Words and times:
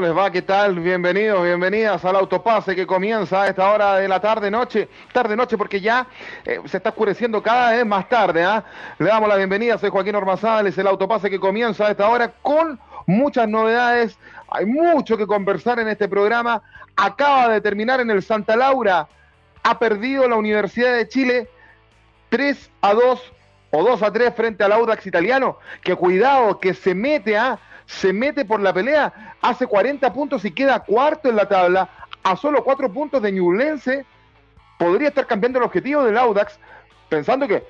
¿Cómo 0.00 0.08
les 0.08 0.16
va? 0.16 0.30
¿Qué 0.30 0.40
tal? 0.40 0.80
Bienvenidos, 0.80 1.44
bienvenidas 1.44 2.02
al 2.06 2.16
autopase 2.16 2.74
que 2.74 2.86
comienza 2.86 3.42
a 3.42 3.48
esta 3.48 3.70
hora 3.70 3.96
de 3.96 4.08
la 4.08 4.18
tarde 4.18 4.50
noche, 4.50 4.88
tarde 5.12 5.36
noche 5.36 5.58
porque 5.58 5.78
ya 5.78 6.06
eh, 6.46 6.58
se 6.64 6.78
está 6.78 6.88
oscureciendo 6.88 7.42
cada 7.42 7.72
vez 7.72 7.84
más 7.84 8.08
tarde. 8.08 8.42
¿ah? 8.42 8.64
Le 8.98 9.08
damos 9.08 9.28
la 9.28 9.36
bienvenida, 9.36 9.76
soy 9.76 9.90
Joaquín 9.90 10.14
Ormazales, 10.14 10.78
el 10.78 10.86
autopase 10.86 11.28
que 11.28 11.38
comienza 11.38 11.86
a 11.86 11.90
esta 11.90 12.08
hora 12.08 12.32
con 12.40 12.80
muchas 13.04 13.46
novedades. 13.46 14.18
Hay 14.48 14.64
mucho 14.64 15.18
que 15.18 15.26
conversar 15.26 15.78
en 15.80 15.88
este 15.88 16.08
programa. 16.08 16.62
Acaba 16.96 17.50
de 17.50 17.60
terminar 17.60 18.00
en 18.00 18.10
el 18.10 18.22
Santa 18.22 18.56
Laura. 18.56 19.06
Ha 19.62 19.78
perdido 19.78 20.26
la 20.26 20.36
Universidad 20.36 20.96
de 20.96 21.08
Chile 21.08 21.50
3 22.30 22.70
a 22.80 22.94
2 22.94 23.32
o 23.72 23.84
2 23.84 24.02
a 24.02 24.10
3 24.10 24.34
frente 24.34 24.64
al 24.64 24.72
Audax 24.72 25.06
italiano. 25.06 25.58
Que 25.82 25.94
cuidado, 25.94 26.58
que 26.58 26.72
se 26.72 26.94
mete 26.94 27.36
a 27.36 27.58
se 27.90 28.12
mete 28.12 28.44
por 28.44 28.60
la 28.60 28.72
pelea, 28.72 29.34
hace 29.42 29.66
40 29.66 30.12
puntos 30.12 30.44
y 30.44 30.52
queda 30.52 30.78
cuarto 30.80 31.28
en 31.28 31.34
la 31.34 31.48
tabla, 31.48 31.88
a 32.22 32.36
solo 32.36 32.62
4 32.62 32.92
puntos 32.92 33.20
de 33.20 33.32
Ñublense, 33.32 34.06
podría 34.78 35.08
estar 35.08 35.26
cambiando 35.26 35.58
el 35.58 35.64
objetivo 35.64 36.04
del 36.04 36.16
Audax, 36.16 36.58
pensando 37.08 37.48
que 37.48 37.64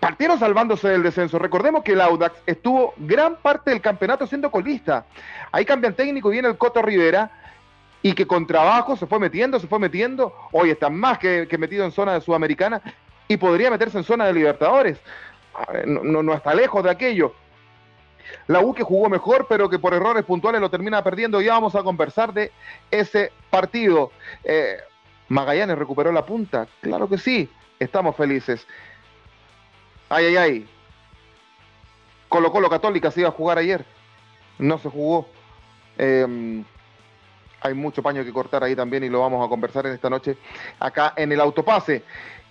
partieron 0.00 0.40
salvándose 0.40 0.88
del 0.88 1.04
descenso. 1.04 1.38
Recordemos 1.38 1.84
que 1.84 1.92
el 1.92 2.00
Audax 2.00 2.34
estuvo 2.46 2.94
gran 2.96 3.36
parte 3.36 3.70
del 3.70 3.80
campeonato 3.80 4.26
siendo 4.26 4.50
colista. 4.50 5.04
Ahí 5.52 5.64
cambia 5.64 5.88
el 5.88 5.94
técnico 5.94 6.30
viene 6.30 6.48
el 6.48 6.58
Coto 6.58 6.82
Rivera, 6.82 7.30
y 8.02 8.12
que 8.12 8.26
con 8.26 8.46
trabajo 8.46 8.96
se 8.96 9.06
fue 9.06 9.18
metiendo, 9.20 9.58
se 9.60 9.68
fue 9.68 9.78
metiendo, 9.78 10.34
hoy 10.52 10.70
está 10.70 10.90
más 10.90 11.18
que, 11.18 11.48
metido 11.58 11.84
en 11.84 11.92
zona 11.92 12.14
de 12.14 12.20
Sudamericana, 12.20 12.82
y 13.28 13.36
podría 13.36 13.70
meterse 13.70 13.98
en 13.98 14.04
zona 14.04 14.26
de 14.26 14.32
Libertadores. 14.32 14.98
no, 15.86 16.22
no 16.22 16.34
está 16.34 16.54
lejos 16.54 16.82
de 16.82 16.90
aquello 16.90 17.34
la 18.46 18.60
U 18.60 18.74
que 18.74 18.82
jugó 18.82 19.08
mejor, 19.08 19.46
pero 19.48 19.68
que 19.68 19.78
por 19.78 19.94
errores 19.94 20.24
puntuales 20.24 20.60
lo 20.60 20.70
termina 20.70 21.02
perdiendo. 21.02 21.40
Ya 21.40 21.52
vamos 21.52 21.74
a 21.74 21.82
conversar 21.82 22.32
de 22.32 22.52
ese 22.90 23.32
partido. 23.50 24.10
Eh, 24.44 24.76
Magallanes 25.28 25.78
recuperó 25.78 26.12
la 26.12 26.26
punta, 26.26 26.68
claro 26.80 27.08
que 27.08 27.18
sí, 27.18 27.48
estamos 27.78 28.16
felices. 28.16 28.66
Ay, 30.08 30.26
ay, 30.26 30.36
ay. 30.36 30.68
Colo 32.28 32.52
Colo 32.52 32.68
Católica 32.68 33.10
se 33.10 33.20
iba 33.20 33.28
a 33.28 33.32
jugar 33.32 33.58
ayer, 33.58 33.84
no 34.58 34.78
se 34.78 34.88
jugó. 34.88 35.26
Em, 35.96 36.64
hay 37.60 37.74
mucho 37.74 38.02
paño 38.02 38.24
que 38.24 38.32
cortar 38.32 38.62
ahí 38.62 38.76
también 38.76 39.04
y 39.04 39.08
lo 39.08 39.20
vamos 39.20 39.44
a 39.44 39.48
conversar 39.48 39.86
en 39.86 39.94
esta 39.94 40.10
noche 40.10 40.36
acá 40.78 41.14
en 41.16 41.32
el 41.32 41.40
autopase. 41.40 42.02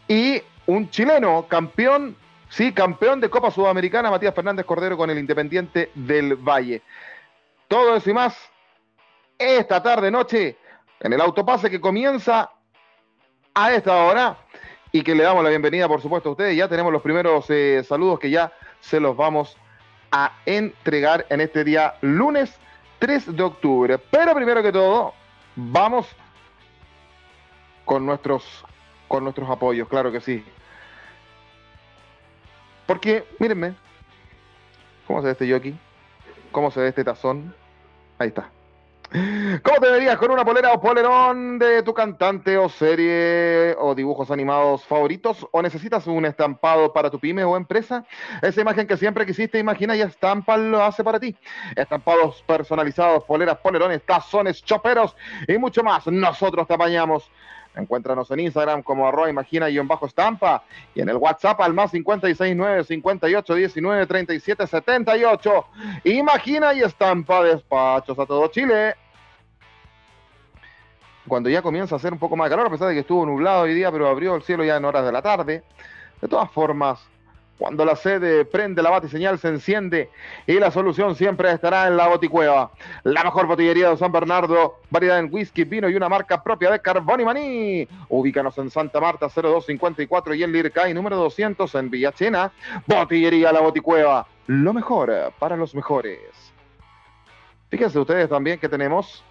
Y 0.08 0.42
un 0.66 0.90
chileno, 0.90 1.46
campeón 1.48 2.16
Sí, 2.54 2.72
campeón 2.72 3.20
de 3.20 3.32
Copa 3.32 3.50
Sudamericana, 3.50 4.12
Matías 4.12 4.36
Fernández 4.36 4.64
Cordero 4.68 4.96
con 4.96 5.10
el 5.10 5.18
Independiente 5.18 5.90
del 5.96 6.36
Valle. 6.36 6.84
Todo 7.68 7.96
eso 7.96 8.12
y 8.12 8.14
más 8.14 8.38
esta 9.40 9.82
tarde, 9.82 10.12
noche, 10.12 10.56
en 11.00 11.14
el 11.14 11.20
autopase 11.20 11.72
que 11.72 11.82
comienza 11.82 12.52
a 13.56 13.74
esta 13.74 14.04
hora 14.04 14.38
y 14.92 15.02
que 15.02 15.16
le 15.16 15.24
damos 15.24 15.44
la 15.44 15.50
bienvenida, 15.50 15.88
por 15.88 16.00
supuesto, 16.00 16.30
a 16.30 16.32
ustedes. 16.34 16.56
Ya 16.56 16.68
tenemos 16.68 16.94
los 16.94 17.02
primeros 17.02 17.50
eh, 17.50 17.84
saludos 17.84 18.20
que 18.20 18.30
ya 18.30 18.54
se 18.82 19.00
los 19.00 19.18
vamos 19.18 19.58
a 20.12 20.34
entregar 20.46 21.26
en 21.30 21.42
este 21.42 21.64
día 21.64 21.96
lunes 22.02 22.56
3 23.00 23.36
de 23.36 23.42
octubre. 23.42 23.98
Pero 23.98 24.36
primero 24.36 24.62
que 24.62 24.72
todo, 24.72 25.16
vamos 25.56 26.08
con 27.84 28.06
nuestros, 28.06 28.64
con 29.08 29.24
nuestros 29.24 29.50
apoyos, 29.50 29.88
claro 29.88 30.12
que 30.12 30.22
sí. 30.22 30.46
Porque, 32.86 33.24
mírenme, 33.40 33.76
¿cómo 35.08 35.22
se 35.22 35.26
ve 35.28 35.32
este 35.32 35.52
jockey? 35.52 35.78
¿Cómo 36.52 36.72
se 36.72 36.82
ve 36.82 36.90
este 36.90 37.04
tazón? 37.04 37.56
Ahí 38.20 38.30
está. 38.30 38.50
¿Cómo 39.62 39.78
te 39.80 39.92
verías 39.92 40.18
con 40.18 40.32
una 40.32 40.44
polera 40.44 40.74
o 40.74 40.82
polerón 40.82 41.60
de 41.60 41.84
tu 41.84 41.94
cantante 41.94 42.58
o 42.58 42.68
serie 42.68 43.76
o 43.78 43.94
dibujos 43.94 44.32
animados 44.32 44.86
favoritos? 44.86 45.48
¿O 45.52 45.62
necesitas 45.62 46.08
un 46.08 46.26
estampado 46.26 46.92
para 46.92 47.12
tu 47.12 47.20
pyme 47.20 47.44
o 47.44 47.56
empresa? 47.56 48.06
Esa 48.42 48.62
imagen 48.62 48.88
que 48.88 48.98
siempre 48.98 49.24
quisiste, 49.28 49.60
imagina 49.60 49.96
y 49.96 50.02
estampa 50.02 50.58
lo 50.58 50.84
hace 50.84 51.04
para 51.04 51.20
ti. 51.20 51.38
Estampados 51.76 52.44
personalizados, 52.48 53.24
poleras, 53.26 53.58
polerones, 53.58 54.04
tazones, 54.04 54.64
choperos 54.64 55.16
y 55.48 55.60
mucho 55.60 55.84
más. 55.84 56.08
Nosotros 56.08 56.68
te 56.68 56.74
apañamos. 56.74 57.30
Encuéntranos 57.76 58.30
en 58.32 58.42
Instagram 58.42 58.84
como 58.84 59.08
arroba 59.08 59.30
imagina 59.30 59.70
y 59.70 59.78
en 59.78 59.88
bajo 59.88 60.06
estampa 60.06 60.64
y 60.94 61.02
en 61.02 61.10
el 61.10 61.18
WhatsApp 61.18 61.60
al 61.62 61.74
más 61.74 61.92
569 61.92 62.84
58 62.84 63.56
19 63.56 64.06
37 64.06 64.68
78. 64.68 65.66
Imagina 66.04 66.74
y 66.74 66.82
estampa 66.82 67.44
despachos 67.44 68.18
a 68.20 68.26
todo 68.26 68.48
Chile. 68.50 68.96
Cuando 71.28 71.50
ya 71.50 71.62
comienza 71.62 71.96
a 71.96 71.98
hacer 71.98 72.14
un 72.14 72.20
poco 72.20 72.36
más 72.36 72.50
de 72.50 72.56
calor, 72.56 72.68
a 72.68 72.70
pesar 72.70 72.90
de 72.90 72.96
que 72.96 73.00
estuvo 73.00 73.26
nublado 73.26 73.64
hoy 73.64 73.74
día, 73.74 73.92
pero 73.92 74.08
abrió 74.08 74.36
el 74.36 74.44
cielo 74.44 74.64
ya 74.64 74.76
en 74.76 74.86
horas 74.86 75.06
de 75.06 75.12
la 75.12 75.22
tarde. 75.22 75.64
De 76.22 76.28
todas 76.28 76.52
formas, 76.52 77.00
cuando 77.58 77.86
la 77.86 77.96
sede 77.96 78.46
prende 78.46 78.82
la 78.82 78.90
batiseñal 78.90 79.38
se 79.40 79.48
enciende 79.48 80.10
y 80.48 80.54
la 80.54 80.72
solución 80.72 81.16
siempre 81.16 81.52
estará 81.52 81.88
en 81.88 81.98
la 81.98 82.08
boticueva. 82.08 82.72
La 83.04 83.24
mejor 83.24 83.48
botillería 83.48 83.90
de 83.90 83.98
San 83.98 84.12
Bernardo, 84.12 84.80
variedad 84.90 85.20
en 85.20 85.30
whisky, 85.32 85.64
vino 85.64 85.88
y 85.90 85.96
una 85.96 86.10
marca 86.10 86.44
propia 86.44 86.72
de 86.72 86.80
Carbón 86.80 87.22
y. 87.38 87.88
Ubícanos 88.10 88.58
en 88.58 88.70
Santa 88.70 89.00
Marta 89.00 89.28
0254 89.30 90.34
y 90.34 90.44
en 90.44 90.52
Lircay 90.52 90.94
número 90.94 91.16
200 91.18 91.74
en 91.76 91.90
Villachena. 91.90 92.52
Botillería 92.88 93.52
La 93.52 93.62
Boticueva, 93.62 94.28
lo 94.48 94.74
mejor 94.74 95.34
para 95.40 95.56
los 95.56 95.76
mejores. 95.76 96.20
Fíjense 97.70 97.98
ustedes 97.98 98.30
también 98.30 98.60
que 98.60 98.70
tenemos 98.70 99.24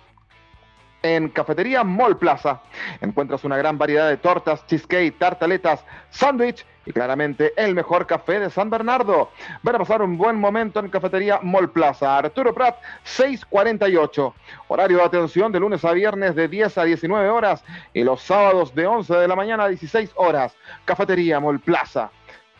en 1.02 1.28
Cafetería 1.28 1.84
Mall 1.84 2.16
Plaza. 2.16 2.62
Encuentras 3.00 3.44
una 3.44 3.56
gran 3.56 3.78
variedad 3.78 4.08
de 4.08 4.16
tortas, 4.16 4.66
cheesecake, 4.66 5.18
tartaletas, 5.18 5.84
sándwich 6.10 6.64
y 6.84 6.92
claramente 6.92 7.52
el 7.56 7.74
mejor 7.74 8.06
café 8.06 8.40
de 8.40 8.50
San 8.50 8.70
Bernardo. 8.70 9.30
Ven 9.62 9.74
a 9.74 9.78
pasar 9.78 10.02
un 10.02 10.16
buen 10.18 10.36
momento 10.36 10.80
en 10.80 10.88
Cafetería 10.88 11.40
Mall 11.42 11.70
Plaza. 11.70 12.18
Arturo 12.18 12.54
Prat, 12.54 12.76
648. 13.04 14.34
Horario 14.68 14.98
de 14.98 15.04
atención 15.04 15.52
de 15.52 15.60
lunes 15.60 15.84
a 15.84 15.92
viernes 15.92 16.34
de 16.34 16.48
10 16.48 16.78
a 16.78 16.84
19 16.84 17.28
horas 17.28 17.64
y 17.92 18.02
los 18.02 18.22
sábados 18.22 18.74
de 18.74 18.86
11 18.86 19.14
de 19.14 19.28
la 19.28 19.36
mañana 19.36 19.64
a 19.64 19.68
16 19.68 20.12
horas. 20.16 20.56
Cafetería 20.84 21.40
Mall 21.40 21.60
Plaza. 21.60 22.10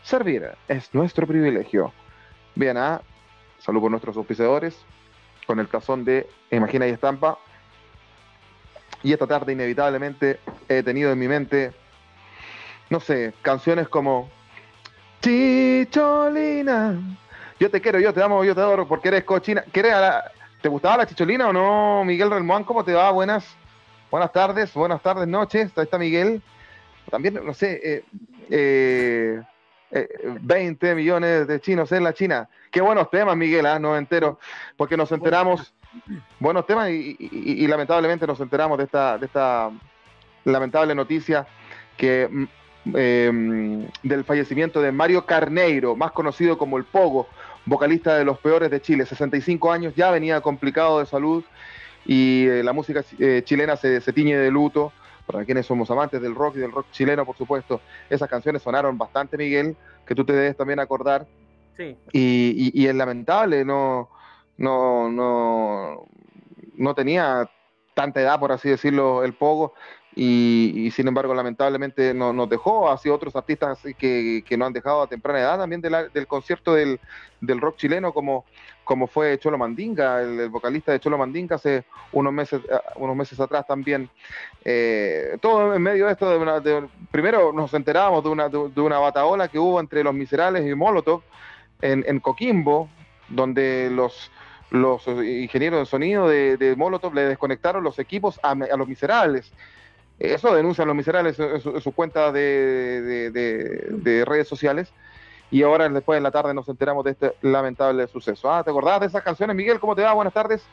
Servir 0.03 0.49
es 0.67 0.93
nuestro 0.93 1.25
privilegio. 1.25 1.93
Bien, 2.55 2.77
¿ah? 2.77 3.01
salud 3.59 3.81
por 3.81 3.91
nuestros 3.91 4.17
auspiciadores 4.17 4.85
con 5.47 5.59
el 5.59 5.67
tazón 5.67 6.05
de 6.05 6.27
Imagina 6.51 6.87
y 6.87 6.91
Estampa. 6.91 7.37
Y 9.03 9.13
esta 9.13 9.27
tarde 9.27 9.51
inevitablemente 9.53 10.39
he 10.69 10.81
tenido 10.81 11.11
en 11.11 11.19
mi 11.19 11.27
mente 11.27 11.73
no 12.93 12.99
sé, 12.99 13.33
canciones 13.41 13.87
como 13.87 14.29
Chicholina. 15.21 16.95
Yo 17.59 17.71
te 17.71 17.81
quiero, 17.81 17.99
yo 17.99 18.13
te 18.13 18.21
amo, 18.21 18.43
yo 18.43 18.53
te 18.53 18.61
adoro 18.61 18.87
porque 18.87 19.07
eres 19.07 19.23
cochina. 19.23 19.63
¿Te 20.61 20.69
gustaba 20.69 20.97
la 20.97 21.07
chicholina 21.07 21.47
o 21.47 21.53
no, 21.53 22.03
Miguel 22.05 22.29
Relmuán? 22.29 22.63
¿Cómo 22.63 22.85
te 22.85 22.93
va? 22.93 23.09
Buenas, 23.09 23.45
buenas 24.11 24.31
tardes, 24.31 24.73
buenas 24.75 25.01
tardes, 25.01 25.27
noches. 25.27 25.71
Ahí 25.75 25.85
está 25.85 25.97
Miguel. 25.97 26.43
También, 27.09 27.39
no 27.43 27.53
sé, 27.55 28.05
eh, 28.49 29.41
20 30.41 30.89
eh, 30.89 30.95
millones 30.95 31.47
de 31.47 31.59
chinos 31.61 31.91
en 31.91 32.03
la 32.03 32.13
China. 32.13 32.47
Qué 32.71 32.81
buenos 32.81 33.09
temas, 33.09 33.35
Miguel, 33.35 33.65
¿ah? 33.65 33.79
no 33.79 33.97
entero, 33.97 34.39
porque 34.77 34.97
nos 34.97 35.11
enteramos, 35.11 35.73
buenos 36.39 36.65
temas 36.65 36.89
y, 36.89 37.67
lamentablemente 37.67 38.27
nos 38.27 38.39
enteramos 38.39 38.77
de 38.77 38.85
esta, 38.85 39.17
de 39.17 39.25
esta 39.25 39.71
lamentable 40.45 40.93
noticia 40.95 41.47
que 41.97 42.27
mm, 42.29 42.43
Em, 42.85 43.87
del 44.03 44.25
fallecimiento 44.25 44.81
de 44.81 44.91
Mario 44.91 45.25
Carneiro, 45.25 45.95
más 45.95 46.11
conocido 46.11 46.57
como 46.57 46.77
el 46.77 46.83
Pogo, 46.83 47.27
vocalista 47.65 48.17
de 48.17 48.25
Los 48.25 48.39
Peores 48.39 48.69
de 48.69 48.81
Chile, 48.81 49.05
65 49.05 49.71
años, 49.71 49.93
ya 49.95 50.11
venía 50.11 50.41
complicado 50.41 50.99
de 50.99 51.05
salud 51.05 51.45
y 52.05 52.45
eh, 52.45 52.61
la 52.61 52.73
música 52.73 53.01
eh, 53.19 53.41
chilena 53.45 53.77
se, 53.77 54.01
tiñe 54.13 54.37
de 54.37 54.51
luto. 54.51 54.91
Para 55.25 55.45
quienes 55.45 55.65
somos 55.65 55.89
amantes 55.89 56.21
del 56.21 56.35
rock 56.35 56.57
y 56.57 56.59
del 56.59 56.73
rock 56.73 56.87
chileno, 56.91 57.25
por 57.25 57.37
supuesto, 57.37 57.79
esas 58.09 58.27
canciones 58.29 58.61
sonaron 58.61 58.97
bastante, 58.97 59.37
Miguel, 59.37 59.77
que 60.05 60.13
tú 60.13 60.25
te 60.25 60.33
debes 60.33 60.57
también 60.57 60.81
acordar. 60.81 61.25
Sí. 61.77 61.95
Y, 62.11 62.85
es 62.85 62.93
lamentable, 62.93 63.63
no, 63.63 64.09
no, 64.57 65.09
no, 65.09 66.05
no 66.75 66.95
tenía 66.95 67.49
tanta 67.93 68.21
edad, 68.21 68.39
por 68.39 68.51
así 68.51 68.69
decirlo, 68.69 69.23
el 69.23 69.33
Pogo, 69.33 69.73
y, 70.15 70.91
sin 70.91 71.07
embargo 71.07 71.33
lamentablemente 71.33 72.13
no, 72.13 72.33
nos 72.33 72.47
dejó, 72.47 72.91
así 72.91 73.09
otros 73.09 73.35
artistas 73.35 73.79
que, 73.97 74.43
que 74.47 74.57
nos 74.57 74.67
han 74.67 74.73
dejado 74.73 75.01
a 75.01 75.07
temprana 75.07 75.39
edad 75.39 75.57
también 75.57 75.81
del 75.81 76.27
concierto 76.27 76.75
del, 76.75 76.99
rock 77.41 77.77
chileno 77.77 78.13
como, 78.13 78.45
como 78.83 79.07
fue 79.07 79.39
Cholo 79.39 79.57
Mandinga, 79.57 80.21
el, 80.21 80.49
vocalista 80.49 80.91
de 80.91 80.99
Cholo 80.99 81.17
Mandinga 81.17 81.55
hace 81.55 81.83
unos 82.11 82.31
meses, 82.31 82.61
eh, 82.69 82.79
unos 82.97 83.15
meses 83.15 83.39
atrás 83.39 83.65
también. 83.65 84.09
Eh, 84.63 85.37
todo 85.41 85.73
en 85.73 85.81
medio 85.81 86.05
de 86.05 86.11
esto, 86.11 86.61
de, 86.61 86.87
primero 87.09 87.51
nos 87.51 87.73
enterábamos 87.73 88.23
de 88.23 88.29
una, 88.29 88.49
de, 88.49 88.81
una 88.81 88.99
bataola 88.99 89.47
que 89.47 89.57
hubo 89.57 89.79
entre 89.79 90.03
los 90.03 90.13
miserables 90.13 90.67
y 90.67 90.75
Molotov 90.75 91.23
en, 91.81 92.03
en 92.07 92.19
Coquimbo, 92.19 92.87
donde 93.29 93.89
los 93.91 94.31
los 94.73 95.05
ingenieros 95.07 95.79
de 95.81 95.85
sonido 95.85 96.27
de, 96.27 96.73
Molotov 96.75 97.13
le 97.13 97.25
desconectaron 97.25 97.83
los 97.83 97.99
equipos 97.99 98.39
a, 98.41 98.55
los 98.55 98.87
miserables. 98.87 99.53
Eso 100.17 100.53
denuncian 100.53 100.87
los 100.87 100.95
miserables 100.95 101.39
en 101.39 101.61
su, 101.79 101.91
cuenta 101.91 102.31
de, 102.31 103.29
de, 103.31 104.25
redes 104.25 104.47
sociales. 104.47 104.91
Y 105.51 105.61
ahora, 105.61 105.87
después 105.89 106.17
de 106.17 106.21
la 106.21 106.31
tarde, 106.31 106.55
nos 106.55 106.67
enteramos 106.67 107.05
de 107.05 107.11
este 107.11 107.33
lamentable 107.43 108.07
suceso. 108.07 108.51
Ah, 108.51 108.63
¿te 108.63 108.71
acordás 108.71 108.99
de 109.01 109.05
esas 109.05 109.21
canciones, 109.21 109.55
Miguel? 109.55 109.79
¿Cómo 109.79 109.95
te 109.95 110.01
va? 110.01 110.11
Buenas 110.13 110.33
tardes. 110.33 110.65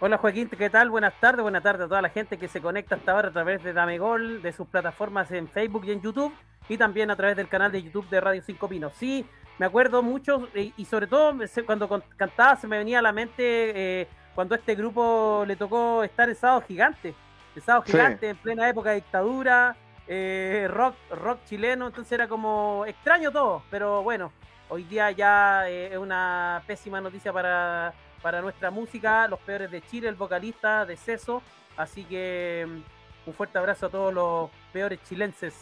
Hola 0.00 0.18
Joaquín, 0.18 0.48
¿qué 0.48 0.70
tal? 0.70 0.90
Buenas 0.90 1.12
tardes, 1.20 1.42
buenas 1.42 1.62
tardes 1.62 1.82
a 1.84 1.88
toda 1.88 2.02
la 2.02 2.08
gente 2.08 2.38
que 2.38 2.48
se 2.48 2.60
conecta 2.60 2.94
hasta 2.94 3.12
ahora 3.12 3.28
a 3.28 3.32
través 3.32 3.62
de 3.62 3.74
Dame 3.74 3.98
Gol, 3.98 4.40
de 4.40 4.50
sus 4.50 4.66
plataformas 4.66 5.30
en 5.30 5.46
Facebook 5.46 5.84
y 5.84 5.92
en 5.92 6.00
YouTube, 6.00 6.32
y 6.70 6.78
también 6.78 7.10
a 7.10 7.16
través 7.16 7.36
del 7.36 7.48
canal 7.48 7.70
de 7.70 7.82
YouTube 7.82 8.08
de 8.08 8.18
Radio 8.18 8.42
Cinco 8.42 8.66
Pinos. 8.66 8.94
Sí, 8.94 9.26
me 9.60 9.66
acuerdo 9.66 10.02
mucho, 10.02 10.48
y 10.54 10.84
sobre 10.86 11.06
todo 11.06 11.34
cuando 11.66 12.02
cantaba 12.16 12.56
se 12.56 12.66
me 12.66 12.78
venía 12.78 13.00
a 13.00 13.02
la 13.02 13.12
mente 13.12 13.42
eh, 13.44 14.08
cuando 14.34 14.54
este 14.54 14.74
grupo 14.74 15.44
le 15.46 15.54
tocó 15.54 16.02
estar 16.02 16.30
en 16.30 16.34
Sábado 16.34 16.64
Gigante, 16.66 17.14
en 17.54 17.62
Sábado 17.62 17.84
Gigante, 17.84 18.30
en 18.30 18.38
plena 18.38 18.70
época 18.70 18.88
de 18.88 18.96
dictadura, 18.96 19.76
eh, 20.08 20.66
rock, 20.70 20.94
rock 21.10 21.44
chileno, 21.44 21.88
entonces 21.88 22.10
era 22.10 22.26
como 22.26 22.86
extraño 22.86 23.30
todo, 23.30 23.62
pero 23.70 24.02
bueno, 24.02 24.32
hoy 24.70 24.84
día 24.84 25.10
ya 25.10 25.68
eh, 25.68 25.92
es 25.92 25.98
una 25.98 26.62
pésima 26.66 27.02
noticia 27.02 27.30
para 27.30 27.92
para 28.22 28.40
nuestra 28.40 28.70
música, 28.70 29.28
los 29.28 29.40
peores 29.40 29.70
de 29.70 29.82
Chile, 29.82 30.08
el 30.08 30.14
vocalista 30.14 30.84
de 30.86 30.96
Ceso. 30.96 31.42
Así 31.76 32.04
que 32.04 32.66
mm, 32.66 33.28
un 33.28 33.34
fuerte 33.34 33.58
abrazo 33.58 33.86
a 33.86 33.90
todos 33.90 34.12
los 34.12 34.50
peores 34.72 34.98
chilenses 35.08 35.54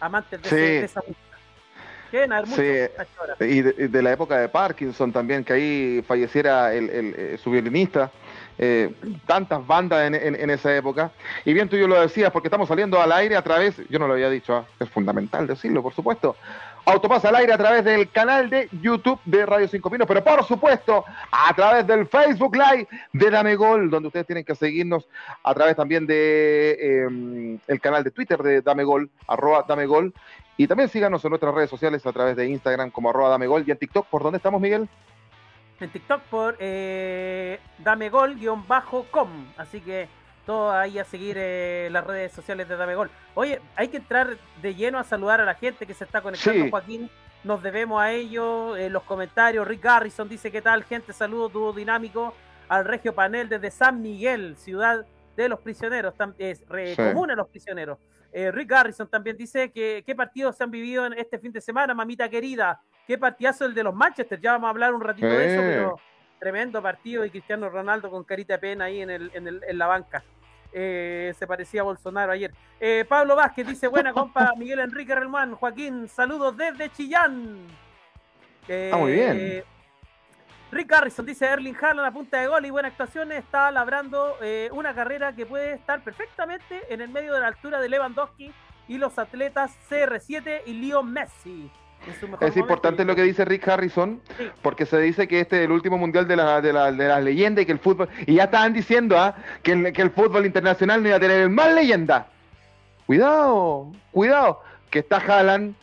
amantes 0.00 0.42
de, 0.42 0.84
esa 0.84 1.00
música. 1.00 1.33
Sí. 2.54 3.44
Y 3.44 3.62
de, 3.62 4.02
la 4.02 4.12
época 4.12 4.38
de 4.38 4.48
Parkinson 4.48 5.12
también, 5.12 5.44
que 5.44 5.52
ahí 5.52 6.04
falleciera 6.06 6.72
el, 6.74 6.88
eh, 6.90 7.38
su 7.42 7.50
violinista. 7.50 8.10
Eh, 8.56 8.94
tantas 9.26 9.66
bandas 9.66 10.12
en, 10.12 10.50
esa 10.50 10.76
época. 10.76 11.10
Y 11.44 11.52
bien 11.52 11.68
tú 11.68 11.76
yo 11.76 11.88
lo 11.88 12.00
decías, 12.00 12.30
porque 12.30 12.46
estamos 12.46 12.68
saliendo 12.68 13.00
al 13.00 13.10
aire 13.10 13.36
a 13.36 13.42
través, 13.42 13.76
yo 13.88 13.98
no 13.98 14.06
lo 14.06 14.14
había 14.14 14.30
dicho, 14.30 14.54
ah, 14.54 14.64
es 14.78 14.88
fundamental 14.90 15.48
decirlo, 15.48 15.82
por 15.82 15.92
supuesto, 15.92 16.36
Autopasa 16.86 17.30
al 17.30 17.36
aire 17.36 17.52
a 17.54 17.58
través 17.58 17.82
del 17.82 18.10
canal 18.10 18.50
de 18.50 18.68
YouTube 18.82 19.18
de 19.24 19.46
Radio 19.46 19.66
Cinco 19.68 19.88
Pinos, 19.90 20.06
pero 20.06 20.22
por 20.22 20.44
supuesto 20.44 21.02
a 21.30 21.54
través 21.54 21.86
del 21.86 22.06
Facebook 22.06 22.54
Live 22.54 22.86
de 23.12 23.30
Dame 23.30 23.56
Gol, 23.56 23.88
donde 23.88 24.08
ustedes 24.08 24.26
tienen 24.26 24.44
que 24.44 24.54
seguirnos 24.54 25.08
a 25.42 25.54
través 25.54 25.76
también 25.76 26.06
de 26.06 27.04
em, 27.06 27.58
el 27.68 27.80
canal 27.80 28.04
de 28.04 28.10
Twitter 28.10 28.42
de 28.42 28.60
Dame 28.60 28.84
Gol, 28.84 29.08
arroba 29.26 29.64
Dame 29.66 29.86
Gol, 29.86 30.12
y 30.58 30.66
también 30.66 30.90
síganos 30.90 31.24
en 31.24 31.30
nuestras 31.30 31.54
redes 31.54 31.70
sociales 31.70 32.04
a 32.04 32.12
través 32.12 32.36
de 32.36 32.48
Instagram 32.48 32.90
como 32.90 33.08
arroba 33.08 33.30
Dame 33.30 33.46
Gol 33.46 33.64
y 33.66 33.70
en 33.70 33.78
TikTok, 33.78 34.06
¿por 34.08 34.22
dónde 34.22 34.36
estamos, 34.36 34.60
Miguel? 34.60 34.86
En 35.80 35.90
TikTok 35.90 36.20
por 36.24 36.56
eh, 36.60 37.60
damegol-com, 37.78 39.28
así 39.56 39.80
que 39.80 40.06
todo 40.44 40.72
ahí 40.72 40.98
a 40.98 41.04
seguir 41.04 41.36
eh, 41.38 41.88
las 41.90 42.06
redes 42.06 42.32
sociales 42.32 42.68
de 42.68 42.76
Dame 42.76 42.94
Gol. 42.94 43.10
Oye, 43.34 43.60
hay 43.76 43.88
que 43.88 43.98
entrar 43.98 44.36
de 44.60 44.74
lleno 44.74 44.98
a 44.98 45.04
saludar 45.04 45.40
a 45.40 45.44
la 45.44 45.54
gente 45.54 45.86
que 45.86 45.94
se 45.94 46.04
está 46.04 46.20
conectando, 46.20 46.70
Joaquín. 46.70 47.10
Nos 47.42 47.62
debemos 47.62 48.00
a 48.00 48.12
ellos, 48.12 48.78
en 48.78 48.92
los 48.92 49.02
comentarios. 49.02 49.66
Rick 49.66 49.82
Garrison 49.82 50.28
dice: 50.28 50.50
¿Qué 50.50 50.62
tal, 50.62 50.84
gente? 50.84 51.12
Saludos, 51.12 51.52
dúo 51.52 51.72
dinámico 51.72 52.34
al 52.68 52.84
Regio 52.84 53.14
Panel 53.14 53.48
desde 53.48 53.70
San 53.70 54.00
Miguel, 54.00 54.56
ciudad 54.56 55.04
de 55.36 55.48
los 55.48 55.60
prisioneros, 55.60 56.14
es 56.38 56.64
común 56.96 57.30
a 57.30 57.34
los 57.34 57.48
prisioneros. 57.48 57.98
Eh, 58.32 58.50
Rick 58.50 58.68
Garrison 58.68 59.08
también 59.08 59.36
dice 59.36 59.70
que 59.70 60.02
qué 60.04 60.14
partidos 60.14 60.56
se 60.56 60.64
han 60.64 60.70
vivido 60.70 61.06
en 61.06 61.12
este 61.14 61.38
fin 61.38 61.52
de 61.52 61.60
semana, 61.60 61.94
mamita 61.94 62.28
querida. 62.28 62.80
Qué 63.06 63.18
partidazo 63.18 63.64
el 63.64 63.74
de 63.74 63.84
los 63.84 63.94
Manchester. 63.94 64.40
Ya 64.40 64.52
vamos 64.52 64.68
a 64.68 64.70
hablar 64.70 64.94
un 64.94 65.00
ratito 65.00 65.26
de 65.26 65.52
eso, 65.52 65.60
pero 65.60 66.00
tremendo 66.38 66.82
partido 66.82 67.24
y 67.24 67.30
Cristiano 67.30 67.68
Ronaldo 67.68 68.10
con 68.10 68.24
carita 68.24 68.54
de 68.54 68.58
pena 68.58 68.84
ahí 68.86 69.00
en, 69.00 69.10
el, 69.10 69.30
en, 69.34 69.48
el, 69.48 69.62
en 69.66 69.78
la 69.78 69.86
banca. 69.86 70.22
Eh, 70.76 71.32
se 71.38 71.46
parecía 71.46 71.82
a 71.82 71.84
Bolsonaro 71.84 72.32
ayer. 72.32 72.52
Eh, 72.80 73.04
Pablo 73.08 73.36
Vázquez 73.36 73.64
dice, 73.66 73.86
buena 73.86 74.12
compa, 74.12 74.52
Miguel 74.56 74.80
Enrique 74.80 75.14
Relmuán, 75.14 75.54
Joaquín, 75.54 76.08
saludos 76.08 76.56
desde 76.56 76.90
Chillán. 76.90 77.58
ah, 78.92 78.96
muy 78.96 79.12
bien. 79.12 79.38
Eh, 79.40 79.64
Rick 80.72 80.92
Harrison 80.92 81.24
dice, 81.24 81.46
Erling 81.46 81.76
Haaland 81.80 82.08
a 82.08 82.10
punta 82.10 82.40
de 82.40 82.48
gol 82.48 82.66
y 82.66 82.70
buena 82.70 82.88
actuación, 82.88 83.30
está 83.30 83.70
labrando 83.70 84.36
una 84.72 84.92
carrera 84.92 85.32
que 85.32 85.46
puede 85.46 85.74
estar 85.74 86.02
perfectamente 86.02 86.82
en 86.88 87.00
el 87.00 87.10
medio 87.10 87.32
de 87.32 87.40
la 87.40 87.46
altura 87.46 87.80
de 87.80 87.88
Lewandowski 87.88 88.52
y 88.88 88.98
los 88.98 89.16
atletas 89.16 89.78
CR7 89.88 90.62
y 90.66 90.72
Leo 90.72 91.04
Messi. 91.04 91.70
Es 92.40 92.56
importante 92.56 93.04
lo 93.04 93.14
que 93.14 93.22
dice 93.22 93.44
Rick 93.44 93.68
Harrison, 93.68 94.20
porque 94.62 94.86
se 94.86 94.98
dice 95.00 95.28
que 95.28 95.40
este 95.40 95.58
es 95.58 95.64
el 95.64 95.72
último 95.72 95.98
mundial 95.98 96.26
de 96.26 96.36
la, 96.36 96.60
de 96.60 96.72
la, 96.72 96.92
de 96.92 97.08
las 97.08 97.22
leyendas 97.22 97.62
y 97.62 97.66
que 97.66 97.72
el 97.72 97.78
fútbol. 97.78 98.08
Y 98.26 98.34
ya 98.34 98.44
estaban 98.44 98.72
diciendo 98.72 99.18
¿ah? 99.18 99.34
que, 99.62 99.72
el, 99.72 99.92
que 99.92 100.02
el 100.02 100.10
fútbol 100.10 100.46
internacional 100.46 101.02
no 101.02 101.08
iba 101.08 101.16
a 101.16 101.20
tener 101.20 101.48
más 101.48 101.72
leyenda. 101.74 102.28
Cuidado, 103.06 103.92
cuidado, 104.12 104.62
que 104.90 105.00
está 105.00 105.18
Haaland, 105.18 105.74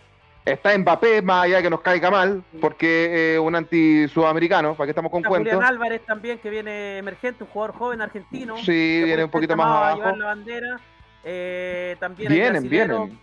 está 0.45 0.75
Mbappé, 0.77 1.21
más 1.21 1.45
allá 1.45 1.61
que 1.61 1.69
nos 1.69 1.81
caiga 1.81 2.09
mal, 2.09 2.43
porque 2.59 3.35
es 3.35 3.39
un 3.39 3.55
anti-sudamericano, 3.55 4.75
para 4.75 4.87
que 4.87 4.91
estamos 4.91 5.11
con 5.11 5.21
cuentos. 5.21 5.53
Julián 5.53 5.71
Álvarez 5.71 6.01
también, 6.05 6.39
que 6.39 6.49
viene 6.49 6.97
emergente, 6.97 7.43
un 7.43 7.49
jugador 7.51 7.75
joven 7.75 8.01
argentino. 8.01 8.57
Sí, 8.57 9.01
viene 9.03 9.23
un 9.23 9.29
poquito 9.29 9.55
más 9.55 9.67
abajo. 9.67 10.17
la 10.17 10.25
bandera. 10.25 10.79
Eh, 11.23 11.95
también 11.99 12.33
vienen, 12.33 12.67
vienen 12.67 13.19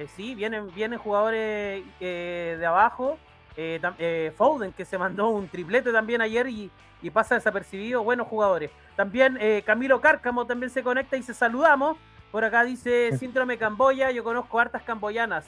eh, 0.00 0.08
sí, 0.16 0.34
vienen, 0.34 0.72
vienen 0.74 0.98
jugadores 0.98 1.84
eh, 2.00 2.56
de 2.58 2.66
abajo. 2.66 3.18
Eh, 3.54 4.32
Foden, 4.34 4.72
que 4.72 4.86
se 4.86 4.96
mandó 4.96 5.28
un 5.28 5.46
triplete 5.46 5.92
también 5.92 6.22
ayer 6.22 6.48
y, 6.48 6.70
pasa 7.12 7.34
desapercibido. 7.34 8.02
Buenos 8.02 8.26
jugadores. 8.26 8.70
También 8.96 9.38
Camilo 9.66 10.00
Cárcamo 10.00 10.46
también 10.46 10.70
se 10.70 10.82
conecta 10.82 11.18
y 11.18 11.22
se 11.22 11.34
saludamos. 11.34 11.98
Por 12.30 12.44
acá 12.44 12.64
dice 12.64 13.10
síndrome 13.18 13.58
Camboya. 13.58 14.10
Yo 14.10 14.24
conozco 14.24 14.58
hartas 14.58 14.82
camboyanas. 14.82 15.44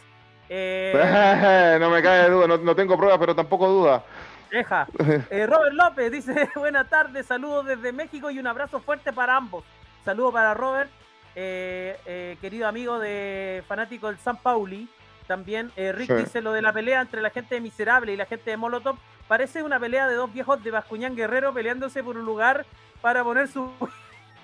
no 0.50 1.90
me 1.90 2.02
cae 2.02 2.24
de 2.24 2.30
duda, 2.30 2.46
no, 2.46 2.76
tengo 2.76 2.98
pruebas, 2.98 3.18
pero 3.18 3.34
tampoco 3.34 3.68
duda. 3.68 4.04
Deja. 4.50 4.86
Robert 5.46 5.72
López 5.72 6.12
dice: 6.12 6.50
Buenas 6.56 6.90
tardes, 6.90 7.24
saludos 7.24 7.64
desde 7.64 7.90
México 7.90 8.30
y 8.30 8.38
un 8.38 8.46
abrazo 8.46 8.80
fuerte 8.80 9.14
para 9.14 9.34
ambos. 9.34 9.64
Saludos 10.04 10.34
para 10.34 10.52
Robert 10.52 10.90
eh, 11.34 11.96
eh, 12.06 12.36
querido 12.40 12.68
amigo 12.68 12.98
de 12.98 13.62
fanático 13.66 14.08
del 14.08 14.18
San 14.18 14.36
Pauli, 14.36 14.88
también 15.26 15.70
eh, 15.76 15.92
Rick 15.92 16.12
dice 16.14 16.42
lo 16.42 16.52
de 16.52 16.60
la 16.60 16.72
pelea 16.72 17.00
entre 17.00 17.22
la 17.22 17.30
gente 17.30 17.54
de 17.54 17.60
Miserable 17.60 18.12
y 18.12 18.16
la 18.16 18.26
gente 18.26 18.50
de 18.50 18.56
Molotov. 18.56 18.96
Parece 19.28 19.62
una 19.62 19.80
pelea 19.80 20.08
de 20.08 20.14
dos 20.14 20.32
viejos 20.32 20.62
de 20.62 20.70
Bascuñán 20.70 21.16
Guerrero 21.16 21.54
peleándose 21.54 22.02
por 22.02 22.18
un 22.18 22.26
lugar 22.26 22.66
para 23.00 23.24
poner 23.24 23.48
su. 23.48 23.70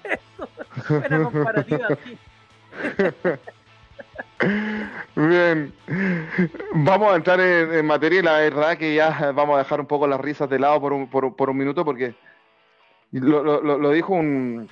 Buena 0.89 1.25
comparativa, 1.25 1.89
Bien, 5.15 5.75
vamos 6.75 7.13
a 7.13 7.17
entrar 7.17 7.41
en, 7.41 7.85
materia 7.85 8.23
la 8.23 8.39
verdad 8.39 8.79
que 8.79 8.95
ya 8.95 9.33
vamos 9.33 9.57
a 9.57 9.59
dejar 9.59 9.81
un 9.81 9.87
poco 9.87 10.07
las 10.07 10.21
risas 10.21 10.49
de 10.49 10.59
lado 10.59 10.81
por 10.81 10.93
un, 10.93 11.09
por, 11.09 11.51
un 11.51 11.57
minuto 11.57 11.85
porque 11.85 12.15
lo 13.11 13.91
dijo 13.91 14.15
un, 14.15 14.69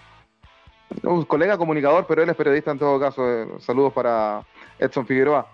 un 1.02 1.24
colega 1.24 1.58
comunicador, 1.58 2.06
pero 2.06 2.22
él 2.22 2.28
es 2.28 2.36
periodista 2.36 2.70
en 2.70 2.78
todo 2.78 3.00
caso. 3.00 3.28
Eh, 3.28 3.46
saludos 3.60 3.92
para 3.92 4.42
Edson 4.78 5.06
Figueroa. 5.06 5.46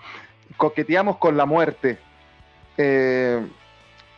Coqueteamos 0.56 1.16
con 1.16 1.36
la 1.36 1.46
muerte. 1.46 1.98
Eh, 2.76 3.46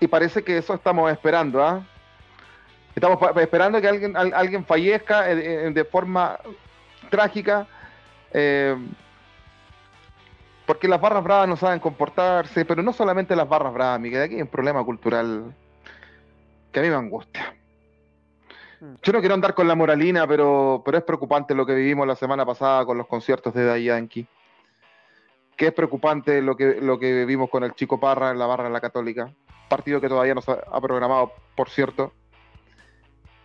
y 0.00 0.06
parece 0.06 0.42
que 0.42 0.58
eso 0.58 0.74
estamos 0.74 1.10
esperando. 1.10 1.62
¿ah? 1.62 1.84
Estamos 2.94 3.18
esperando 3.36 3.80
que 3.80 3.88
alguien, 3.88 4.16
alguien 4.16 4.64
fallezca 4.64 5.30
eh, 5.30 5.70
de 5.72 5.84
forma 5.84 6.38
trágica. 7.10 7.66
porque 10.66 10.88
las 10.88 11.00
barras 11.00 11.22
bravas 11.22 11.48
no 11.48 11.56
saben 11.56 11.78
comportarse, 11.78 12.64
pero 12.64 12.82
no 12.82 12.92
solamente 12.92 13.36
las 13.36 13.48
barras 13.48 13.72
bravas, 13.72 14.00
Miguel, 14.00 14.22
aquí 14.22 14.34
hay 14.34 14.42
un 14.42 14.48
problema 14.48 14.82
cultural 14.82 15.54
que 16.72 16.80
a 16.80 16.82
mí 16.82 16.88
me 16.88 16.96
angustia. 16.96 17.54
Yo 19.02 19.12
no 19.12 19.20
quiero 19.20 19.34
andar 19.34 19.54
con 19.54 19.66
la 19.66 19.74
moralina, 19.74 20.26
pero, 20.26 20.82
pero 20.84 20.98
es 20.98 21.04
preocupante 21.04 21.54
lo 21.54 21.64
que 21.64 21.74
vivimos 21.74 22.06
la 22.06 22.16
semana 22.16 22.44
pasada 22.44 22.84
con 22.84 22.98
los 22.98 23.06
conciertos 23.06 23.54
de 23.54 23.64
Day 23.64 23.84
Yankee. 23.84 24.26
Que 25.56 25.68
es 25.68 25.72
preocupante 25.72 26.42
lo 26.42 26.56
que, 26.56 26.80
lo 26.80 26.98
que 26.98 27.12
vivimos 27.12 27.48
con 27.48 27.64
el 27.64 27.74
Chico 27.74 27.98
Parra 27.98 28.30
en 28.30 28.38
la 28.38 28.46
barra 28.46 28.64
de 28.64 28.70
la 28.70 28.80
Católica. 28.80 29.32
Partido 29.68 30.00
que 30.00 30.08
todavía 30.08 30.34
no 30.34 30.42
se 30.42 30.52
ha 30.52 30.80
programado, 30.80 31.32
por 31.56 31.70
cierto. 31.70 32.12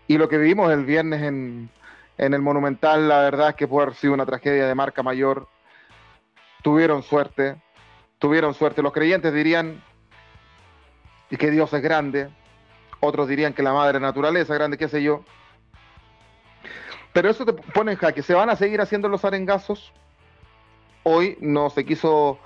Y 0.08 0.17
lo 0.17 0.27
que 0.27 0.38
vivimos 0.38 0.72
el 0.72 0.86
viernes 0.86 1.22
en, 1.22 1.69
en 2.17 2.34
el 2.34 2.41
Monumental, 2.41 3.08
la 3.08 3.22
verdad 3.22 3.50
es 3.50 3.55
que 3.55 3.67
puede 3.67 3.88
haber 3.88 3.96
sido 3.96 4.13
una 4.13 4.25
tragedia 4.25 4.67
de 4.67 4.75
marca 4.75 5.03
mayor. 5.03 5.48
Tuvieron 6.63 7.03
suerte, 7.03 7.62
tuvieron 8.17 8.53
suerte. 8.53 8.81
Los 8.81 8.91
creyentes 8.91 9.34
dirían 9.34 9.81
que 11.29 11.51
Dios 11.51 11.72
es 11.74 11.81
grande, 11.81 12.29
otros 13.00 13.27
dirían 13.27 13.53
que 13.53 13.63
la 13.63 13.74
madre 13.74 14.00
naturaleza, 14.00 14.53
grande, 14.53 14.77
qué 14.77 14.88
sé 14.88 15.01
yo. 15.01 15.24
Pero 17.13 17.29
eso 17.29 17.46
te 17.46 17.53
pone 17.53 17.94
en 17.94 17.98
jaque. 17.98 18.22
¿Se 18.22 18.34
van 18.34 18.50
a 18.50 18.56
seguir 18.56 18.82
haciendo 18.82 19.10
los 19.10 19.25
arengazos? 19.25 19.91
Hoy 21.03 21.38
no 21.39 21.70
se 21.70 21.86
quiso 21.86 22.39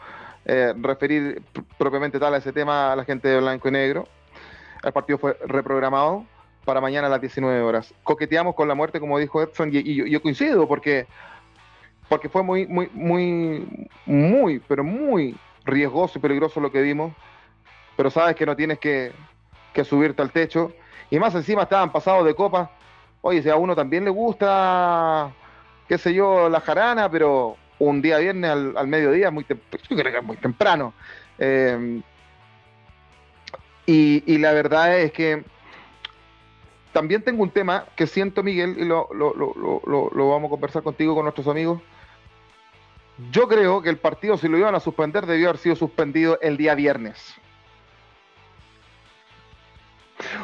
eh, 0.45 0.73
referir 0.77 1.41
propiamente 1.77 2.19
tal 2.19 2.33
a 2.33 2.37
ese 2.37 2.53
tema 2.53 2.91
a 2.91 2.95
la 2.95 3.03
gente 3.03 3.27
de 3.27 3.39
blanco 3.39 3.67
y 3.67 3.71
negro. 3.71 4.07
El 4.83 4.91
partido 4.91 5.17
fue 5.17 5.37
reprogramado. 5.45 6.25
para 6.65 6.79
mañana 6.79 7.07
a 7.07 7.09
las 7.09 7.19
19 7.19 7.61
horas. 7.61 7.93
Coqueteamos 8.03 8.55
con 8.55 8.69
la 8.69 8.75
muerte, 8.75 9.01
como 9.01 9.19
dijo 9.19 9.41
Edson, 9.41 9.69
y, 9.73 10.09
yo, 10.09 10.21
coincido 10.21 10.65
porque, 10.65 11.07
porque 12.07 12.29
fue 12.29 12.41
muy, 12.41 12.65
muy, 12.67 12.89
muy, 12.93 13.89
muy, 14.05 14.59
pero 14.59 14.81
muy 14.81 15.35
riesgoso 15.65 16.19
y 16.19 16.21
peligroso 16.21 16.61
lo 16.61 16.71
que 16.71 16.81
vimos. 16.81 17.13
Pero 17.97 18.09
sabes 18.09 18.37
que 18.37 18.45
no 18.45 18.55
tienes 18.55 18.79
que, 18.79 19.11
que 19.73 19.83
subirte 19.83 20.21
al 20.21 20.31
techo. 20.31 20.71
Y 21.09 21.19
más 21.19 21.35
encima 21.35 21.63
estaban 21.63 21.91
pasados 21.91 22.25
de 22.25 22.35
copa. 22.35 22.71
Oye, 23.21 23.41
si 23.41 23.49
a 23.49 23.55
uno 23.55 23.75
también 23.75 24.03
le 24.03 24.09
gusta, 24.09 25.31
qué 25.87 25.97
sé 25.97 26.13
yo, 26.13 26.49
la 26.49 26.59
jarana, 26.61 27.09
pero 27.09 27.57
un 27.79 28.01
día 28.01 28.17
viernes 28.17 28.51
al, 28.51 28.87
mediodía, 28.87 29.31
muy, 29.31 29.45
muy 30.23 30.37
temprano. 30.37 30.93
Eh, 31.39 32.01
y, 33.85 34.37
la 34.37 34.53
verdad 34.53 34.97
es 34.97 35.11
que 35.11 35.43
también 36.93 37.21
tengo 37.21 37.43
un 37.43 37.49
tema 37.49 37.85
que 37.95 38.07
siento, 38.07 38.43
Miguel, 38.43 38.75
y 38.77 38.85
lo, 38.85 39.09
vamos 39.09 40.47
a 40.47 40.49
conversar 40.49 40.83
contigo, 40.83 41.15
con 41.15 41.25
nuestros 41.25 41.47
amigos. 41.47 41.81
Yo 43.31 43.47
creo 43.47 43.81
que 43.81 43.89
el 43.89 43.97
partido, 43.97 44.37
si 44.37 44.47
lo 44.47 44.57
iban 44.57 44.75
a 44.75 44.79
suspender, 44.79 45.25
debió 45.25 45.49
haber 45.49 45.59
sido 45.59 45.75
suspendido 45.75 46.39
el 46.41 46.57
día 46.57 46.75
viernes. 46.75 47.35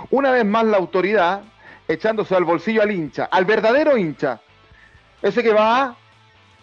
Una 0.09 0.31
vez 0.31 0.45
más 0.45 0.65
la 0.65 0.77
autoridad 0.77 1.41
echándose 1.88 2.36
al 2.36 2.43
bolsillo 2.43 2.81
al 2.81 2.91
hincha, 2.91 3.25
al 3.25 3.45
verdadero 3.45 3.98
hincha, 3.98 4.39
ese 5.21 5.43
que 5.43 5.53
va 5.53 5.95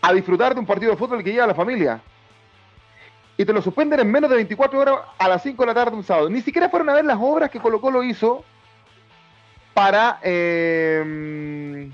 a 0.01 0.13
disfrutar 0.13 0.55
de 0.55 0.61
un 0.61 0.67
partido 0.67 0.93
de 0.93 0.97
fútbol 0.97 1.23
que 1.23 1.33
lleva 1.33 1.45
a 1.45 1.49
la 1.49 1.55
familia 1.55 2.01
y 3.37 3.45
te 3.45 3.53
lo 3.53 3.61
suspenden 3.61 4.01
en 4.01 4.11
menos 4.11 4.31
de 4.31 4.37
24 4.37 4.79
horas 4.79 5.01
a 5.19 5.29
las 5.29 5.43
5 5.43 5.63
de 5.63 5.67
la 5.67 5.75
tarde 5.75 5.97
un 5.97 6.05
sábado. 6.05 6.31
Ni 6.31 6.41
siquiera 6.41 6.71
fueron 6.71 6.89
a 6.89 6.95
ver 6.95 7.05
las 7.05 7.19
obras 7.21 7.51
que 7.51 7.61
Colo 7.61 7.81
Colo 7.81 8.03
hizo 8.03 8.45
para 9.75 10.19
em, 10.23 11.93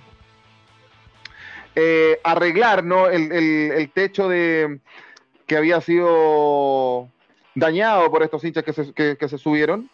eh, 1.74 2.20
arreglar 2.22 2.84
¿no? 2.84 3.08
el, 3.08 3.90
techo 3.92 4.28
de 4.28 4.78
que 5.46 5.56
había 5.56 5.80
sido 5.80 7.08
dañado 7.56 8.10
por 8.10 8.22
estos 8.22 8.44
hinchas 8.44 8.62
que 8.62 8.72
se, 8.72 8.92
que 8.92 9.28
se 9.28 9.38
subieron. 9.38 9.90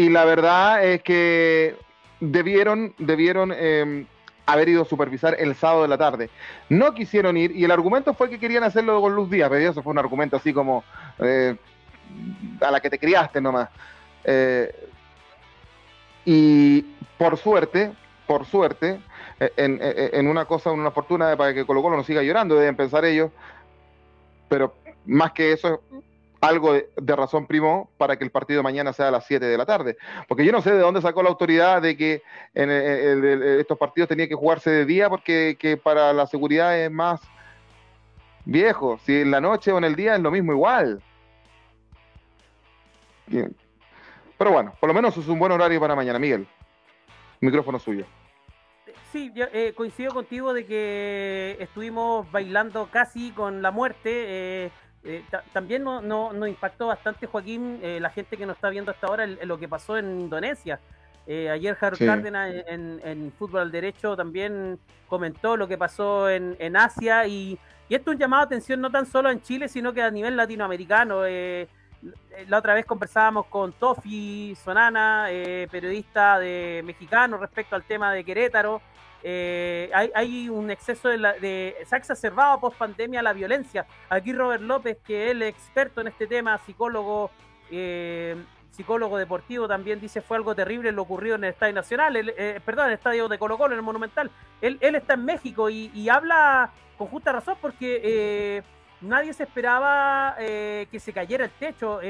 Y 0.00 0.08
la 0.08 0.24
verdad 0.24 0.82
es 0.82 1.02
que 1.02 1.76
debieron, 2.20 2.94
debieron 2.96 3.52
em, 3.52 4.06
haber 4.46 4.70
ido 4.70 4.80
a 4.80 4.86
supervisar 4.86 5.36
el 5.38 5.54
sábado 5.54 5.82
de 5.82 5.88
la 5.88 5.98
tarde. 5.98 6.30
No 6.70 6.94
quisieron 6.94 7.36
ir 7.36 7.50
y 7.54 7.64
el 7.64 7.70
argumento 7.70 8.14
fue 8.14 8.30
que 8.30 8.38
querían 8.38 8.64
hacerlo 8.64 8.98
con 9.02 9.14
Luz 9.14 9.28
Díaz, 9.28 9.50
pero 9.50 9.70
eso 9.70 9.82
fue 9.82 9.90
un 9.90 9.98
argumento 9.98 10.38
así 10.38 10.54
como 10.54 10.84
eh, 11.18 11.54
a 12.62 12.70
la 12.70 12.80
que 12.80 12.88
te 12.88 12.98
criaste 12.98 13.42
nomás. 13.42 13.68
Eh, 14.24 14.74
y 16.24 16.80
por 17.18 17.36
suerte, 17.36 17.92
por 18.26 18.46
suerte, 18.46 19.02
eh, 19.38 19.52
en, 20.14 20.28
una 20.28 20.46
cosa, 20.46 20.70
una 20.70 20.92
fortuna 20.92 21.36
para 21.36 21.52
que 21.52 21.66
Colo 21.66 21.82
Colo 21.82 21.98
no 21.98 22.04
siga 22.04 22.22
llorando, 22.22 22.56
deben 22.56 22.74
pensar 22.74 23.04
ellos, 23.04 23.32
pero 24.48 24.72
más 25.04 25.32
que 25.32 25.52
eso, 25.52 25.82
algo 26.40 26.72
de, 26.72 27.16
razón 27.16 27.46
primo 27.46 27.90
para 27.98 28.16
que 28.16 28.24
el 28.24 28.30
partido 28.30 28.58
de 28.58 28.62
mañana 28.62 28.92
sea 28.92 29.08
a 29.08 29.10
las 29.10 29.26
7 29.26 29.44
de 29.44 29.58
la 29.58 29.66
tarde. 29.66 29.96
Porque 30.26 30.44
yo 30.44 30.52
no 30.52 30.62
sé 30.62 30.72
de 30.72 30.78
dónde 30.78 31.02
sacó 31.02 31.22
la 31.22 31.28
autoridad 31.28 31.82
de 31.82 31.96
que 31.96 32.22
estos 32.54 33.78
partidos 33.78 34.08
tenían 34.08 34.28
que 34.28 34.34
jugarse 34.34 34.70
de 34.70 34.84
día 34.86 35.10
porque 35.10 35.56
que 35.58 35.76
para 35.76 36.12
la 36.12 36.26
seguridad 36.26 36.78
es 36.78 36.90
más 36.90 37.20
viejo. 38.44 38.98
Si 39.04 39.20
en 39.20 39.30
la 39.30 39.40
noche 39.40 39.70
o 39.72 39.78
en 39.78 39.84
el 39.84 39.94
día 39.94 40.14
es 40.14 40.20
lo 40.20 40.30
mismo 40.30 40.52
igual. 40.52 41.02
Pero 44.38 44.50
bueno, 44.50 44.74
por 44.80 44.88
lo 44.88 44.94
menos 44.94 45.16
es 45.16 45.28
un 45.28 45.38
buen 45.38 45.52
horario 45.52 45.78
para 45.78 45.94
mañana, 45.94 46.18
Miguel. 46.18 46.46
Micrófono 47.40 47.78
suyo. 47.78 48.06
Sí, 49.12 49.32
eh, 49.36 49.72
coincido 49.76 50.14
contigo 50.14 50.52
de 50.52 50.64
que 50.66 51.56
estuvimos 51.58 52.30
bailando 52.30 52.88
casi 52.92 53.32
con 53.32 53.60
la 53.60 53.70
muerte. 53.70 54.10
Eh, 54.66 54.70
eh, 55.02 55.24
también 55.54 55.82
nos 55.82 56.02
no, 56.02 56.46
impactó 56.46 56.88
bastante, 56.88 57.26
Joaquín, 57.26 57.80
eh, 57.82 57.98
la 58.00 58.10
gente 58.10 58.36
que 58.36 58.44
nos 58.44 58.56
está 58.56 58.68
viendo 58.68 58.90
hasta 58.90 59.06
ahora, 59.06 59.26
lo 59.26 59.58
que 59.58 59.68
pasó 59.68 59.96
en 59.96 60.20
Indonesia. 60.20 60.78
Eh, 61.26 61.48
ayer 61.48 61.76
Harold 61.80 62.04
Cárdenas 62.04 62.54
en, 62.66 63.32
Fútbol 63.38 63.60
al 63.60 63.70
Derecho 63.70 64.16
también 64.16 64.78
comentó 65.06 65.56
lo 65.56 65.68
que 65.68 65.78
pasó 65.78 66.28
en, 66.28 66.76
Asia 66.76 67.26
y, 67.26 67.58
esto 67.88 68.10
es 68.10 68.14
un 68.14 68.20
llamado 68.20 68.42
a 68.42 68.46
atención 68.46 68.80
no 68.80 68.90
tan 68.90 69.04
solo 69.04 69.30
en 69.30 69.42
Chile, 69.42 69.68
sino 69.68 69.92
que 69.92 70.00
a 70.00 70.10
nivel 70.10 70.36
latinoamericano. 70.36 71.22
la 71.24 72.58
otra 72.58 72.74
vez 72.74 72.86
conversábamos 72.86 73.46
con 73.46 73.72
Tofi 73.72 74.54
Sonana, 74.62 75.26
periodista 75.70 76.38
de 76.38 76.82
mexicano, 76.84 77.36
respecto 77.36 77.74
al 77.74 77.82
tema 77.82 78.12
de 78.12 78.22
Querétaro. 78.22 78.80
Eh, 79.22 79.90
hay, 79.92 80.48
un 80.48 80.70
exceso 80.70 81.08
de, 81.08 81.18
la, 81.18 81.32
de 81.34 81.76
se 81.84 81.94
ha 81.94 81.98
exacerbado 81.98 82.60
post 82.60 82.78
pandemia 82.78 83.22
la 83.22 83.32
violencia. 83.32 83.86
Aquí 84.08 84.32
Robert 84.32 84.62
López, 84.62 84.98
que 85.04 85.30
él 85.30 85.42
es 85.42 85.50
experto 85.50 86.00
en 86.00 86.08
este 86.08 86.26
tema, 86.26 86.58
psicólogo, 86.58 87.30
eh, 87.70 88.36
psicólogo 88.70 89.18
deportivo, 89.18 89.68
también 89.68 90.00
dice 90.00 90.20
fue 90.20 90.36
algo 90.36 90.54
terrible 90.54 90.92
lo 90.92 91.02
ocurrido 91.02 91.34
en 91.36 91.44
el 91.44 91.50
Estadio 91.50 91.74
Nacional, 91.74 92.16
eh, 92.16 92.60
perdón, 92.64 92.86
en 92.86 92.92
el 92.92 92.98
Estadio 92.98 93.28
de 93.28 93.38
Colo 93.38 93.58
Colo, 93.58 93.74
en 93.74 93.78
el 93.78 93.84
Monumental. 93.84 94.30
Él, 94.60 94.78
él 94.80 94.94
está 94.94 95.14
en 95.14 95.24
México 95.24 95.68
y, 95.68 96.08
habla 96.08 96.70
con 96.96 97.08
justa 97.08 97.32
razón 97.32 97.56
porque 97.60 98.62
nadie 99.00 99.32
se 99.32 99.44
esperaba 99.44 100.34
que 100.38 100.98
se 100.98 101.12
cayera 101.12 101.44
el 101.44 101.50
techo. 101.50 102.00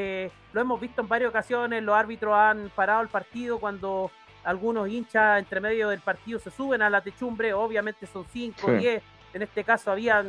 lo 0.52 0.60
hemos 0.60 0.80
visto 0.80 1.00
en 1.00 1.08
varias 1.08 1.30
ocasiones, 1.30 1.82
los 1.82 1.94
árbitros 1.94 2.34
han 2.34 2.70
parado 2.74 3.02
el 3.02 3.08
partido 3.08 3.58
cuando 3.58 4.10
algunos 4.44 4.88
hinchas 4.88 5.38
entre 5.38 5.60
medio 5.60 5.88
del 5.88 6.00
partido 6.00 6.38
se 6.38 6.50
suben 6.50 6.82
a 6.82 6.90
la 6.90 7.00
techumbre, 7.00 7.52
obviamente 7.52 8.06
son 8.06 8.24
5, 8.24 8.72
10, 8.72 9.02
en 9.34 9.42
este 9.42 9.64
caso 9.64 9.90
había 9.90 10.24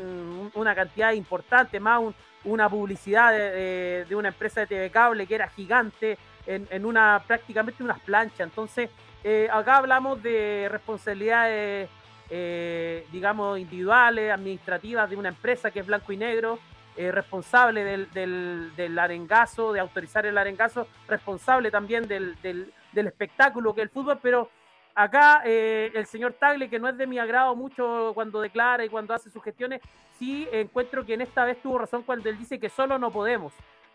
una 0.53 0.75
cantidad 0.75 1.11
importante, 1.13 1.79
más 1.79 2.01
una 2.43 2.69
publicidad 2.69 3.31
de, 3.31 4.05
una 4.15 4.29
empresa 4.29 4.61
de 4.61 4.67
TV 4.67 4.89
cable 4.89 5.25
que 5.27 5.35
era 5.35 5.47
gigante, 5.49 6.17
en, 6.45 6.85
una 6.85 7.21
prácticamente 7.25 7.83
unas 7.83 7.99
planchas. 7.99 8.41
Entonces, 8.41 8.89
eh, 9.23 9.47
acá 9.51 9.77
hablamos 9.77 10.21
de 10.23 10.67
responsabilidades, 10.69 11.89
eh, 12.29 13.05
digamos, 13.11 13.59
individuales, 13.59 14.31
administrativas 14.31 15.09
de 15.09 15.15
una 15.15 15.29
empresa 15.29 15.71
que 15.71 15.79
es 15.81 15.85
blanco 15.85 16.11
y 16.11 16.17
negro, 16.17 16.59
eh, 16.97 17.11
responsable 17.11 17.83
del, 17.83 18.11
del, 18.11 18.71
del, 18.75 18.99
arengazo, 18.99 19.71
de 19.71 19.79
autorizar 19.79 20.25
el 20.25 20.37
arengazo, 20.37 20.87
responsable 21.07 21.71
también 21.71 22.07
del, 22.07 22.35
del 22.41 22.73
del 22.91 23.07
espectáculo 23.07 23.73
que 23.73 23.81
el 23.81 23.89
fútbol, 23.89 24.19
pero 24.21 24.49
acá 24.95 25.41
eh, 25.45 25.91
el 25.93 26.05
señor 26.05 26.33
Tagle, 26.33 26.69
que 26.69 26.79
no 26.79 26.89
es 26.89 26.97
de 26.97 27.07
mi 27.07 27.19
agrado 27.19 27.55
mucho 27.55 28.11
cuando 28.13 28.41
declara 28.41 28.85
y 28.85 28.89
cuando 28.89 29.13
hace 29.13 29.29
sus 29.29 29.43
gestiones, 29.43 29.81
sí 30.17 30.47
encuentro 30.51 31.05
que 31.05 31.13
en 31.13 31.21
esta 31.21 31.45
vez 31.45 31.61
tuvo 31.61 31.79
razón 31.79 32.03
cuando 32.03 32.29
él 32.29 32.37
dice 32.37 32.59
que 32.59 32.69
solo 32.69 32.97
no 32.97 33.11
podemos. 33.11 33.53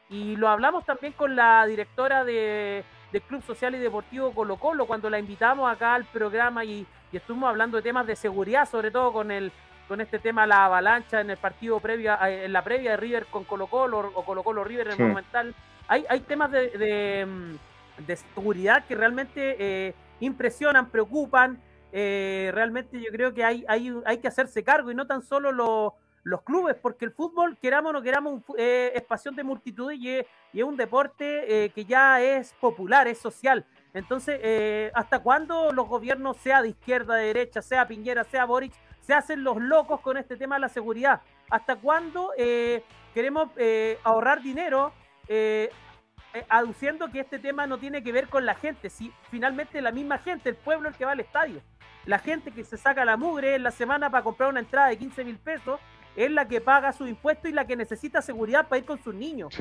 Y 0.08 0.36
lo 0.36 0.48
hablamos 0.48 0.84
también 0.84 1.12
con 1.12 1.34
la 1.34 1.66
directora 1.66 2.24
de, 2.24 2.84
del 3.12 3.22
Club 3.22 3.42
Social 3.42 3.74
y 3.74 3.78
Deportivo 3.78 4.32
Colo 4.32 4.56
Colo, 4.56 4.86
cuando 4.86 5.10
la 5.10 5.18
invitamos 5.18 5.70
acá 5.70 5.94
al 5.94 6.04
programa 6.04 6.64
y, 6.64 6.86
estuvimos 7.12 7.48
hablando 7.48 7.78
de 7.78 7.82
temas 7.82 8.06
de 8.06 8.14
seguridad, 8.14 8.68
sobre 8.68 8.90
todo 8.90 9.10
con 9.10 9.30
el 9.30 9.50
con 9.88 10.00
este 10.02 10.18
tema 10.18 10.46
la 10.46 10.66
avalancha 10.66 11.20
en 11.20 11.30
el 11.30 11.38
partido 11.38 11.78
previa, 11.80 12.18
eh, 12.28 12.44
en 12.44 12.52
la 12.52 12.62
previa 12.62 12.90
de 12.90 12.96
River 12.98 13.26
con 13.26 13.44
Colo 13.44 13.68
Colo 13.68 14.12
o 14.14 14.24
Colo 14.24 14.42
Colo 14.42 14.64
River 14.64 14.88
en 14.88 14.92
el 14.94 14.98
Monumental. 14.98 15.54
Hay, 15.88 16.04
hay 16.10 16.20
temas 16.20 16.50
de 16.50 17.24
mm, 17.24 17.54
de 17.98 18.16
seguridad 18.16 18.84
que 18.86 18.94
realmente 18.94 19.56
eh, 19.58 19.94
impresionan, 20.20 20.90
preocupan. 20.90 21.60
Eh, 21.92 22.50
realmente 22.52 23.00
yo 23.00 23.10
creo 23.10 23.32
que 23.32 23.44
hay, 23.44 23.64
hay, 23.68 23.94
hay, 24.04 24.18
que 24.18 24.28
hacerse 24.28 24.62
cargo 24.62 24.90
y 24.90 24.94
no 24.94 25.06
tan 25.06 25.22
solo 25.22 25.52
los 26.22 26.42
clubes, 26.42 26.76
porque 26.80 27.04
el 27.04 27.12
fútbol, 27.12 27.56
queramos 27.56 27.90
o 27.90 27.92
no 27.94 28.02
queramos, 28.02 28.42
eh, 28.58 28.92
es 28.94 29.02
pasión 29.02 29.34
de 29.36 29.44
multitud 29.44 29.92
y 29.92 30.10
es, 30.10 30.26
un 30.62 30.76
deporte 30.76 31.70
que 31.74 31.84
ya 31.84 32.20
es 32.20 32.54
popular, 32.54 33.06
es 33.08 33.18
social. 33.18 33.64
Entonces, 33.92 34.90
¿hasta 34.94 35.18
cuándo 35.20 35.70
los 35.70 35.86
gobiernos, 35.86 36.38
sea 36.38 36.62
de 36.62 36.70
izquierda, 36.70 37.14
de 37.14 37.26
derecha, 37.26 37.60
sea 37.60 37.86
Piñera, 37.86 38.24
sea 38.24 38.46
Boric, 38.46 38.72
se 39.00 39.12
hacen 39.12 39.44
los 39.44 39.58
locos 39.60 40.00
con 40.00 40.16
este 40.16 40.36
tema 40.36 40.56
de 40.56 40.62
la 40.62 40.68
seguridad? 40.70 41.20
¿Hasta 41.50 41.76
cuándo 41.76 42.32
queremos 43.14 43.50
ahorrar 44.02 44.42
dinero 44.42 44.92
eh, 45.28 45.70
aduciendo 46.48 47.10
que 47.10 47.20
este 47.20 47.38
tema 47.38 47.66
no 47.66 47.78
tiene 47.78 48.02
que 48.02 48.12
ver 48.12 48.28
con 48.28 48.44
la 48.44 48.54
gente, 48.54 48.90
si 48.90 49.12
finalmente 49.30 49.80
la 49.80 49.92
misma 49.92 50.18
gente, 50.18 50.50
el 50.50 50.56
pueblo 50.56 50.88
el 50.88 50.94
que 50.94 51.04
va 51.04 51.12
al 51.12 51.20
estadio, 51.20 51.60
la 52.04 52.18
gente 52.18 52.50
que 52.50 52.64
se 52.64 52.76
saca 52.76 53.04
la 53.04 53.16
mugre 53.16 53.54
en 53.54 53.62
la 53.62 53.70
semana 53.70 54.10
para 54.10 54.22
comprar 54.22 54.48
una 54.48 54.60
entrada 54.60 54.88
de 54.88 54.98
15 54.98 55.24
mil 55.24 55.38
pesos, 55.38 55.80
es 56.14 56.30
la 56.30 56.48
que 56.48 56.60
paga 56.60 56.92
su 56.92 57.06
impuesto 57.06 57.48
y 57.48 57.52
la 57.52 57.66
que 57.66 57.76
necesita 57.76 58.22
seguridad 58.22 58.68
para 58.68 58.78
ir 58.78 58.84
con 58.84 59.02
sus 59.02 59.14
niños. 59.14 59.54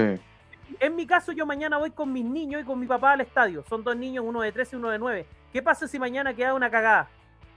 En 0.80 0.96
mi 0.96 1.06
caso, 1.06 1.32
yo 1.32 1.46
mañana 1.46 1.78
voy 1.78 1.92
con 1.92 2.12
mis 2.12 2.26
niños 2.26 2.62
y 2.62 2.66
con 2.66 2.80
mi 2.80 2.88
papá 2.88 3.12
al 3.12 3.22
estadio. 3.22 3.64
Son 3.68 3.84
dos 3.84 3.96
niños, 3.96 4.26
uno 4.26 4.42
de 4.42 4.52
13 4.52 4.76
y 4.76 4.80
uno 4.80 4.90
de 4.90 4.98
9. 4.98 5.26
¿Qué 5.52 5.62
pasa 5.62 5.88
si 5.88 6.00
mañana 6.00 6.34
queda 6.34 6.54
una 6.54 6.70
cagada? 6.70 7.08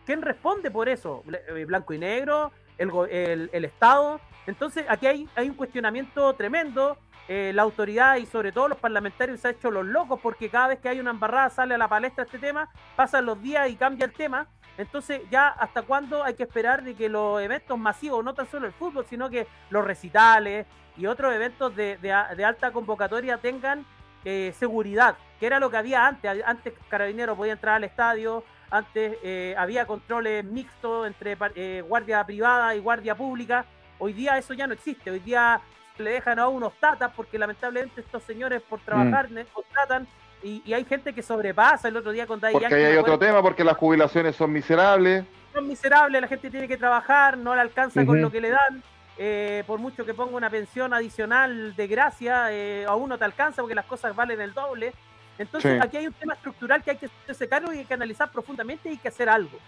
¿Quién 0.04 0.20
responde 0.22 0.70
por 0.70 0.88
eso? 0.88 1.22
Eh, 1.48 1.64
¿Blanco 1.64 1.94
y 1.94 1.98
negro? 1.98 2.52
¿El, 2.76 2.90
el, 3.10 3.50
el 3.52 3.64
Estado? 3.64 4.20
Entonces, 4.46 4.84
aquí 4.88 5.06
hay, 5.06 5.28
hay 5.36 5.48
un 5.48 5.54
cuestionamiento 5.54 6.32
tremendo 6.34 6.96
eh, 7.28 7.52
la 7.54 7.60
autoridad 7.60 8.16
y 8.16 8.24
sobre 8.24 8.52
todo 8.52 8.68
los 8.68 8.78
parlamentarios 8.78 9.40
se 9.40 9.48
han 9.48 9.54
hecho 9.54 9.70
los 9.70 9.84
locos 9.84 10.18
porque 10.22 10.48
cada 10.48 10.68
vez 10.68 10.78
que 10.80 10.88
hay 10.88 10.98
una 10.98 11.10
embarrada 11.10 11.50
sale 11.50 11.74
a 11.74 11.78
la 11.78 11.86
palestra 11.86 12.24
este 12.24 12.38
tema, 12.38 12.70
pasan 12.96 13.26
los 13.26 13.42
días 13.42 13.68
y 13.68 13.76
cambia 13.76 14.06
el 14.06 14.14
tema. 14.14 14.46
Entonces 14.78 15.20
ya 15.30 15.48
hasta 15.48 15.82
cuándo 15.82 16.24
hay 16.24 16.34
que 16.34 16.44
esperar 16.44 16.82
de 16.82 16.94
que 16.94 17.10
los 17.10 17.42
eventos 17.42 17.78
masivos, 17.78 18.24
no 18.24 18.32
tan 18.32 18.50
solo 18.50 18.66
el 18.66 18.72
fútbol, 18.72 19.04
sino 19.04 19.28
que 19.28 19.46
los 19.68 19.84
recitales 19.84 20.66
y 20.96 21.04
otros 21.04 21.34
eventos 21.34 21.76
de, 21.76 21.98
alta 22.12 22.72
convocatoria 22.72 23.36
tengan 23.36 23.84
eh, 24.24 24.54
seguridad, 24.58 25.16
que 25.38 25.46
era 25.46 25.60
lo 25.60 25.70
que 25.70 25.76
había 25.76 26.06
antes. 26.06 26.42
Antes 26.46 26.72
Carabinero 26.88 27.36
podía 27.36 27.52
entrar 27.52 27.74
al 27.74 27.84
estadio, 27.84 28.42
antes 28.70 29.18
eh, 29.22 29.54
había 29.58 29.86
controles 29.86 30.44
mixtos 30.46 31.06
entre 31.06 31.82
guardia 31.82 32.24
privada 32.24 32.74
y 32.74 32.78
guardia 32.78 33.14
pública. 33.14 33.66
Hoy 33.98 34.14
día 34.14 34.38
eso 34.38 34.54
ya 34.54 34.66
no 34.66 34.72
existe. 34.72 35.10
Hoy 35.10 35.18
día 35.18 35.60
le 35.98 36.10
dejan 36.10 36.38
a 36.38 36.48
unos 36.48 36.72
tatas 36.80 37.12
porque 37.14 37.38
lamentablemente 37.38 38.00
estos 38.00 38.22
señores 38.22 38.62
por 38.62 38.80
trabajar 38.80 39.30
mm. 39.30 39.46
contratan 39.52 40.06
y, 40.42 40.72
hay 40.72 40.84
gente 40.84 41.12
que 41.12 41.22
sobrepasa 41.22 41.88
el 41.88 41.96
otro 41.96 42.12
día 42.12 42.26
con 42.26 42.38
Daddy 42.38 42.52
Porque 42.52 42.74
hay 42.74 42.96
otro 42.96 43.18
tema, 43.18 43.42
porque 43.42 43.64
las 43.64 43.76
jubilaciones 43.76 44.36
son 44.36 44.52
miserables. 44.52 45.24
Son 45.52 45.66
miserables, 45.66 46.20
la 46.20 46.28
gente 46.28 46.50
tiene 46.50 46.68
que 46.68 46.76
trabajar, 46.76 47.36
no 47.36 47.54
le 47.54 47.60
alcanza 47.60 48.04
con 48.06 48.20
lo 48.20 48.30
que 48.30 48.40
le 48.40 48.50
dan. 48.50 48.82
Eh, 49.20 49.64
por 49.66 49.80
mucho 49.80 50.06
que 50.06 50.14
ponga 50.14 50.36
una 50.36 50.48
pensión 50.48 50.94
adicional 50.94 51.74
de 51.74 51.86
gracia, 51.88 52.52
eh, 52.52 52.84
aún 52.86 53.08
no 53.08 53.18
te 53.18 53.24
alcanza 53.24 53.62
porque 53.62 53.74
las 53.74 53.86
cosas 53.86 54.14
valen 54.14 54.40
el 54.40 54.54
doble. 54.54 54.92
Entonces 55.38 55.80
aquí 55.82 55.96
hay 55.96 56.06
un 56.06 56.12
tema 56.12 56.34
estructural 56.34 56.84
que 56.84 56.92
hay 56.92 56.96
que 56.96 57.06
hacerse 57.24 57.48
cargo 57.48 57.72
y 57.72 57.78
hay 57.78 57.84
que 57.84 57.94
analizar 57.94 58.30
profundamente 58.30 58.88
y 58.88 58.92
hay 58.92 58.98
que 58.98 59.08
hacer 59.08 59.28
algo. 59.28 59.58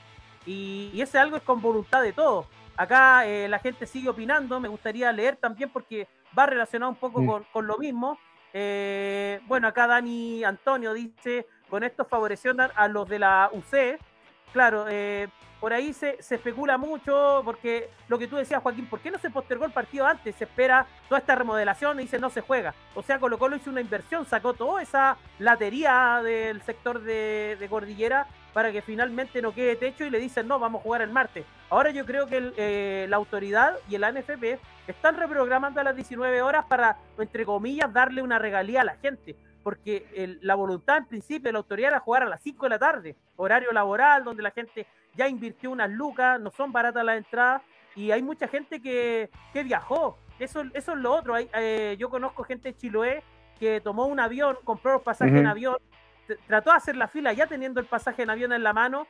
Y, 0.46 0.90
y 0.94 1.00
ese 1.00 1.18
algo 1.18 1.37
es 1.37 1.42
con 1.42 1.60
voluntad 1.60 2.02
de 2.02 2.12
todos. 2.12 2.46
Acá 2.80 3.26
eh, 3.26 3.46
la 3.46 3.58
gente 3.58 3.84
sigue 3.84 4.08
opinando, 4.08 4.58
me 4.58 4.66
gustaría 4.66 5.12
leer 5.12 5.37
también 5.37 5.68
porque 5.68 6.08
va 6.37 6.46
relacionado 6.46 6.90
un 6.90 6.96
poco 6.96 7.44
con, 7.52 7.66
lo 7.66 7.76
mismo. 7.76 8.18
Eh, 8.54 9.38
bueno, 9.46 9.68
acá 9.68 9.87
Dani 9.87 10.42
Antonio 10.44 10.94
dice, 10.94 11.46
con 11.68 11.84
esto 11.84 12.06
favoreció 12.06 12.54
a 12.75 12.88
los 12.88 13.06
de 13.06 13.18
la 13.18 13.50
UC. 13.52 14.00
Claro, 14.52 14.87
eh, 14.88 15.28
por 15.61 15.75
ahí 15.75 15.92
se, 15.92 16.21
se, 16.23 16.37
especula 16.37 16.78
mucho, 16.78 17.42
porque 17.45 17.90
lo 18.09 18.19
que 18.19 18.26
tú 18.26 18.37
decías, 18.37 18.62
Joaquín, 18.62 18.87
¿por 18.87 19.00
qué 19.00 19.11
no 19.11 19.19
se 19.19 19.30
postergó 19.30 19.66
el 19.66 19.73
partido 19.73 20.07
antes? 20.07 20.35
Se 20.37 20.45
espera 20.45 20.87
toda 21.09 21.19
esta 21.21 21.35
remodelación 21.35 22.00
y 22.00 22.04
dice 22.04 22.19
no 22.19 22.30
se 22.30 22.40
juega. 22.40 22.75
O 22.95 23.02
sea, 23.02 23.19
Colo 23.19 23.38
Colo 23.38 23.57
hizo 23.57 23.71
una 23.71 23.83
inversión, 23.83 24.25
sacó 24.25 24.54
toda 24.54 24.83
esa 24.83 25.19
latería 25.38 26.23
del 26.25 26.62
sector 26.62 27.02
de, 27.02 27.66
Cordillera 27.69 28.26
para 28.54 28.73
que 28.73 28.83
finalmente 28.83 29.42
no 29.42 29.54
quede 29.54 29.76
techo 29.76 30.04
y 30.04 30.11
le 30.11 30.19
dicen 30.19 30.49
no, 30.49 30.59
vamos 30.59 30.80
a 30.80 30.83
jugar 30.83 31.02
el 31.02 31.11
martes. 31.11 31.45
Ahora 31.69 31.90
yo 31.90 32.07
creo 32.07 32.26
que 32.26 32.52
eh, 32.57 33.07
la 33.09 33.16
autoridad 33.16 33.75
y 33.88 33.95
el 33.97 34.02
ANFP 34.02 34.59
están 34.88 35.16
reprogramando 35.16 35.80
a 35.80 35.85
las 35.85 35.95
19 35.95 36.42
horas 36.42 36.64
para, 36.64 36.97
entre 37.19 37.45
comillas, 37.45 37.92
darle 37.92 38.23
una 38.23 38.38
regalía 38.38 38.80
a 38.80 38.85
la 38.85 38.97
gente. 38.97 39.37
Porque 39.62 40.38
la 40.43 40.55
voluntad 40.55 40.99
en 40.99 41.07
principio 41.07 41.49
de 41.49 41.52
la 41.52 41.59
autoridad 41.59 41.90
era 41.90 42.00
jugar 42.00 42.23
a 42.23 42.29
las 42.29 42.40
5 42.40 42.64
de 42.64 42.71
la 42.71 42.79
tarde, 42.79 43.17
horario 43.37 43.73
laboral, 43.73 44.25
donde 44.25 44.43
la 44.43 44.50
gente 44.50 44.87
ya 45.14 45.29
invirtió 45.29 45.71
unas 45.71 45.90
lucas, 45.90 46.40
no 46.40 46.50
son 46.50 46.73
baratas 46.73 47.05
las 47.05 47.19
entradas, 47.19 47.62
y 47.95 48.11
hay 48.11 48.23
mucha 48.23 48.49
gente 48.49 48.81
que, 48.81 49.31
viajó. 49.52 50.19
Eso, 50.38 50.62
eso 50.73 50.93
es 50.93 50.99
lo 50.99 51.14
otro. 51.14 51.35
Hay, 51.35 51.50
eh, 51.55 51.97
yo 51.99 52.09
conozco 52.09 52.45
gente 52.45 52.71
de 52.71 52.76
Chiloé 52.76 53.23
que 53.59 53.81
tomó 53.81 54.07
un 54.07 54.19
avión, 54.19 54.57
compró 54.64 54.95
los 54.95 55.02
pasajes 55.02 55.35
en 55.35 55.47
avión, 55.47 55.76
trató 56.47 56.71
de 56.71 56.76
hacer 56.76 56.97
la 56.97 57.09
fila 57.09 57.33
ya 57.33 57.47
teniendo 57.47 57.81
el 57.81 57.87
pasaje 57.87 58.23
en 58.23 58.31
avión 58.31 58.52
en 58.52 58.62
la 58.62 58.73
mano, 58.73 59.07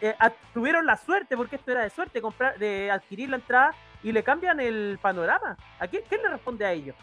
eh, 0.00 0.14
tuvieron 0.54 0.86
la 0.86 0.96
suerte, 0.96 1.36
porque 1.36 1.56
esto 1.56 1.72
era 1.72 1.82
de 1.82 1.90
suerte, 1.90 2.20
comprar, 2.20 2.58
de 2.58 2.90
adquirir 2.90 3.30
la 3.30 3.36
entrada 3.36 3.74
y 4.02 4.12
le 4.12 4.22
cambian 4.22 4.60
el 4.60 4.98
panorama. 5.00 5.56
¿A 5.78 5.88
quién, 5.88 6.04
le 6.10 6.28
responde 6.28 6.64
a 6.64 6.72
ellos? 6.72 6.96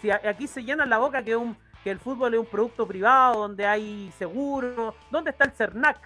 Si 0.00 0.10
aquí 0.10 0.46
se 0.46 0.62
llenan 0.62 0.88
la 0.88 0.98
boca 0.98 1.22
que, 1.22 1.36
un, 1.36 1.56
que 1.82 1.90
el 1.90 1.98
fútbol 1.98 2.34
es 2.34 2.40
un 2.40 2.46
producto 2.46 2.86
privado, 2.86 3.40
donde 3.40 3.66
hay 3.66 4.12
seguro, 4.18 4.94
¿dónde 5.10 5.30
está 5.30 5.44
el 5.44 5.52
CERNAC? 5.52 5.98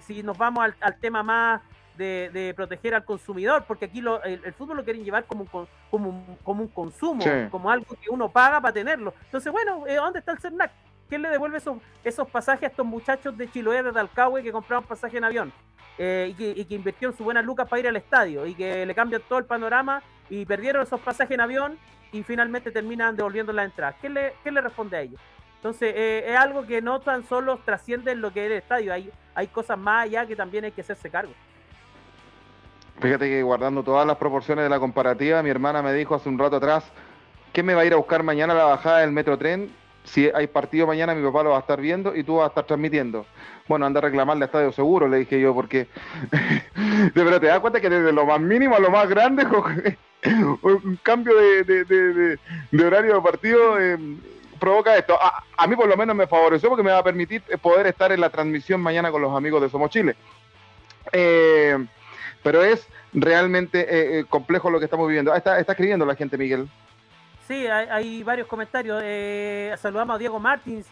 Si 0.00 0.22
nos 0.22 0.36
vamos 0.36 0.64
al, 0.80 0.96
tema 0.98 1.22
más 1.22 1.60
de, 1.96 2.52
proteger 2.56 2.94
al 2.94 3.04
consumidor, 3.04 3.64
porque 3.66 3.84
aquí 3.84 4.02
el, 4.24 4.52
fútbol 4.54 4.78
lo 4.78 4.84
quieren 4.84 5.04
llevar 5.04 5.24
como 5.24 5.42
un, 5.42 5.66
como 5.90 6.38
como 6.42 6.62
un 6.62 6.68
consumo, 6.68 7.24
como 7.50 7.70
algo 7.70 7.96
que 8.00 8.10
uno 8.10 8.28
paga 8.28 8.60
para 8.60 8.74
tenerlo. 8.74 9.14
Entonces, 9.24 9.52
bueno, 9.52 9.86
eh, 9.86 9.96
¿dónde 9.96 10.18
está 10.18 10.32
el 10.32 10.38
CERNAC? 10.38 10.72
¿quién 11.12 11.20
le 11.20 11.28
devuelve 11.28 11.58
esos, 11.58 11.76
esos 12.04 12.26
pasajes 12.26 12.62
a 12.62 12.66
estos 12.68 12.86
muchachos 12.86 13.36
de 13.36 13.46
Chiloé, 13.50 13.82
de 13.82 13.92
Talcahui, 13.92 14.42
que 14.42 14.50
compraron 14.50 14.82
pasaje 14.82 15.18
en 15.18 15.24
avión? 15.24 15.52
Eh, 15.98 16.28
y, 16.30 16.34
que, 16.34 16.60
y, 16.60 16.64
que, 16.64 16.74
invirtió 16.74 17.10
en 17.10 17.16
su 17.16 17.22
buenas 17.22 17.44
lucas 17.44 17.68
para 17.68 17.80
ir 17.80 17.88
al 17.88 17.96
estadio 17.96 18.46
y 18.46 18.54
que 18.54 18.86
le 18.86 18.94
cambian 18.94 19.20
todo 19.28 19.38
el 19.38 19.44
panorama 19.44 20.02
y 20.30 20.46
perdieron 20.46 20.82
esos 20.82 21.00
pasajes 21.00 21.34
en 21.34 21.40
avión 21.40 21.78
y 22.12 22.22
finalmente 22.22 22.70
terminan 22.70 23.14
devolviendo 23.14 23.52
la 23.52 23.64
entrada. 23.64 23.94
¿Qué 24.00 24.08
le, 24.08 24.34
qué 24.42 24.50
le 24.50 24.60
responde 24.60 24.96
a 24.96 25.00
ellos? 25.02 25.20
Entonces, 25.56 25.92
eh, 25.94 26.24
es 26.26 26.36
algo 26.36 26.66
que 26.66 26.80
no 26.82 27.00
tan 27.00 27.24
solo 27.24 27.58
trasciende 27.64 28.12
en 28.12 28.20
lo 28.20 28.32
que 28.32 28.44
es 28.44 28.50
el 28.50 28.58
estadio, 28.58 28.92
hay, 28.92 29.10
hay 29.34 29.46
cosas 29.48 29.78
más 29.78 30.04
allá 30.04 30.26
que 30.26 30.34
también 30.34 30.64
hay 30.64 30.72
que 30.72 30.80
hacerse 30.80 31.10
cargo. 31.10 31.32
Fíjate 33.00 33.28
que 33.28 33.42
guardando 33.42 33.82
todas 33.82 34.06
las 34.06 34.16
proporciones 34.16 34.64
de 34.64 34.68
la 34.68 34.80
comparativa, 34.80 35.42
mi 35.42 35.50
hermana 35.50 35.82
me 35.82 35.92
dijo 35.92 36.14
hace 36.14 36.28
un 36.28 36.38
rato 36.38 36.56
atrás 36.56 36.84
que 37.52 37.62
me 37.62 37.74
va 37.74 37.82
a 37.82 37.84
ir 37.84 37.92
a 37.92 37.96
buscar 37.96 38.22
mañana 38.22 38.54
la 38.54 38.64
bajada 38.64 39.00
del 39.00 39.12
metro 39.12 39.38
tren 39.38 39.70
si 40.04 40.30
hay 40.34 40.46
partido 40.46 40.86
mañana, 40.86 41.14
mi 41.14 41.24
papá 41.24 41.42
lo 41.42 41.50
va 41.50 41.58
a 41.58 41.60
estar 41.60 41.80
viendo 41.80 42.14
y 42.14 42.24
tú 42.24 42.36
vas 42.36 42.46
a 42.46 42.48
estar 42.48 42.64
transmitiendo. 42.64 43.24
Bueno, 43.68 43.86
anda 43.86 43.98
a 43.98 44.02
reclamarle 44.02 44.44
a 44.44 44.46
Estadio 44.46 44.72
Seguro, 44.72 45.08
le 45.08 45.18
dije 45.18 45.40
yo, 45.40 45.54
porque. 45.54 45.86
Pero 47.14 47.40
te 47.40 47.46
das 47.46 47.60
cuenta 47.60 47.80
que 47.80 47.88
desde 47.88 48.12
lo 48.12 48.26
más 48.26 48.40
mínimo 48.40 48.74
a 48.74 48.80
lo 48.80 48.90
más 48.90 49.08
grande, 49.08 49.44
un 50.62 50.98
cambio 51.02 51.34
de, 51.36 52.38
horario 52.84 53.14
de 53.14 53.20
partido 53.20 53.80
eh, 53.80 53.98
provoca 54.58 54.96
esto. 54.96 55.16
A, 55.20 55.66
mí, 55.66 55.76
por 55.76 55.88
lo 55.88 55.96
menos, 55.96 56.16
me 56.16 56.26
favoreció 56.26 56.68
porque 56.68 56.84
me 56.84 56.90
va 56.90 56.98
a 56.98 57.04
permitir 57.04 57.42
poder 57.60 57.86
estar 57.86 58.12
en 58.12 58.20
la 58.20 58.30
transmisión 58.30 58.80
mañana 58.80 59.10
con 59.10 59.22
los 59.22 59.36
amigos 59.36 59.62
de 59.62 59.68
Somos 59.68 59.90
Chile. 59.90 60.16
Eh, 61.12 61.78
pero 62.42 62.62
es 62.64 62.88
realmente 63.12 63.86
eh, 64.18 64.24
complejo 64.28 64.70
lo 64.70 64.78
que 64.78 64.86
estamos 64.86 65.06
viviendo. 65.06 65.34
está, 65.34 65.60
está 65.60 65.72
escribiendo 65.72 66.04
la 66.04 66.16
gente, 66.16 66.36
Miguel. 66.36 66.68
Sí, 67.46 67.66
hay, 67.66 68.22
varios 68.22 68.46
comentarios. 68.46 69.00
Eh, 69.04 69.74
saludamos 69.78 70.14
a 70.14 70.18
Diego 70.18 70.38
Martins, 70.38 70.86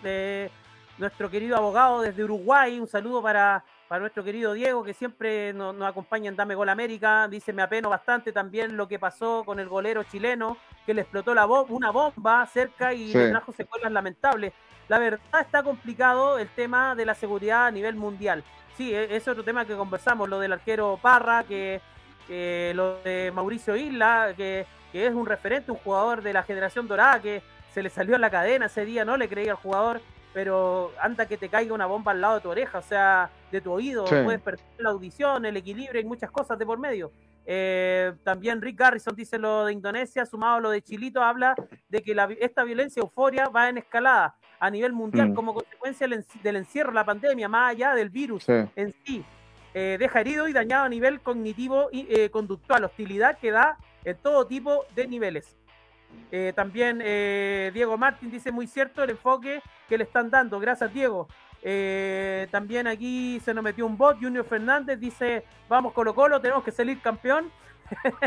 nuestro 0.99 1.31
querido 1.31 1.57
abogado 1.57 2.03
desde 2.03 2.25
Uruguay. 2.25 2.81
Un 2.81 2.89
saludo 2.89 3.23
para, 3.23 3.65
para 3.87 4.01
nuestro 4.01 4.25
querido 4.25 4.53
Diego, 4.53 4.83
que 4.83 4.93
siempre 4.93 5.53
nos, 5.53 5.81
acompaña 5.83 6.29
en 6.29 6.37
Dame 6.37 6.57
Gol 6.57 6.69
América. 6.69 7.29
Dice, 7.29 7.53
me 7.53 7.63
apeno 7.63 7.89
bastante 7.89 8.33
también 8.33 8.77
lo 8.77 8.89
que 8.89 8.99
pasó 8.99 9.45
con 9.45 9.61
el 9.61 9.69
golero 9.69 10.03
chileno, 10.03 10.57
que 10.85 10.93
le 10.93 11.03
explotó 11.03 11.35
la 11.35 11.47
una 11.47 11.91
bomba 11.91 12.45
cerca 12.47 12.93
y 12.93 13.13
le 13.13 13.31
trajo 13.31 13.53
secuelas 13.53 13.93
lamentables. 13.93 14.53
La 14.89 14.99
verdad 14.99 15.41
está 15.41 15.63
complicado 15.63 16.37
el 16.39 16.49
tema 16.49 16.97
de 16.97 17.07
la 17.07 17.15
seguridad 17.15 17.67
a 17.67 17.71
nivel 17.71 17.95
mundial. 17.95 18.43
Sí, 18.77 18.93
e, 18.93 19.15
es 19.15 19.29
otro 19.29 19.45
tema 19.45 19.65
que 19.65 19.77
conversamos, 19.77 20.29
lo 20.29 20.41
del 20.41 20.53
arquero 20.53 20.99
Parra, 21.01 21.45
que, 21.45 21.81
que 22.27 22.73
lo 22.75 23.01
de 23.03 23.31
Mauricio 23.33 23.77
Isla, 23.77 24.35
que 24.37 24.67
que 24.93 25.07
es 25.07 25.15
un 25.15 25.27
referente, 25.27 25.71
un 25.71 25.79
jugador 25.79 26.23
de 26.23 26.33
la 26.33 26.43
generación 26.43 26.89
dorada 26.89 27.21
que 27.21 27.43
se 27.73 27.83
le 27.83 27.91
salió 27.91 28.17
a 28.17 28.19
la 28.19 28.31
cadena 28.31 28.67
ese 28.67 28.85
día, 28.85 29.05
no 29.05 29.17
le 29.17 29.29
creía 29.29 29.53
al 29.53 29.57
jugador, 29.57 30.01
pero 30.33 30.93
anda 31.01 31.27
que 31.27 31.37
te 31.37 31.49
caiga 31.49 31.75
una 31.75 31.87
bomba 31.87 32.13
al 32.13 32.21
lado 32.21 32.35
de 32.37 32.41
tu 32.41 32.51
oreja, 32.51 32.79
o 32.79 32.83
sea, 32.83 33.31
de 33.51 33.61
tu 33.61 33.73
oído, 33.73 34.05
puedes 34.05 34.41
perder 34.41 34.65
la 34.79 34.91
audición, 34.91 35.45
el 35.45 35.57
equilibrio 35.57 36.01
y 36.01 36.05
muchas 36.05 36.31
cosas 36.31 36.59
de 36.59 36.67
por 36.67 36.79
medio. 36.79 37.13
Eh, 37.47 38.13
también 38.23 38.61
Rick 38.61 38.79
Garrison 38.79 39.15
dice 39.17 39.39
lo 39.39 39.65
de 39.65 39.73
Indonesia, 39.73 40.25
sumado 40.27 40.57
a 40.57 40.61
lo 40.61 40.71
de 40.71 40.83
Chilito, 40.83 41.23
habla 41.23 41.55
de 41.89 42.03
que 42.03 42.15
esta 42.41 42.65
violencia 42.65 43.01
euforia 43.01 43.49
va 43.49 43.69
en 43.69 43.79
escalada 43.79 44.37
a 44.61 44.71
nivel 44.71 44.93
mundial 44.93 45.31
mm. 45.31 45.35
como 45.35 45.55
consecuencia 45.55 46.07
del, 46.07 46.57
encierro, 46.57 46.93
la 46.93 47.05
pandemia, 47.05 47.49
más 47.49 47.73
allá 47.73 47.95
del 47.95 48.11
virus 48.11 48.49
en 48.49 48.95
sí. 49.05 49.25
Eh, 49.73 49.97
deja 49.99 50.21
herido 50.21 50.49
y 50.49 50.53
dañado 50.53 50.85
a 50.85 50.89
nivel 50.89 51.21
cognitivo 51.21 51.89
y 51.93 52.07
eh, 52.11 52.31
conductual, 52.31 52.85
hostilidad 52.85 53.39
que 53.39 53.53
da 53.53 53.79
en 54.05 54.17
todo 54.17 54.47
tipo 54.47 54.85
de 54.95 55.07
niveles. 55.07 55.57
Eh, 56.33 56.53
también 56.57 56.99
Diego 57.73 57.97
Martín 57.97 58.31
dice 58.31 58.51
muy 58.51 58.67
cierto 58.67 59.05
el 59.05 59.11
enfoque 59.11 59.63
que 59.89 59.97
le 59.97 60.05
están 60.05 60.29
dando. 60.31 60.59
Gracias, 60.59 60.93
Diego. 60.93 61.29
también 62.51 62.87
aquí 62.87 63.41
se 63.45 63.55
nos 63.55 63.63
metió 63.63 63.87
un 63.87 63.97
bot. 63.97 64.19
Junior 64.21 64.45
Fernández 64.45 64.99
dice: 64.99 65.45
Vamos, 65.69 65.93
Colo 65.93 66.15
Colo, 66.15 66.41
tenemos 66.41 66.65
que 66.65 66.73
salir 66.73 67.01
campeón. 67.01 67.53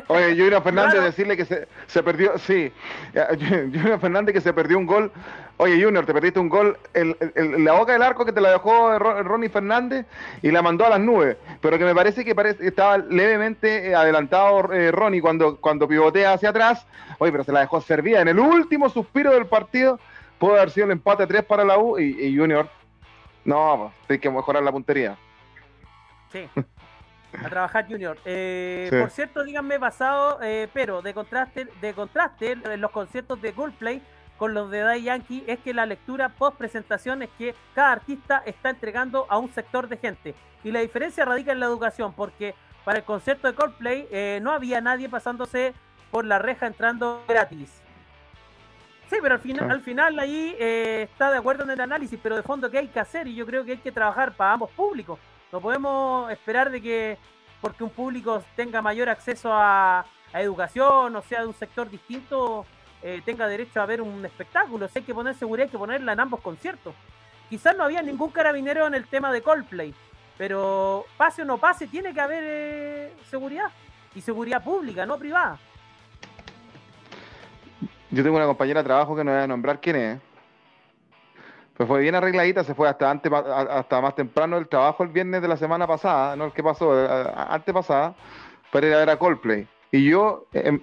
Oye, 0.08 0.30
Junior 0.30 0.62
Fernández 0.62 1.02
decirle 1.02 1.38
que 1.38 1.45
se, 1.45 1.67
se, 1.88 2.04
perdió, 2.04 2.38
sí, 2.38 2.71
Junior 3.39 3.99
Fernández 3.99 4.34
que 4.34 4.41
se 4.41 4.54
perdió 4.54 4.78
un 4.78 4.86
gol. 4.86 5.12
Oye, 5.58 5.82
Junior, 5.82 6.06
te 6.06 6.13
perdiste 6.13 6.39
un 6.39 6.49
gol 6.49 6.78
en 6.93 7.15
la 7.63 7.73
boca 7.73 7.93
del 7.93 8.02
arco 8.02 8.26
que 8.26 8.34
te 8.34 8.41
la 8.41 8.52
dejó 8.52 8.97
Ronnie 8.97 9.49
Fernández 9.49 10.06
y 10.41 10.52
la 10.52 10.62
mandó 10.62 10.86
a 10.86 10.89
las 10.89 10.99
nubes. 10.99 11.38
Pero 11.62 11.78
que 11.78 11.86
me 11.86 11.93
parece 11.93 12.26
que 12.26 12.36
estaba 12.62 12.97
levemente 12.97 13.89
eh, 13.89 13.95
adelantado 13.95 14.73
eh, 14.73 14.91
Ronnie 14.91 15.21
cuando, 15.21 15.58
cuando 15.58 15.88
pivotea 15.88 16.34
hacia 16.34 16.49
atrás. 16.49 16.86
Oye, 17.19 17.32
pero 17.32 17.43
se 17.43 17.52
la 17.52 17.62
dejó 17.62 17.82
servida. 17.82 18.21
En 18.21 18.28
el 18.30 18.39
último 18.39 18.89
suspiro 18.89 19.32
del 19.32 19.45
partido 19.45 19.99
pudo 20.39 20.56
haber 20.56 20.71
sido 20.71 20.88
el 20.88 20.91
empate 20.91 21.28
3 21.28 21.45
para 21.45 21.63
la 21.63 21.78
U 21.78 21.99
y, 21.99 22.36
Junior. 22.36 22.67
No, 23.45 23.93
pues, 24.08 24.12
hay 24.12 24.19
que 24.19 24.30
mejorar 24.30 24.63
la 24.63 24.71
puntería. 24.71 25.17
Sí. 26.32 26.49
A 27.41 27.50
trabajar 27.50 27.88
Junior. 27.88 28.17
Eh, 28.26 28.89
por 29.00 29.10
cierto, 29.10 29.43
díganme 29.43 29.78
basado, 29.78 30.39
eh, 30.41 30.67
pero 30.74 31.02
de 31.02 31.13
contraste, 31.13 31.67
de 31.82 31.93
contraste, 31.93 32.56
los 32.78 32.91
conciertos 32.91 33.41
de 33.41 33.54
Coldplay 33.54 34.02
con 34.38 34.54
los 34.54 34.69
de 34.69 34.80
Dai 34.80 35.04
Yankee 35.04 35.43
es 35.48 35.60
que 35.60 35.74
la 35.74 35.86
lectura 35.86 36.30
post 36.30 36.58
presentación 36.58 37.22
es 37.24 37.30
que 37.38 37.56
cada 37.74 37.93
artista 37.93 38.43
está 38.46 38.69
entregando 38.69 39.26
a 39.30 39.38
un 39.38 39.50
sector 39.50 39.88
de 39.88 39.98
gente. 39.98 40.36
Y 40.63 40.72
la 40.72 40.80
diferencia 40.80 41.26
radica 41.26 41.52
en 41.52 41.60
la 41.60 41.65
educación, 41.65 42.13
porque 42.13 42.56
para 42.84 43.00
el 43.00 43.06
concierto 43.06 43.48
de 43.48 43.56
Coldplay 43.56 44.08
eh, 44.12 44.39
no 44.41 44.52
había 44.52 44.82
nadie 44.82 45.10
pasándose 45.10 45.74
por 46.12 46.26
la 46.26 46.39
reja 46.39 46.67
entrando 46.67 47.24
gratis. 47.28 47.82
Sí, 49.10 49.17
pero 49.22 49.36
al 49.36 49.41
final, 49.41 49.72
al 49.72 49.82
final 49.82 50.19
ahí 50.19 50.56
eh, 50.60 51.08
está 51.12 51.32
de 51.32 51.38
acuerdo 51.38 51.63
en 51.63 51.69
el 51.72 51.82
análisis, 51.82 52.19
pero 52.22 52.36
de 52.36 52.43
fondo, 52.43 52.69
¿qué 52.69 52.80
hay 52.80 52.88
que 52.88 53.00
hacer? 53.00 53.28
Y 53.28 53.36
yo 53.36 53.46
creo 53.46 53.63
que 53.63 53.74
hay 53.74 53.78
que 53.78 53.91
trabajar 53.91 54.36
para 54.36 54.54
ambos 54.54 54.72
públicos. 54.72 55.19
No 55.54 55.62
podemos 55.62 56.32
esperar 56.32 56.72
de 56.72 56.82
que 56.82 57.18
porque 57.62 57.84
un 57.84 57.92
público 57.92 58.44
tenga 58.56 58.82
mayor 58.82 59.08
acceso 59.08 59.52
a, 59.54 60.04
educación, 60.34 61.16
o 61.16 61.22
sea, 61.22 61.42
de 61.42 61.46
un 61.46 61.54
sector 61.54 61.88
distinto, 61.92 62.66
eh, 63.04 63.22
tenga 63.24 63.48
derecho 63.48 63.80
a 63.80 63.86
ver 63.86 64.02
un 64.02 64.26
espectáculo. 64.26 64.88
Si 64.88 64.98
hay 64.98 65.06
que 65.06 65.13
poner 65.13 65.36
seguridad, 65.36 65.66
hay 65.66 65.70
que 65.70 65.78
ponerla 65.78 66.13
en 66.13 66.20
ambos 66.20 66.42
conciertos. 66.42 66.96
Quizás 67.52 67.78
no 67.78 67.84
había 67.84 68.02
ningún 68.02 68.32
carabinero 68.32 68.88
en 68.88 68.96
el 68.96 69.06
tema 69.06 69.32
de 69.32 69.44
Coldplay, 69.44 69.94
pero 70.39 71.06
pase 71.18 71.44
o 71.44 71.46
no 71.46 71.60
pase, 71.60 71.86
tiene 71.86 72.16
que 72.16 72.22
haber 72.22 72.44
eh, 72.44 73.13
seguridad. 73.30 73.70
Y 74.16 74.22
seguridad 74.22 74.63
pública, 74.63 75.06
no 75.06 75.20
privada. 75.20 75.60
Yo 78.10 78.24
tengo 78.24 78.38
una 78.38 78.48
compañera 78.48 78.82
de 78.82 78.86
trabajo 78.86 79.16
que 79.16 79.24
no 79.24 79.32
voy 79.32 79.42
a 79.42 79.46
nombrar 79.46 79.80
quién 79.80 79.98
es. 79.98 80.20
Pues 81.76 81.88
fue 81.88 82.02
bien 82.02 82.14
arregladita, 82.14 82.64
se 82.64 82.76
fue 82.76 82.88
hasta 82.88 83.10
antes, 83.10 83.32
hasta 83.32 84.00
más 84.00 84.16
temprano 84.16 84.58
del 84.58 84.68
trabajo 84.68 85.04
el 85.04 85.10
viernes 85.10 85.42
de 85.42 85.48
la 85.48 85.58
semana 85.58 85.88
pasada, 85.88 86.36
no 86.36 86.46
el 86.46 86.52
que 86.52 86.62
pasó, 86.62 86.94
eh, 87.04 87.34
antes 87.36 87.74
pasada, 87.74 88.14
para 88.72 88.88
ir 88.88 88.94
a 88.94 88.98
ver 89.00 89.10
a 89.10 89.18
Coldplay. 89.18 89.68
Y 89.92 90.10
yo 90.10 90.46
em, 90.54 90.80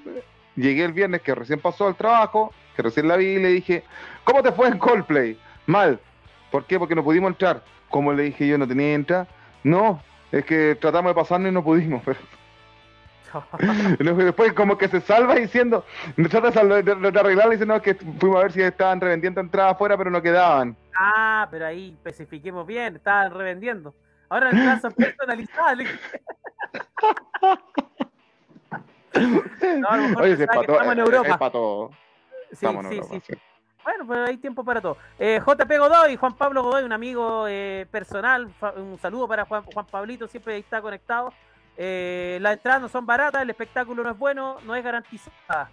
llegué 0.57 0.85
el 0.85 0.93
viernes 0.93 1.23
que 1.23 1.35
recién 1.35 1.61
pasó 1.61 1.87
al 1.87 1.95
trabajo, 1.95 2.53
que 2.75 2.83
recién 2.83 3.07
la 3.07 3.17
vi 3.17 3.27
y 3.27 3.39
le 3.39 3.49
dije, 3.49 3.85
¿cómo 4.25 4.43
te 4.43 4.51
fue 4.51 4.69
en 4.69 4.79
Coldplay? 4.79 5.39
Mal. 5.67 6.01
¿Por 6.51 6.65
qué? 6.65 6.79
Porque 6.79 6.97
no 6.97 7.05
pudimos 7.05 7.31
entrar. 7.31 7.63
Como 7.89 8.13
le 8.13 8.25
dije 8.25 8.49
yo, 8.49 8.59
no 8.59 8.67
tenía 8.67 8.87
que 8.87 8.95
entrar. 8.95 9.29
No, 9.63 10.03
es 10.33 10.45
que 10.45 10.75
tratamos 10.75 11.11
de 11.11 11.15
pasarnos 11.15 11.51
y 11.51 11.55
no 11.55 11.63
pudimos, 11.63 12.03
pero... 12.05 12.19
Después 13.99 14.53
como 14.53 14.77
que 14.77 14.89
se 14.89 15.01
salva 15.01 15.35
diciendo, 15.35 15.85
trata 16.31 16.65
de, 16.65 16.83
de, 16.83 17.11
de 17.11 17.21
arreglarla 17.21 17.53
diciendo 17.53 17.81
que 17.83 17.95
fuimos 17.95 18.39
a 18.39 18.43
ver 18.43 18.53
si 18.53 18.63
estaban 18.63 19.01
revendiendo 19.01 19.41
entradas 19.41 19.75
afuera, 19.75 19.97
pero 19.97 20.11
no 20.11 20.21
quedaban. 20.23 20.77
Ah, 20.95 21.49
pero 21.51 21.67
ahí 21.67 21.93
especifiquemos 21.93 22.67
bien, 22.67 22.97
estaban 22.97 23.33
revendiendo. 23.33 23.95
Ahora 24.29 24.51
el 24.51 24.81
son 24.81 24.93
personalizadas. 24.93 25.79
Oye, 30.21 30.37
se 30.37 30.43
empató, 30.45 30.73
estamos 30.73 30.93
en 30.93 30.99
Europa. 30.99 31.29
Empató. 31.31 31.91
Sí, 32.53 32.67
sí, 32.67 33.01
sí, 33.11 33.23
sí, 33.27 33.33
Bueno, 33.83 34.07
pues 34.07 34.29
hay 34.29 34.37
tiempo 34.37 34.65
para 34.65 34.81
todo. 34.81 34.97
Eh, 35.19 35.41
JP 35.45 35.79
Godoy, 35.79 36.17
Juan 36.17 36.35
Pablo 36.37 36.63
Godoy, 36.63 36.85
un 36.85 36.93
amigo 36.93 37.47
eh, 37.49 37.87
personal. 37.91 38.53
Un 38.77 38.99
saludo 39.01 39.27
para 39.27 39.45
Juan, 39.45 39.65
Juan 39.65 39.87
Pablito, 39.87 40.29
siempre 40.29 40.59
está 40.59 40.81
conectado. 40.81 41.33
Eh, 41.83 42.37
las 42.43 42.53
entradas 42.53 42.83
no 42.83 42.89
son 42.91 43.07
baratas, 43.07 43.41
el 43.41 43.49
espectáculo 43.49 44.05
no 44.05 44.11
es 44.11 44.19
bueno, 44.19 44.59
no 44.67 44.77
es 44.77 44.85
garantizada. 44.85 45.71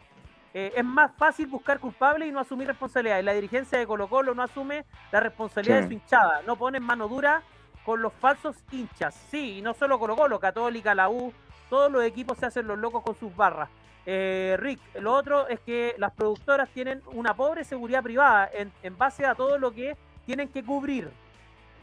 Eh, 0.53 0.71
es 0.73 0.85
más 0.85 1.11
fácil 1.17 1.47
buscar 1.47 1.81
culpables 1.81 2.29
y 2.29 2.31
no 2.31 2.39
asumir 2.39 2.65
responsabilidades. 2.65 3.25
La 3.25 3.33
dirigencia 3.33 3.77
de 3.77 3.85
Colo 3.85 4.07
Colo 4.07 4.33
no 4.33 4.41
asume 4.41 4.85
la 5.11 5.19
responsabilidad 5.19 5.81
de 5.81 5.87
su 5.87 5.91
hinchada, 5.91 6.43
no 6.43 6.55
pone 6.55 6.79
mano 6.79 7.09
dura 7.09 7.41
con 7.83 8.01
los 8.01 8.13
falsos 8.13 8.55
hinchas. 8.71 9.15
Sí, 9.29 9.57
y 9.57 9.61
no 9.61 9.73
solo 9.73 9.99
Colo 9.99 10.15
Colo, 10.15 10.39
Católica, 10.39 10.95
la 10.95 11.09
U, 11.09 11.33
todos 11.69 11.91
los 11.91 12.05
equipos 12.05 12.37
se 12.37 12.45
hacen 12.45 12.67
los 12.67 12.79
locos 12.79 13.03
con 13.03 13.15
sus 13.15 13.35
barras. 13.35 13.67
Eh, 14.05 14.55
Rick, 14.59 14.79
lo 15.01 15.11
otro 15.13 15.49
es 15.49 15.59
que 15.59 15.93
las 15.97 16.13
productoras 16.13 16.69
tienen 16.69 17.01
una 17.07 17.33
pobre 17.33 17.65
seguridad 17.65 18.01
privada 18.01 18.49
en, 18.53 18.71
en 18.81 18.97
base 18.97 19.25
a 19.25 19.35
todo 19.35 19.57
lo 19.57 19.73
que 19.73 19.97
tienen 20.25 20.47
que 20.47 20.63
cubrir. 20.63 21.11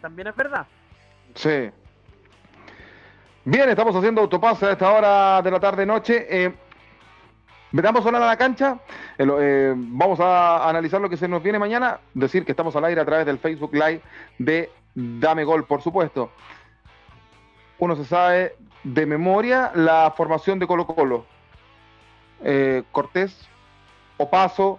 También 0.00 0.28
es 0.28 0.34
verdad. 0.34 0.66
Sí. 1.34 1.70
Bien, 3.46 3.68
estamos 3.68 3.94
haciendo 3.94 4.22
autopase 4.22 4.66
a 4.66 4.72
esta 4.72 4.90
hora 4.90 5.42
de 5.42 5.50
la 5.50 5.60
tarde-noche. 5.60 6.26
Eh, 6.30 6.54
Metamos 7.74 8.06
a 8.06 8.12
la 8.12 8.36
cancha, 8.36 8.78
eh, 9.18 9.26
eh, 9.40 9.74
vamos 9.76 10.20
a 10.20 10.68
analizar 10.68 11.00
lo 11.00 11.10
que 11.10 11.16
se 11.16 11.26
nos 11.26 11.42
viene 11.42 11.58
mañana, 11.58 11.98
decir 12.14 12.44
que 12.44 12.52
estamos 12.52 12.76
al 12.76 12.84
aire 12.84 13.00
a 13.00 13.04
través 13.04 13.26
del 13.26 13.40
Facebook 13.40 13.74
Live 13.74 14.00
de 14.38 14.70
Dame 14.94 15.42
Gol, 15.42 15.64
por 15.64 15.82
supuesto. 15.82 16.30
Uno 17.80 17.96
se 17.96 18.04
sabe 18.04 18.54
de 18.84 19.06
memoria 19.06 19.72
la 19.74 20.14
formación 20.16 20.60
de 20.60 20.68
Colo 20.68 20.86
Colo. 20.86 21.26
Eh, 22.44 22.84
Cortés, 22.92 23.48
Opaso, 24.18 24.78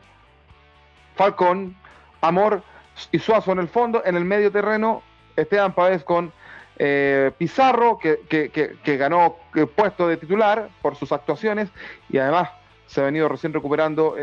Falcón, 1.16 1.76
Amor 2.22 2.64
y 3.12 3.20
Suazo 3.20 3.52
en 3.52 3.60
el 3.60 3.68
fondo, 3.68 4.04
en 4.06 4.16
el 4.16 4.24
medio 4.24 4.54
terreno, 4.54 5.02
Esteban 5.36 5.74
Páez 5.74 6.06
con 6.06 6.32
eh, 6.78 7.32
Pizarro, 7.38 7.98
que, 7.98 8.20
que, 8.30 8.98
ganó 8.98 9.38
eh, 9.56 9.66
puesto 9.66 10.08
de 10.08 10.18
titular 10.18 10.70
por 10.82 10.96
sus 10.96 11.12
actuaciones 11.12 11.70
y 12.10 12.18
además 12.18 12.50
se 12.88 13.02
ha 13.02 13.06
venido 13.06 13.28
recién 13.28 13.54
recuperando 13.54 14.16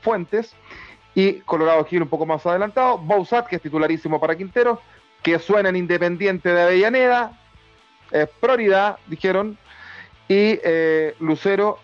Fuentes 0.00 0.54
y 1.14 1.34
Colorado 1.40 1.84
Gil 1.84 2.02
un 2.02 2.08
poco 2.08 2.26
más 2.26 2.44
adelantado, 2.46 2.98
Bausat, 2.98 3.46
que 3.46 3.56
es 3.56 3.62
titularísimo 3.62 4.20
para 4.20 4.36
Quintero, 4.36 4.80
que 5.22 5.38
suena 5.38 5.68
en 5.68 5.76
Independiente 5.76 6.48
de 6.48 6.62
Avellaneda, 6.62 7.38
es 8.10 8.28
prioridad, 8.40 8.98
dijeron, 9.06 9.58
y 10.28 10.58
eh, 10.62 11.14
Lucero 11.20 11.78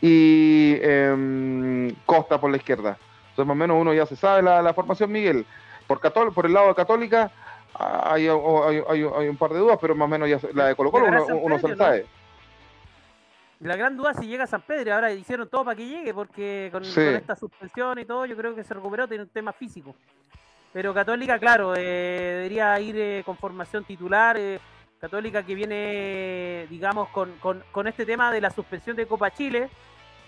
y 0.00 0.76
em, 0.80 1.94
Costa 2.04 2.40
por 2.40 2.50
la 2.50 2.56
izquierda. 2.56 2.98
Entonces, 3.30 3.46
más 3.46 3.54
o 3.54 3.58
menos 3.58 3.76
uno 3.80 3.94
ya 3.94 4.06
se 4.06 4.16
sabe 4.16 4.42
la, 4.42 4.74
formación, 4.74 5.10
Miguel. 5.10 5.46
Por, 5.86 6.00
por 6.32 6.46
el 6.46 6.52
lado 6.52 6.68
de 6.68 6.74
Católica 6.74 7.30
hay, 7.74 8.28
un 8.28 9.36
par 9.38 9.52
de 9.52 9.58
dudas, 9.58 9.78
pero 9.80 9.94
más 9.94 10.06
o 10.06 10.08
menos 10.08 10.28
ya 10.28 10.40
la 10.54 10.68
de 10.68 10.74
Colo 10.74 10.90
Colo 10.90 11.06
uno, 11.06 11.58
se 11.58 11.68
la 11.68 11.76
sabe. 11.76 12.06
La 13.60 13.76
gran 13.76 13.96
duda 13.96 14.10
es 14.10 14.18
si 14.18 14.26
llega 14.26 14.44
a 14.44 14.48
San 14.48 14.62
Pedro. 14.62 14.94
Ahora 14.94 15.12
hicieron 15.12 15.48
todo 15.48 15.64
para 15.64 15.76
que 15.76 15.86
llegue, 15.86 16.12
porque 16.12 16.68
con, 16.72 16.82
esta 16.84 17.36
suspensión 17.36 17.98
y 17.98 18.04
todo, 18.04 18.26
yo 18.26 18.36
creo 18.36 18.54
que 18.54 18.64
se 18.64 18.74
recuperó, 18.74 19.06
tiene 19.06 19.24
un 19.24 19.30
tema 19.30 19.52
físico. 19.52 19.94
Pero 20.72 20.92
Católica, 20.92 21.38
claro, 21.38 21.74
eh, 21.76 21.80
debería 22.36 22.78
ir 22.80 22.96
eh, 22.98 23.22
con 23.24 23.36
formación 23.36 23.84
titular. 23.84 24.38
Católica 25.02 25.42
que 25.42 25.56
viene, 25.56 26.68
digamos, 26.70 27.08
con, 27.08 27.32
con, 27.40 27.86
este 27.88 28.06
tema 28.06 28.30
de 28.30 28.40
la 28.40 28.50
suspensión 28.50 28.94
de 28.94 29.06
Copa 29.06 29.32
Chile, 29.32 29.68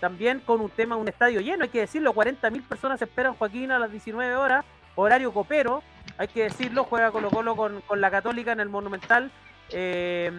también 0.01 0.41
con 0.41 0.59
un 0.59 0.69
tema, 0.69 0.97
un 0.97 1.07
estadio 1.07 1.39
lleno, 1.39 1.63
hay 1.63 1.69
que 1.69 1.79
decirlo, 1.79 2.13
40.000 2.13 2.61
personas 2.67 3.01
esperan 3.01 3.35
Joaquín 3.35 3.71
a 3.71 3.79
las 3.79 3.89
19 3.89 4.35
horas, 4.35 4.65
horario 4.95 5.33
copero, 5.33 5.83
hay 6.17 6.27
que 6.27 6.43
decirlo, 6.43 6.85
juega 6.85 7.11
Colo 7.11 7.29
Colo 7.29 7.55
con, 7.55 7.81
la 7.95 8.11
Católica 8.11 8.51
en 8.51 8.59
el 8.59 8.69
Monumental, 8.69 9.31
eh, 9.69 10.31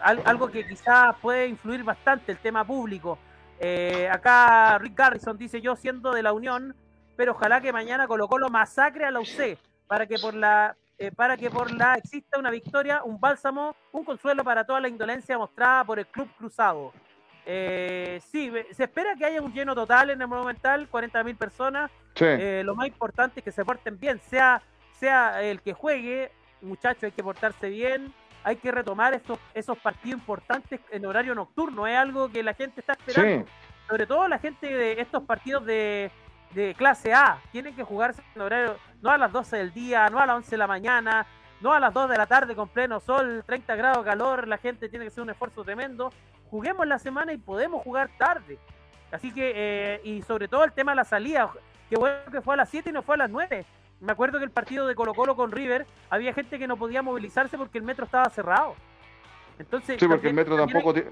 algo 0.00 0.50
que 0.50 0.66
quizás 0.66 1.16
puede 1.20 1.48
influir 1.48 1.82
bastante, 1.82 2.32
el 2.32 2.38
tema 2.38 2.64
público. 2.64 3.18
Eh, 3.58 4.08
acá 4.10 4.78
Rick 4.78 4.96
Garrison 4.96 5.38
dice 5.38 5.60
yo 5.60 5.76
siendo 5.76 6.12
de 6.12 6.22
la 6.22 6.32
Unión, 6.32 6.76
pero 7.16 7.32
ojalá 7.32 7.60
que 7.60 7.72
mañana 7.72 8.06
Colo 8.06 8.28
Colo 8.28 8.50
masacre 8.50 9.04
a 9.06 9.10
la 9.10 9.20
UC 9.20 9.58
para 9.86 10.06
que 10.06 10.18
por 10.18 10.34
la 10.34 10.76
eh, 10.98 11.10
para 11.10 11.36
que 11.36 11.50
por 11.50 11.70
la 11.72 11.94
exista 11.94 12.38
una 12.38 12.50
victoria, 12.50 13.02
un 13.04 13.20
bálsamo, 13.20 13.76
un 13.92 14.04
consuelo 14.04 14.42
para 14.42 14.64
toda 14.64 14.80
la 14.80 14.88
indolencia 14.88 15.36
mostrada 15.36 15.84
por 15.84 15.98
el 15.98 16.06
club 16.06 16.28
cruzado. 16.38 16.92
Eh, 17.48 18.20
sí, 18.28 18.52
se 18.72 18.84
espera 18.84 19.14
que 19.14 19.24
haya 19.24 19.40
un 19.40 19.52
lleno 19.52 19.72
total 19.74 20.10
en 20.10 20.20
el 20.20 20.26
Monumental, 20.26 20.90
40.000 20.90 21.36
personas. 21.36 21.90
Eh, 22.18 22.62
lo 22.64 22.74
más 22.74 22.88
importante 22.88 23.40
es 23.40 23.44
que 23.44 23.52
se 23.52 23.64
porten 23.64 23.98
bien, 23.98 24.18
sea, 24.18 24.60
sea 24.98 25.42
el 25.42 25.62
que 25.62 25.72
juegue, 25.72 26.32
muchachos, 26.60 27.04
hay 27.04 27.12
que 27.12 27.22
portarse 27.22 27.68
bien, 27.68 28.12
hay 28.42 28.56
que 28.56 28.72
retomar 28.72 29.14
esos, 29.14 29.38
esos 29.54 29.78
partidos 29.78 30.18
importantes 30.20 30.80
en 30.90 31.06
horario 31.06 31.34
nocturno, 31.34 31.86
es 31.86 31.96
algo 31.96 32.28
que 32.30 32.42
la 32.42 32.54
gente 32.54 32.80
está 32.80 32.94
esperando. 32.94 33.46
Sobre 33.88 34.06
todo 34.06 34.26
la 34.26 34.38
gente 34.38 34.66
de 34.66 35.00
estos 35.00 35.22
partidos 35.22 35.64
de, 35.64 36.10
de 36.52 36.74
clase 36.74 37.14
A 37.14 37.38
tienen 37.52 37.76
que 37.76 37.84
jugarse 37.84 38.22
en 38.34 38.40
horario 38.40 38.76
no 39.02 39.10
a 39.10 39.18
las 39.18 39.30
12 39.30 39.56
del 39.56 39.72
día, 39.72 40.08
no 40.08 40.18
a 40.18 40.26
las 40.26 40.36
11 40.36 40.50
de 40.50 40.56
la 40.56 40.66
mañana, 40.66 41.26
no 41.60 41.72
a 41.72 41.80
las 41.80 41.94
2 41.94 42.10
de 42.10 42.16
la 42.16 42.26
tarde 42.26 42.56
con 42.56 42.68
pleno 42.68 42.98
sol, 42.98 43.44
30 43.46 43.76
grados 43.76 44.04
de 44.04 44.10
calor, 44.10 44.48
la 44.48 44.58
gente 44.58 44.88
tiene 44.88 45.04
que 45.04 45.08
hacer 45.08 45.22
un 45.22 45.30
esfuerzo 45.30 45.62
tremendo. 45.62 46.10
Juguemos 46.50 46.86
la 46.86 46.98
semana 46.98 47.32
y 47.32 47.38
podemos 47.38 47.82
jugar 47.82 48.10
tarde. 48.18 48.58
Así 49.10 49.32
que, 49.32 49.52
eh, 49.54 50.00
y 50.04 50.22
sobre 50.22 50.48
todo 50.48 50.64
el 50.64 50.72
tema 50.72 50.92
de 50.92 50.96
la 50.96 51.04
salida, 51.04 51.50
que 51.88 51.96
bueno 51.96 52.16
que 52.30 52.40
fue 52.40 52.54
a 52.54 52.58
las 52.58 52.68
7 52.68 52.90
y 52.90 52.92
no 52.92 53.02
fue 53.02 53.14
a 53.14 53.18
las 53.18 53.30
9. 53.30 53.64
Me 54.00 54.12
acuerdo 54.12 54.38
que 54.38 54.44
el 54.44 54.50
partido 54.50 54.86
de 54.86 54.94
Colo 54.94 55.14
Colo 55.14 55.36
con 55.36 55.52
River, 55.52 55.86
había 56.10 56.32
gente 56.32 56.58
que 56.58 56.66
no 56.66 56.76
podía 56.76 57.02
movilizarse 57.02 57.56
porque 57.56 57.78
el 57.78 57.84
metro 57.84 58.04
estaba 58.04 58.28
cerrado. 58.30 58.74
Entonces, 59.58 59.98
sí, 59.98 60.06
porque 60.06 60.28
el 60.28 60.34
metro 60.34 60.56
tampoco... 60.56 60.92
tiene 60.92 61.10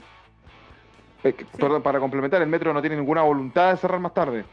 Perdón, 1.59 1.83
para 1.83 1.99
complementar, 1.99 2.43
el 2.43 2.49
metro 2.49 2.75
no 2.75 2.83
tiene 2.83 2.97
ninguna 2.97 3.23
voluntad 3.23 3.71
de 3.71 3.79
cerrar 3.79 3.99
más 3.99 4.13
tarde. 4.13 4.45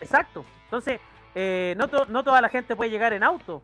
Exacto. 0.00 0.42
Entonces, 0.64 1.00
eh, 1.34 1.74
no, 1.76 1.86
no 2.08 2.24
toda 2.24 2.40
la 2.40 2.48
gente 2.48 2.74
puede 2.74 2.90
llegar 2.90 3.12
en 3.12 3.22
auto. 3.22 3.62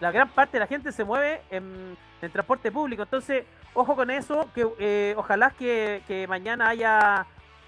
La 0.00 0.10
gran 0.10 0.28
parte 0.28 0.54
de 0.54 0.60
la 0.60 0.66
gente 0.66 0.90
se 0.90 1.04
mueve 1.04 1.42
en, 1.50 1.96
transporte 2.32 2.72
público. 2.72 3.04
Entonces, 3.04 3.44
ojo 3.74 3.96
con 3.96 4.10
eso, 4.10 4.48
que 4.54 4.66
eh, 4.78 5.14
ojalá 5.16 5.50
que, 5.50 6.26
mañana 6.28 6.68
haya 6.68 7.26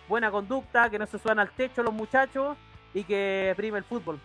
buena 0.08 0.30
conducta, 0.30 0.88
que 0.88 0.98
no 0.98 1.06
se 1.06 1.18
suban 1.18 1.38
al 1.38 1.50
techo 1.50 1.82
los 1.82 1.92
muchachos 1.92 2.56
y 2.94 3.04
que 3.04 3.52
prime 3.56 3.78
el 3.78 3.84
fútbol. 3.84 4.20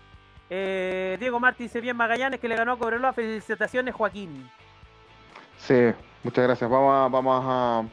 Eh, 0.50 1.18
Diego 1.20 1.40
Martí 1.40 1.64
dice 1.64 1.82
bien 1.82 1.98
Magallanes 1.98 2.40
que 2.40 2.48
le 2.48 2.56
ganó 2.56 2.74
a 2.74 2.78
Cobreloa. 2.78 3.14
Felicitaciones, 3.14 3.96
Joaquín. 3.96 4.50
Sí, 5.58 5.92
muchas 6.24 6.44
gracias. 6.44 6.70
Vamos 6.70 6.94
a, 6.94 7.08
vamos 7.08 7.90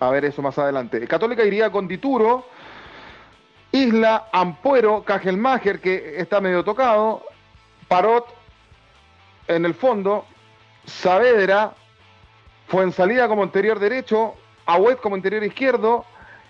a, 0.00 0.10
ver 0.10 0.24
eso 0.24 0.40
más 0.40 0.58
adelante. 0.58 1.06
Católica 1.06 1.44
iría 1.44 1.70
con 1.70 1.88
Dituro, 1.88 2.46
Isla, 3.72 4.28
Ampuero, 4.32 5.02
Cajelmacher, 5.02 5.80
que 5.80 6.20
está 6.20 6.40
medio 6.40 6.64
tocado, 6.64 7.24
Parot 7.88 8.26
en 9.48 9.64
el 9.64 9.74
fondo, 9.74 10.24
Saavedra, 10.84 11.74
salida 12.92 13.28
como 13.28 13.44
interior 13.44 13.78
derecho, 13.78 14.34
Agüet 14.66 15.00
como 15.00 15.16
interior 15.16 15.42
izquierdo, 15.42 16.04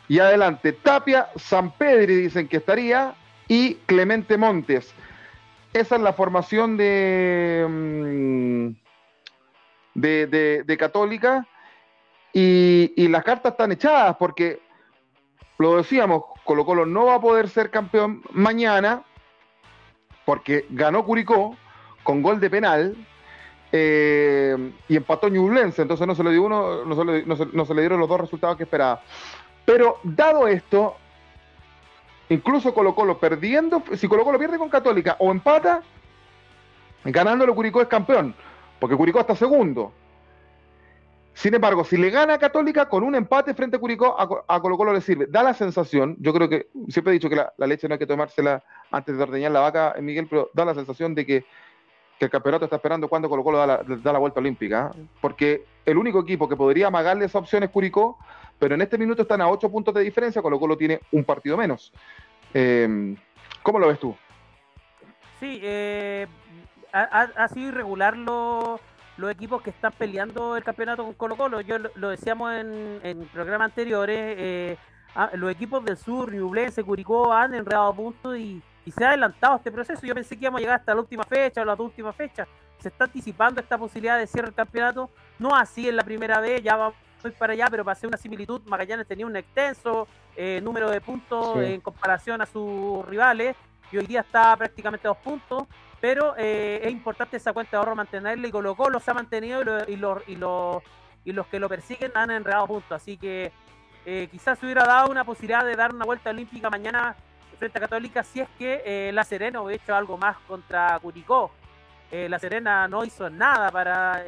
y 0.09 0.18
adelante 0.18 0.72
Tapia, 0.72 1.28
San 1.37 1.70
Pedri 1.72 2.16
dicen 2.16 2.48
que 2.48 2.57
estaría, 2.59 3.14
y 3.46 3.74
Clemente 3.87 4.37
Montes. 4.37 4.92
Esa 5.72 5.96
es 5.96 6.02
la 6.02 6.12
formación 6.12 6.76
de, 6.76 7.66
mm, 7.68 8.68
de, 9.94 10.76
Católica, 10.78 11.46
y, 12.33 12.92
y 12.96 13.09
las 13.09 13.24
cartas 13.24 13.52
están 13.52 13.72
echadas, 13.72 14.16
porque 14.16 14.61
lo 15.59 15.76
decíamos, 15.76 16.24
Colo 16.44 16.64
Colo 16.64 16.87
no 16.87 17.07
va 17.07 17.16
a 17.16 17.20
poder 17.20 17.48
ser 17.48 17.70
campeón 17.70 18.22
mañana, 18.31 19.02
porque 20.24 20.66
ganó 20.70 21.04
Curicó 21.04 21.57
con 22.02 22.22
gol 22.22 22.40
de 22.40 22.50
penal, 22.50 22.96
eh, 23.70 24.72
y 24.88 24.96
empató 24.96 25.28
Ñublense, 25.28 25.83
entonces 25.83 26.07
no 26.07 26.14
se 26.14 26.24
le 26.24 26.31
dio 26.31 26.42
uno, 26.42 26.85
no 26.85 26.96
se 26.96 27.04
le, 27.04 27.24
no 27.26 27.64
dieron 27.64 28.00
los 28.00 28.09
dos 28.09 28.20
resultados 28.20 28.57
que 28.57 28.62
esperaba. 28.62 29.02
Pero 29.64 29.98
dado 30.02 30.48
esto, 30.48 30.96
incluso 32.31 32.72
Colo 32.72 32.94
Colo 32.94 33.18
perdiendo, 33.18 33.83
si 33.94 34.09
Colo 34.09 34.24
Colo 34.24 34.38
pierde 34.38 34.59
con 34.59 34.70
Católica 34.70 35.16
o 35.18 35.31
empata, 35.31 35.83
ganándolo 37.04 37.54
Curicó 37.54 37.83
es 37.83 37.88
campeón, 37.88 38.35
porque 38.81 38.96
Curicó 38.96 39.20
está 39.20 39.37
segundo. 39.37 39.92
Sin 41.35 41.54
embargo, 41.54 41.85
si 41.85 41.96
le 41.96 42.11
gana 42.11 42.35
a 42.35 42.38
Católica 42.38 42.88
con 42.88 43.04
un 43.04 43.14
empate 43.14 43.54
frente 43.54 43.76
a 43.76 43.78
Curicó, 43.78 44.16
a, 44.18 44.61
Colo 44.61 44.76
Colo 44.76 44.92
le 44.92 45.00
sirve. 45.00 45.26
Da 45.26 45.42
la 45.42 45.54
sensación, 45.54 46.16
yo 46.18 46.33
creo 46.33 46.48
que 46.48 46.68
siempre 46.88 47.12
he 47.12 47.14
dicho 47.14 47.28
que 47.28 47.37
la, 47.37 47.52
la 47.59 47.66
leche 47.66 47.87
no 47.87 47.94
hay 47.94 47.98
que 47.98 48.07
tomársela 48.07 48.64
antes 48.90 49.16
de 49.16 49.22
ordeñar 49.22 49.52
la 49.52 49.61
vaca, 49.61 49.94
Miguel, 50.00 50.26
pero 50.28 50.50
da 50.52 50.64
la 50.64 50.74
sensación 50.74 51.14
de 51.14 51.26
que 51.26 51.44
que 52.18 52.24
el 52.24 52.31
campeonato 52.31 52.64
está 52.64 52.76
esperando 52.76 53.09
cuando 53.09 53.28
Colo 53.28 53.44
Colo 53.44 53.59
da 53.59 54.12
la, 54.12 54.18
vuelta 54.18 54.40
olímpica, 54.40 54.90
¿eh? 54.94 55.07
porque 55.20 55.64
el 55.87 55.96
único 55.96 56.20
equipo 56.20 56.48
que 56.48 56.57
podría 56.57 56.88
amagarle 56.88 57.24
esa 57.24 57.38
opción 57.38 57.62
es 57.62 57.70
Curicó, 57.70 58.18
pero 58.59 58.74
en 58.74 58.83
este 58.83 58.98
minuto 58.98 59.22
están 59.22 59.40
a 59.40 59.48
ocho 59.48 59.70
puntos 59.70 59.94
de 59.94 60.02
diferencia, 60.02 60.42
Colo 60.42 60.59
Colo 60.59 60.76
tiene 60.76 61.00
un 61.12 61.22
partido 61.22 61.57
menos. 61.57 61.92
Eh, 62.52 63.14
¿Cómo 63.62 63.78
lo 63.78 63.88
ves 63.88 64.00
tú? 64.00 64.16
Sí, 65.38 65.61
eh, 65.62 66.26
ha, 66.92 67.48
sido 67.48 67.68
irregular 67.68 68.16
los 68.16 69.31
equipos 69.31 69.62
que 69.62 69.70
están 69.70 69.92
peleando 69.92 70.57
el 70.57 70.64
campeonato 70.64 71.04
con 71.04 71.14
Colo 71.14 71.37
Colo. 71.37 71.61
Yo 71.61 71.78
lo, 71.78 72.09
decíamos 72.09 72.52
en, 72.54 72.98
en, 73.04 73.26
programas 73.26 73.66
anteriores, 73.66 74.76
ah, 75.14 75.31
los 75.35 75.52
equipos 75.52 75.85
del 75.85 75.96
sur, 75.96 76.33
Ñublense, 76.33 76.83
Curicó, 76.83 77.33
han 77.33 77.54
enredado 77.54 77.94
puntos 77.94 78.37
y 78.37 78.61
y 78.88 78.90
se 78.90 79.05
ha 79.05 79.09
adelantado 79.09 79.57
este 79.57 79.70
proceso. 79.70 80.07
Yo 80.07 80.14
pensé 80.14 80.35
que 80.35 80.44
íbamos 80.44 80.61
a 80.61 80.62
llegar 80.62 80.81
hasta 80.81 80.94
la 80.94 81.01
última 81.01 81.22
fecha 81.22 81.61
o 81.61 81.64
la 81.64 81.74
última 81.74 82.11
fecha. 82.11 82.48
Se 82.79 82.88
está 82.88 83.05
anticipando 83.05 83.61
esta 83.61 83.77
posibilidad 83.77 84.18
de 84.18 84.27
cierre 84.27 84.46
del 84.46 84.55
campeonato. 84.55 85.11
No 85.38 85.55
así 85.55 85.87
en 85.87 85.96
la 85.96 86.05
primera 86.05 86.40
vez, 86.40 86.62
ya 86.62 86.74
vamos 86.77 86.94
para 87.38 87.53
allá, 87.53 87.66
pero 87.70 87.85
para 87.85 87.92
hacer 87.92 88.09
una 88.09 88.16
similitud, 88.16 88.62
Magallanes 88.64 89.07
tenía 89.07 89.27
un 89.27 89.37
extenso 89.37 90.09
eh, 90.35 90.61
número 90.62 90.88
de 90.88 91.03
puntos 91.03 91.59
en 91.59 91.83
comparación 91.83 92.40
a 92.40 92.46
sus 92.46 93.05
rivales 93.05 93.57
y 93.92 93.98
hoy 93.98 94.07
día 94.07 94.20
está 94.20 94.57
prácticamente 94.57 95.07
a 95.07 95.11
dos 95.11 95.18
puntos. 95.18 95.64
Pero 96.01 96.35
eh, 96.38 96.81
es 96.83 96.90
importante 96.90 97.37
esa 97.37 97.53
cuenta 97.53 97.72
de 97.72 97.77
ahorro 97.77 97.94
mantenerla 97.94 98.48
y 98.48 98.51
Colo 98.51 98.74
Colo 98.74 99.01
se 99.01 99.11
ha 99.11 99.14
mantenido 99.14 99.61
y, 99.61 99.96
los, 99.96 100.22
y, 100.29 100.37
los, 100.37 100.83
y 101.27 101.33
los 101.33 101.46
que 101.48 101.61
lo 101.61 101.68
persiguen 101.68 102.12
han 102.14 102.31
enredado 102.31 102.66
puntos. 102.68 102.92
Así 102.92 103.18
que 103.18 103.53
eh, 104.07 104.29
quizás 104.31 104.59
se 104.59 104.64
hubiera 104.64 104.87
dado 104.87 105.11
una 105.11 105.24
posibilidad 105.24 105.66
de 105.66 105.77
dar 105.77 105.94
una 105.94 106.07
vuelta 106.07 106.31
olímpica 106.31 106.70
mañana 106.70 107.14
frente 107.58 107.78
a 107.78 107.80
Católica 107.82 108.22
si 108.22 108.40
es 108.40 108.48
que 108.58 108.82
eh, 108.84 109.12
La 109.12 109.24
Serena 109.24 109.60
hubiera 109.60 109.82
hecho 109.82 109.94
algo 109.94 110.16
más 110.16 110.36
contra 110.46 110.98
Curicó. 111.00 111.50
Eh, 112.10 112.28
la 112.28 112.38
Serena 112.38 112.88
no 112.88 113.04
hizo 113.04 113.28
nada 113.28 113.70
para 113.70 114.24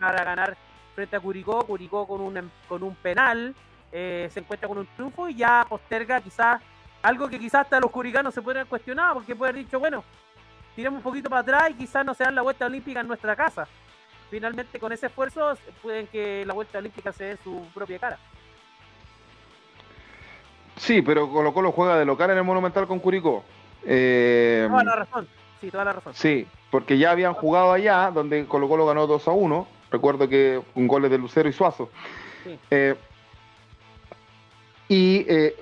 para 0.00 0.24
ganar 0.24 0.56
frente 0.94 1.16
a 1.16 1.20
Curicó. 1.20 1.64
Curicó 1.64 2.06
con 2.06 2.20
un, 2.20 2.50
con 2.68 2.82
un 2.82 2.94
penal 2.96 3.54
eh, 3.90 4.28
se 4.32 4.40
encuentra 4.40 4.68
con 4.68 4.78
un 4.78 4.86
triunfo 4.86 5.28
y 5.28 5.36
ya 5.36 5.64
posterga 5.68 6.20
quizás 6.20 6.60
algo 7.00 7.28
que 7.28 7.38
quizás 7.38 7.62
hasta 7.62 7.80
los 7.80 7.90
curicanos 7.90 8.34
se 8.34 8.42
pueden 8.42 8.66
cuestionar 8.66 9.14
porque 9.14 9.34
puede 9.34 9.50
haber 9.50 9.64
dicho, 9.64 9.78
bueno, 9.78 10.04
tiremos 10.76 10.98
un 10.98 11.02
poquito 11.02 11.30
para 11.30 11.40
atrás 11.40 11.70
y 11.70 11.74
quizás 11.74 12.04
no 12.04 12.12
se 12.12 12.24
dan 12.24 12.34
la 12.34 12.42
vuelta 12.42 12.66
olímpica 12.66 13.00
en 13.00 13.08
nuestra 13.08 13.34
casa. 13.34 13.66
Finalmente 14.30 14.78
con 14.78 14.92
ese 14.92 15.06
esfuerzo 15.06 15.56
pueden 15.80 16.06
que 16.08 16.44
la 16.44 16.52
vuelta 16.52 16.78
olímpica 16.78 17.12
se 17.12 17.24
dé 17.24 17.30
en 17.32 17.38
su 17.42 17.66
propia 17.72 17.98
cara. 17.98 18.18
Sí, 20.78 21.02
pero 21.02 21.30
Colo 21.30 21.52
Colo 21.52 21.72
juega 21.72 21.98
de 21.98 22.04
local 22.04 22.30
en 22.30 22.38
el 22.38 22.44
Monumental 22.44 22.86
con 22.86 22.98
Curicó. 23.00 23.44
Eh, 23.84 24.66
toda 24.68 24.84
la 24.84 24.96
razón, 24.96 25.28
sí, 25.60 25.70
toda 25.70 25.84
la 25.84 25.92
razón. 25.92 26.14
Sí, 26.14 26.46
porque 26.70 26.98
ya 26.98 27.10
habían 27.10 27.34
jugado 27.34 27.72
allá, 27.72 28.10
donde 28.12 28.46
Colo 28.46 28.68
Colo 28.68 28.86
ganó 28.86 29.06
2 29.06 29.28
a 29.28 29.30
1. 29.32 29.66
Recuerdo 29.90 30.28
que 30.28 30.60
un 30.74 30.86
gol 30.86 31.08
de 31.08 31.18
Lucero 31.18 31.48
y 31.48 31.52
Suazo. 31.52 31.90
Eh, 32.70 32.94
y 34.88 35.26
eh, 35.28 35.54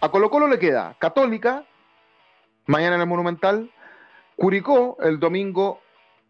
a 0.00 0.08
Colo 0.08 0.30
Colo 0.30 0.46
le 0.48 0.58
queda 0.58 0.94
Católica, 0.98 1.64
mañana 2.66 2.96
en 2.96 3.02
el 3.02 3.06
Monumental, 3.06 3.70
Curicó 4.36 4.96
el 5.00 5.20
domingo 5.20 5.80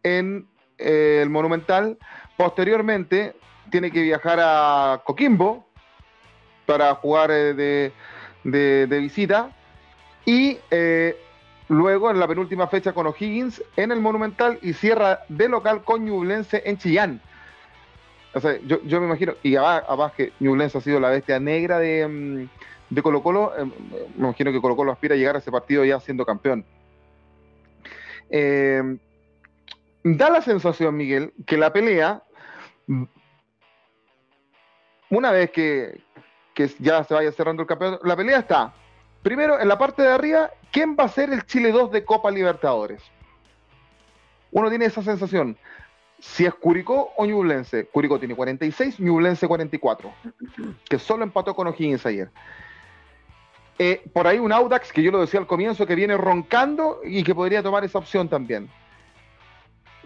en 0.03 0.47
el 0.77 1.31
Monumental. 1.31 1.97
Posteriormente 2.37 3.35
tiene 3.71 3.91
que 3.91 4.03
viajar 4.03 4.39
a 4.43 5.03
Coquimbo 5.05 5.65
para 6.67 6.95
jugar 6.97 7.31
de 7.31 7.93
de, 8.45 8.87
visita. 8.87 9.51
Y 10.25 10.59
eh, 10.71 11.17
luego 11.69 12.11
en 12.11 12.19
la 12.19 12.29
penúltima 12.29 12.67
fecha 12.69 12.93
con 12.93 13.07
O'Higgins 13.07 13.63
en 13.77 13.93
el 13.93 14.01
Monumental 14.01 14.59
y 14.63 14.73
cierra 14.73 15.21
de 15.29 15.49
local 15.49 15.83
con 15.85 16.05
Ñublense 16.05 16.63
en 16.65 16.79
Chillán. 16.79 17.21
O 18.35 18.41
sea, 18.41 18.59
yo, 18.67 19.01
me 19.01 19.07
imagino, 19.07 19.35
y 19.43 19.55
además, 19.57 20.13
que 20.13 20.33
Ñublense 20.41 20.79
ha 20.79 20.81
sido 20.81 20.99
la 20.99 21.11
bestia 21.11 21.39
negra 21.39 21.79
de, 21.79 22.09
mm, 22.09 22.49
de 22.91 23.03
Colo 23.03 23.23
Colo, 23.23 23.53
em, 23.57 23.71
me 24.17 24.27
imagino 24.27 24.51
que 24.51 24.61
Colo 24.61 24.77
Colo 24.77 24.93
aspira 24.93 25.15
a 25.15 25.19
llegar 25.19 25.37
a 25.37 25.39
ese 25.39 25.53
partido 25.53 25.85
ya 25.85 26.01
siendo 26.01 26.27
campeón. 26.27 26.65
Da 30.05 30.29
la 30.29 30.43
sensación, 30.43 30.99
Miguel, 30.99 31.33
que 31.47 31.57
la 31.57 31.73
pelea, 31.73 32.23
una 35.09 35.31
vez 35.31 35.51
que, 35.51 36.03
que 36.55 36.71
ya 36.79 37.05
se 37.05 37.13
vaya 37.15 37.33
cerrando 37.33 37.63
el 37.63 37.69
campeonato. 37.69 38.07
La 38.07 38.17
pelea 38.17 38.39
está, 38.39 38.73
primero, 39.23 39.61
en 39.61 39.69
la 39.69 39.77
parte 39.77 40.03
de 40.03 40.09
arriba, 40.09 40.51
¿quién 40.71 40.97
va 40.99 41.05
a 41.05 41.09
ser 41.09 41.31
el 41.31 41.45
Chile 41.45 41.73
2 41.73 41.91
de 41.91 42.05
Copa 42.05 42.31
Libertadores? 42.31 43.03
Uno 44.53 44.69
tiene 44.69 44.87
esa 44.87 45.03
sensación. 45.03 45.57
Si 46.21 46.47
es 46.47 46.55
Curicó 46.55 47.13
o 47.17 47.27
Ñublense. 47.27 47.87
Curicó 47.87 48.19
tiene 48.19 48.37
46, 48.37 49.01
Ñublense 49.01 49.49
44, 49.49 50.13
que 50.89 50.99
solo 50.99 51.25
empató 51.25 51.55
con 51.55 51.67
O'Higgins 51.67 52.07
ayer. 52.07 52.31
Eh, 53.79 54.03
por 54.13 54.27
ahí 54.27 54.39
un 54.39 54.53
Audax, 54.53 54.93
que 54.93 55.03
yo 55.03 55.11
lo 55.11 55.21
decía 55.21 55.41
al 55.41 55.49
comienzo, 55.49 55.87
que 55.87 55.97
viene 55.97 56.17
roncando 56.17 57.01
y 57.05 57.25
que 57.25 57.35
podría 57.35 57.63
tomar 57.63 57.85
esa 57.85 57.99
opción 57.99 58.29
también. 58.29 58.71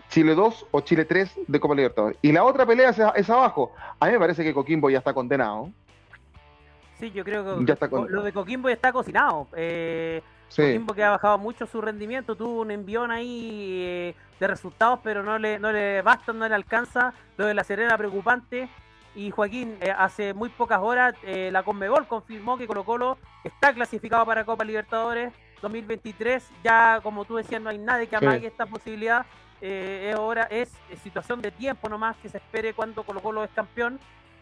Chile 0.08 0.34
2 0.34 0.68
o 0.70 0.80
Chile 0.80 1.04
3 1.04 1.40
de 1.46 1.61
Copa 1.61 1.74
Libertadores. 1.74 2.18
Y 2.22 2.32
la 2.32 2.44
otra 2.44 2.64
pelea 2.64 2.90
es, 2.90 2.98
es, 3.14 3.28
abajo. 3.28 3.72
A 4.00 4.06
mí 4.06 4.12
me 4.12 4.18
parece 4.18 4.42
que 4.42 4.54
Coquimbo 4.54 4.88
ya 4.88 4.98
está 4.98 5.12
condenado. 5.12 5.70
Sí, 6.98 7.12
yo 7.12 7.24
creo 7.24 7.64
que 7.64 7.74
lo 8.08 8.22
de 8.22 8.32
Coquimbo 8.32 8.68
ya 8.68 8.74
está 8.74 8.92
cocinado. 8.92 9.46
Eh, 9.54 10.20
Coquimbo 10.48 10.94
que 10.94 11.04
ha 11.04 11.11
bajado 11.11 11.38
mucho 11.38 11.66
su 11.66 11.80
rendimiento, 11.80 12.34
tuvo 12.34 12.62
un 12.62 12.70
envión 12.70 13.11
ahí 13.11 13.82
eh, 13.84 14.14
de 14.40 14.46
resultados, 14.46 14.98
pero 15.04 15.22
no 15.22 15.38
le, 15.38 15.58
no 15.58 15.70
le 15.70 16.02
basta, 16.02 16.32
no 16.32 16.48
le 16.48 16.54
alcanza. 16.54 17.12
Lo 17.37 17.46
de 17.46 17.54
la 17.54 17.62
Serena 17.62 17.96
preocupante. 17.96 18.68
Y 19.14 19.30
Joaquín, 19.30 19.76
eh, 19.80 19.92
hace 19.96 20.34
muy 20.34 20.48
pocas 20.48 20.80
horas 20.80 21.14
eh, 21.22 21.50
la 21.52 21.62
Conmebol 21.62 22.06
confirmó 22.06 22.56
que 22.56 22.66
Colo 22.66 22.84
Colo 22.84 23.18
está 23.42 23.72
clasificado 23.72 24.24
para 24.26 24.44
Copa 24.44 24.64
Libertadores 24.64 25.32
2023. 25.62 26.48
Ya, 26.64 27.00
como 27.02 27.24
tú 27.24 27.37
decías, 27.37 27.61
no 27.61 27.70
hay 27.70 27.78
nadie 27.78 28.06
que 28.06 28.16
amague 28.16 28.46
esta 28.46 28.66
posibilidad. 28.66 29.24
es, 29.61 30.16
hora, 30.16 30.44
es 30.50 30.70
situación 31.02 31.42
de 31.42 31.50
tiempo 31.50 31.88
nomás 31.88 32.16
que 32.18 32.28
se 32.28 32.38
espere 32.38 32.74
cuando 32.74 33.02
Colo 33.02 33.20
Colo 33.20 33.44
es 33.44 33.50
campeón 33.50 33.98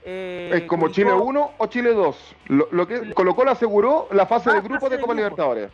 eh, 0.09 0.51
es 0.55 0.63
como 0.63 0.89
Chile 0.89 1.13
1 1.13 1.51
o 1.59 1.67
Chile 1.67 1.93
2. 1.93 2.37
Lo, 2.47 2.69
lo 2.71 2.87
que 2.87 3.13
Colo 3.13 3.35
Colo 3.35 3.51
aseguró 3.51 4.07
la 4.13 4.25
fase 4.25 4.53
de 4.53 4.61
grupo 4.61 4.89
de 4.89 5.01
Copa 5.01 5.15
Libertadores. 5.15 5.71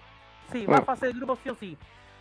Sí, 0.50 0.66
más 0.66 0.84
fase 0.84 1.06
de 1.08 1.12
grupo 1.12 1.36
sí 1.42 1.50
o 1.50 1.54
sí. 1.54 1.76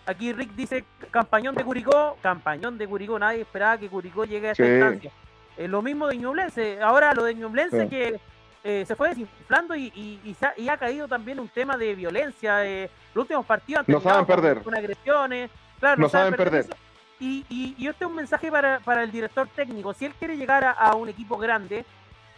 Aquí 0.05 0.33
Rick 0.33 0.51
dice 0.51 0.83
campañón 1.09 1.55
de 1.55 1.63
Curicó, 1.63 2.17
campañón 2.21 2.77
de 2.77 2.85
Curicó, 2.85 3.17
nadie 3.17 3.41
esperaba 3.41 3.77
que 3.77 3.87
Curicó 3.87 4.25
llegue 4.25 4.49
a 4.49 4.51
esta 4.51 4.67
instancia. 4.67 5.11
lo 5.57 5.81
mismo 5.81 6.07
de 6.07 6.17
Ñublense, 6.17 6.81
ahora 6.81 7.13
lo 7.13 7.23
de 7.23 7.35
Ñublense 7.35 7.87
que 7.87 8.19
eh, 8.63 8.83
se 8.85 8.95
fue 8.95 9.09
desinflando 9.09 9.75
y, 9.75 9.87
y, 9.95 10.35
y, 10.57 10.69
ha, 10.69 10.77
caído 10.77 11.07
también 11.07 11.39
un 11.39 11.49
tema 11.49 11.77
de 11.77 11.95
violencia. 11.95 12.65
Eh, 12.65 12.89
los 13.13 13.23
últimos 13.23 13.45
partidos 13.45 13.87
han 13.87 13.93
no 13.93 14.01
saben 14.01 14.25
perder. 14.25 14.61
Con, 14.61 14.75
agresiones. 14.75 15.49
Claro, 15.79 16.01
no, 16.01 16.09
saben, 16.09 16.35
perder. 16.35 16.67
Y, 17.21 17.45
y, 17.49 17.87
este 17.87 18.03
es 18.03 18.09
un 18.09 18.15
mensaje 18.15 18.51
para, 18.51 18.79
para, 18.79 19.03
el 19.03 19.11
director 19.11 19.47
técnico. 19.55 19.93
Si 19.93 20.05
él 20.05 20.13
quiere 20.17 20.35
llegar 20.35 20.75
a, 20.77 20.95
un 20.95 21.07
equipo 21.07 21.37
grande, 21.37 21.85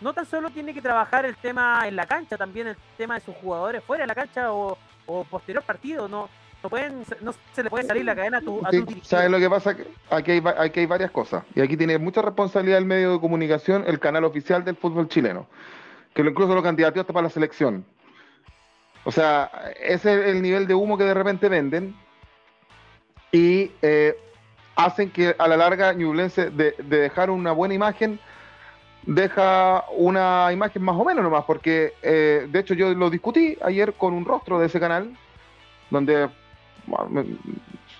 no 0.01 0.13
tan 0.13 0.25
solo 0.25 0.49
tiene 0.49 0.73
que 0.73 0.81
trabajar 0.81 1.25
el 1.25 1.37
tema 1.37 1.87
en 1.87 1.95
la 1.95 2.05
cancha, 2.05 2.37
también 2.37 2.67
el 2.67 2.75
tema 2.97 3.15
de 3.15 3.21
sus 3.21 3.35
jugadores 3.35 3.81
fuera 3.83 4.03
de 4.03 4.07
la 4.07 4.15
cancha 4.15 4.51
o, 4.51 4.77
o 5.05 5.23
posterior 5.23 5.63
partido. 5.63 6.09
No, 6.09 6.29
no, 6.61 6.69
pueden, 6.69 7.05
no 7.21 7.33
se 7.53 7.63
le 7.63 7.69
puede 7.69 7.85
salir 7.85 8.03
la 8.03 8.13
cadena 8.13 8.39
a 8.39 8.41
tu, 8.41 8.59
a 8.59 8.71
¿Sabes 9.03 9.31
lo 9.31 9.39
que 9.39 9.49
pasa? 9.49 9.75
Aquí 10.09 10.31
hay, 10.31 10.43
aquí 10.57 10.81
hay 10.81 10.85
varias 10.85 11.11
cosas. 11.11 11.45
Y 11.55 11.61
aquí 11.61 11.77
tiene 11.77 11.97
mucha 11.97 12.21
responsabilidad 12.21 12.77
el 12.77 12.85
medio 12.85 13.13
de 13.13 13.19
comunicación, 13.21 13.85
el 13.87 13.99
canal 13.99 14.25
oficial 14.25 14.65
del 14.65 14.75
fútbol 14.75 15.07
chileno 15.07 15.47
que 16.13 16.21
incluso 16.21 16.53
lo 16.53 16.63
candidatos 16.63 17.01
hasta 17.01 17.13
para 17.13 17.23
la 17.27 17.29
selección. 17.29 17.85
O 19.03 19.11
sea, 19.11 19.51
ese 19.81 20.13
es 20.13 20.27
el 20.27 20.41
nivel 20.41 20.67
de 20.67 20.75
humo 20.75 20.97
que 20.97 21.03
de 21.03 21.13
repente 21.13 21.49
venden 21.49 21.95
y 23.31 23.71
eh, 23.81 24.15
hacen 24.75 25.11
que 25.11 25.35
a 25.37 25.47
la 25.47 25.57
larga 25.57 25.93
Ñublense 25.93 26.49
de, 26.49 26.75
dejar 26.79 27.29
una 27.29 27.51
buena 27.51 27.73
imagen 27.73 28.19
deja 29.05 29.83
una 29.91 30.49
imagen 30.53 30.81
más 30.81 30.95
o 30.95 31.03
menos 31.03 31.23
nomás, 31.23 31.43
porque 31.45 31.93
eh, 32.01 32.47
de 32.49 32.59
hecho 32.59 32.73
yo 32.73 32.93
lo 32.93 33.09
discutí 33.09 33.57
ayer 33.61 33.93
con 33.93 34.13
un 34.13 34.23
rostro 34.23 34.59
de 34.59 34.67
ese 34.67 34.79
canal, 34.79 35.15
donde 35.89 36.29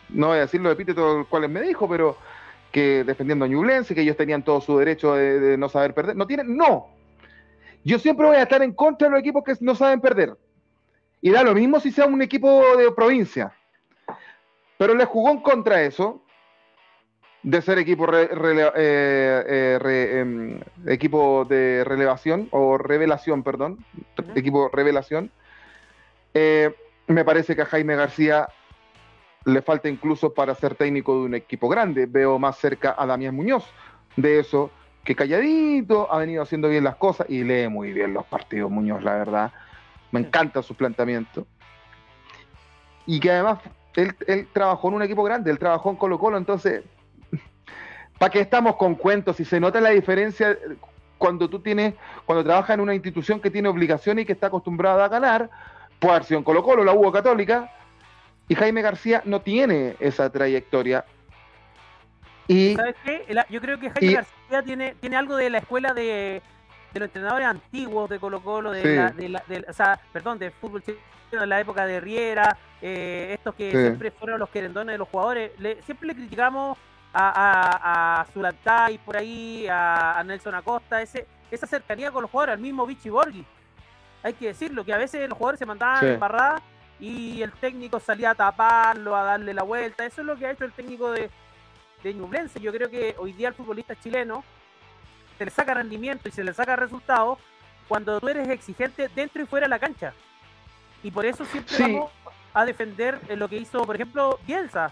no 0.10 0.28
voy 0.28 0.38
a 0.38 0.42
decir 0.42 0.62
los 0.62 0.72
epítetos 0.72 1.28
cuales 1.28 1.50
me 1.50 1.62
dijo, 1.62 1.90
pero 1.90 2.18
que 2.72 3.04
defendiendo 3.04 3.46
a 3.46 3.48
Ñublense, 3.50 3.94
que 3.94 4.02
ellos 4.02 4.18
tenían 4.18 4.44
todo 4.44 4.62
su 4.62 4.78
derecho 4.78 5.14
de, 5.14 5.40
de 5.40 5.58
no 5.58 5.68
saber 5.68 5.94
perder. 5.94 6.16
No 6.16 6.26
tienen, 6.26 6.56
no, 6.56 6.88
yo 7.84 8.00
siempre 8.00 8.26
voy 8.26 8.38
a 8.38 8.44
estar 8.44 8.62
en 8.64 8.74
contra 8.74 9.08
de 9.08 9.12
los 9.12 9.20
equipos 9.20 9.44
que 9.44 9.54
no 9.60 9.76
saben 9.76 10.00
perder. 10.00 10.36
Y 11.22 11.32
da 11.32 11.44
lo 11.44 11.54
mismo 11.54 11.80
si 11.80 11.92
sea 11.92 12.06
un 12.06 12.22
equipo 12.22 12.78
de 12.78 12.92
provincia. 12.92 13.54
Pero 14.78 14.96
le 14.96 15.06
jugó 15.06 15.32
en 15.32 15.42
contra 15.42 15.82
eso, 15.84 16.23
de 17.44 17.62
ser 17.62 17.78
equipo, 17.78 18.08
eh, 18.14 18.30
eh, 18.76 20.20
em, 20.20 20.60
equipo 20.88 21.46
de 21.46 21.84
relevación, 21.86 22.48
o 22.52 22.78
revelación, 22.78 23.44
perdón, 23.44 23.86
equipo 24.36 24.70
revelación. 24.70 25.30
Eh, 26.34 26.74
me 27.08 27.26
parece 27.26 27.56
que 27.56 27.62
a 27.62 27.66
Jaime 27.66 27.96
García 27.96 28.48
le 29.46 29.62
falta 29.62 29.90
incluso 29.90 30.34
para 30.34 30.56
ser 30.56 30.76
técnico 30.76 31.20
de 31.20 31.26
un 31.26 31.36
equipo 31.36 31.68
grande. 31.68 32.06
Veo 32.06 32.40
más 32.40 32.58
cerca 32.58 32.96
a 32.98 33.06
Damián 33.06 33.36
Muñoz 33.36 33.66
de 34.16 34.40
eso 34.40 34.72
que 35.04 35.16
calladito, 35.16 36.12
ha 36.12 36.18
venido 36.18 36.42
haciendo 36.42 36.70
bien 36.70 36.86
las 36.86 36.96
cosas 36.96 37.30
y 37.30 37.44
lee 37.44 37.68
muy 37.68 37.92
bien 37.92 38.14
los 38.14 38.26
partidos 38.26 38.72
Muñoz, 38.72 39.04
la 39.04 39.16
verdad. 39.16 39.52
Me 40.12 40.22
encanta 40.22 40.62
su 40.62 40.76
planteamiento. 40.76 41.46
Y 43.06 43.20
que 43.20 43.32
además 43.32 43.60
él, 43.96 44.48
trabajó 44.54 44.88
en 44.88 44.94
un 44.96 45.04
equipo 45.04 45.24
grande, 45.24 45.52
él 45.52 45.60
trabajó 45.60 45.90
en 45.90 45.98
Colo 45.98 46.18
Colo, 46.18 46.38
entonces, 46.38 46.84
¿para 48.24 48.32
qué 48.32 48.40
estamos 48.40 48.78
con 48.78 48.96
cuentos? 48.96 49.36
Si 49.36 49.44
se 49.44 49.60
nota 49.60 49.82
la 49.82 49.90
diferencia 49.90 50.58
cuando 51.18 51.50
tú 51.50 51.60
tienes, 51.60 51.94
cuando 52.24 52.42
trabajas 52.42 52.76
en 52.76 52.80
una 52.80 52.96
institución 52.96 53.42
que 53.42 53.52
tiene 53.52 53.68
obligaciones 53.68 54.24
y 54.24 54.26
que 54.26 54.32
está 54.32 54.48
acostumbrada 54.48 55.04
a 55.04 55.10
ganar, 55.10 55.50
puede 56.00 56.14
haber 56.14 56.24
sido 56.24 56.38
en 56.38 56.46
Colo 56.46 56.64
Colo, 56.64 56.86
la 56.86 56.94
Hugo 56.94 57.12
Católica, 57.12 57.70
y 58.48 58.56
Jaime 58.56 58.82
García 58.82 59.24
no 59.26 59.42
tiene 59.42 59.98
esa 60.00 60.30
trayectoria 60.30 61.04
y, 62.48 62.76
¿Sabes 62.76 62.96
qué? 63.04 63.26
Yo 63.50 63.60
creo 63.60 63.78
que 63.78 63.90
Jaime 63.90 64.14
García 64.14 64.64
tiene, 64.64 64.96
tiene 65.02 65.18
algo 65.18 65.36
de 65.36 65.50
la 65.50 65.58
escuela 65.58 65.94
de, 65.94 66.42
los 66.94 67.04
entrenadores 67.04 67.46
antiguos 67.46 68.10
de 68.10 68.20
Colo 68.20 68.42
Colo, 68.42 68.72
de, 68.72 69.30
la, 69.30 69.44
de, 69.50 69.66
o 69.68 69.74
sea, 69.74 70.00
perdón, 70.14 70.40
de 70.40 70.50
fútbol 70.52 70.82
chileno 70.82 71.44
en 71.44 71.50
la 71.50 71.60
época 71.60 71.86
de 71.86 72.00
Riera, 72.00 72.58
eh, 72.82 73.32
estos 73.34 73.54
que 73.56 73.70
siempre 73.70 74.12
fueron 74.12 74.40
los 74.40 74.50
querendones 74.50 74.94
de 74.94 74.98
los 74.98 75.10
jugadores. 75.10 75.52
siempre 75.86 76.08
le 76.08 76.16
criticamos 76.16 76.78
a, 77.14 78.22
a, 78.22 78.22
a 78.22 78.98
por 79.06 79.18
ahí, 79.18 79.68
a, 79.70 80.22
Nelson 80.26 80.56
Acosta, 80.56 81.02
ese, 81.02 81.28
esa 81.52 81.68
cercanía 81.68 82.12
con 82.12 82.24
los 82.24 82.32
jugadores, 82.32 82.54
al 82.54 82.62
mismo 82.62 82.86
Vichy 82.86 83.10
Borghi. 83.10 83.46
Hay 84.24 84.34
que 84.34 84.48
decirlo, 84.48 84.84
que 84.84 84.94
a 84.94 84.98
veces 84.98 85.28
los 85.30 85.38
jugadores 85.38 85.60
se 85.60 85.66
mandaban 85.66 86.00
sí. 86.00 86.08
embarradas 86.08 86.62
y 87.00 87.42
el 87.42 87.52
técnico 87.52 88.00
salía 88.00 88.32
a 88.32 88.36
taparlo, 88.36 89.16
a 89.16 89.24
darle 89.24 89.54
la 89.54 89.64
vuelta. 89.64 90.06
Eso 90.06 90.22
es 90.22 90.28
lo 90.28 90.38
que 90.38 90.48
ha 90.48 90.52
hecho 90.52 90.66
el 90.66 90.72
técnico 90.72 91.12
de, 91.12 91.30
de 92.02 92.14
Ñublense. 92.14 92.60
Yo 92.60 92.72
creo 92.72 92.90
que 92.90 93.16
hoy 93.18 93.34
día 93.34 93.50
el 93.50 93.54
futbolista 93.54 93.96
chileno 93.96 94.44
se 95.38 95.46
le 95.46 95.52
saca 95.52 95.74
rendimiento 95.74 96.30
y 96.30 96.32
se 96.32 96.44
le 96.44 96.54
saca 96.54 96.76
resultados 96.76 97.38
cuando 97.88 98.20
tú 98.20 98.30
eres 98.30 98.48
exigente 98.50 99.10
dentro 99.10 99.44
y 99.44 99.46
fuera 99.46 99.66
de 99.66 99.70
la 99.70 99.80
cancha. 99.80 100.14
Y 101.04 101.12
por 101.12 101.26
eso 101.26 101.44
siempre 101.46 101.78
vamos 101.80 102.12
a 102.54 102.66
defender 102.66 103.20
lo 103.38 103.50
que 103.50 103.58
hizo, 103.58 103.84
por 103.86 103.96
ejemplo, 103.96 104.40
Bielsa, 104.48 104.92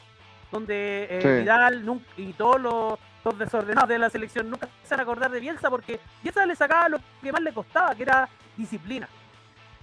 donde 0.51 1.07
eh, 1.09 1.39
Vidal 1.41 2.01
y 2.17 2.33
todos 2.33 2.61
los, 2.61 3.37
desordenados 3.37 3.89
de 3.89 3.99
la 3.99 4.09
selección 4.09 4.49
nunca 4.49 4.67
se 4.83 4.93
van 4.93 5.01
a 5.01 5.03
acordar 5.03 5.31
de 5.31 5.39
Bielsa 5.39 5.69
porque 5.69 5.99
Bielsa 6.23 6.45
le 6.45 6.55
sacaba 6.55 6.89
lo 6.89 6.99
que 7.21 7.31
más 7.31 7.41
le 7.41 7.53
costaba, 7.53 7.95
que 7.95 8.03
era 8.03 8.27
disciplina. 8.57 9.07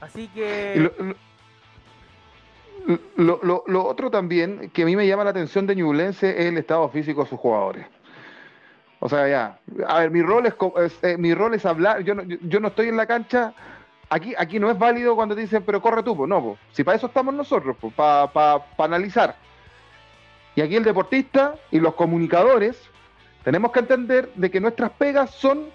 Así 0.01 0.29
que... 0.29 0.91
Lo, 3.17 3.41
lo, 3.43 3.65
lo, 3.67 3.85
otro 3.87 4.11
también 4.11 4.71
que 4.71 4.83
a 4.83 4.87
mí 4.87 4.95
me 4.95 5.07
llama 5.07 5.25
la 5.25 5.31
atención 5.31 5.67
de 5.67 5.75
Ñublense 5.75 6.31
es 6.31 6.47
el 6.47 6.59
estado 6.59 6.89
físico 6.89 7.25
de 7.25 7.31
sus 7.31 7.39
jugadores. 7.39 7.87
O 9.01 9.09
sea, 9.09 9.29
ya, 9.29 9.59
a 9.87 10.01
ver, 10.01 10.11
mi 10.11 10.23
rol 10.23 10.47
es, 10.47 10.55
eh, 11.03 11.17
mi 11.17 11.33
rol 11.33 11.55
es 11.55 11.65
hablar, 11.65 12.03
yo 12.03 12.15
no, 12.15 12.23
yo, 12.23 12.59
no 12.61 12.69
estoy 12.69 12.89
en 12.89 12.97
la 12.97 13.07
cancha, 13.07 13.55
aquí, 14.09 14.35
aquí 14.37 14.59
no 14.59 14.71
es 14.71 14.79
válido 14.79 15.15
cuando 15.15 15.37
te 15.37 15.43
dicen, 15.43 15.63
pero 15.65 15.81
corre 15.81 16.03
tú, 16.03 16.17
pues 16.17 16.29
no, 16.29 16.43
pues, 16.43 16.59
si 16.73 16.83
para 16.83 16.97
eso 16.97 17.07
estamos 17.07 17.33
nosotros, 17.33 17.77
pues, 17.81 17.95
para 17.95 18.27
pa, 18.33 18.65
analizar. 18.79 19.37
Y 20.59 20.61
aquí 20.61 20.75
el 20.75 20.83
deportista 20.83 21.55
y 21.71 21.79
los 21.79 21.95
comunicadores 21.95 22.91
tenemos 23.45 23.71
que 23.71 23.79
entender 23.79 24.33
de 24.35 24.51
que 24.51 24.59
nuestras 24.59 24.91
pegas 24.91 25.31
son 25.31 25.69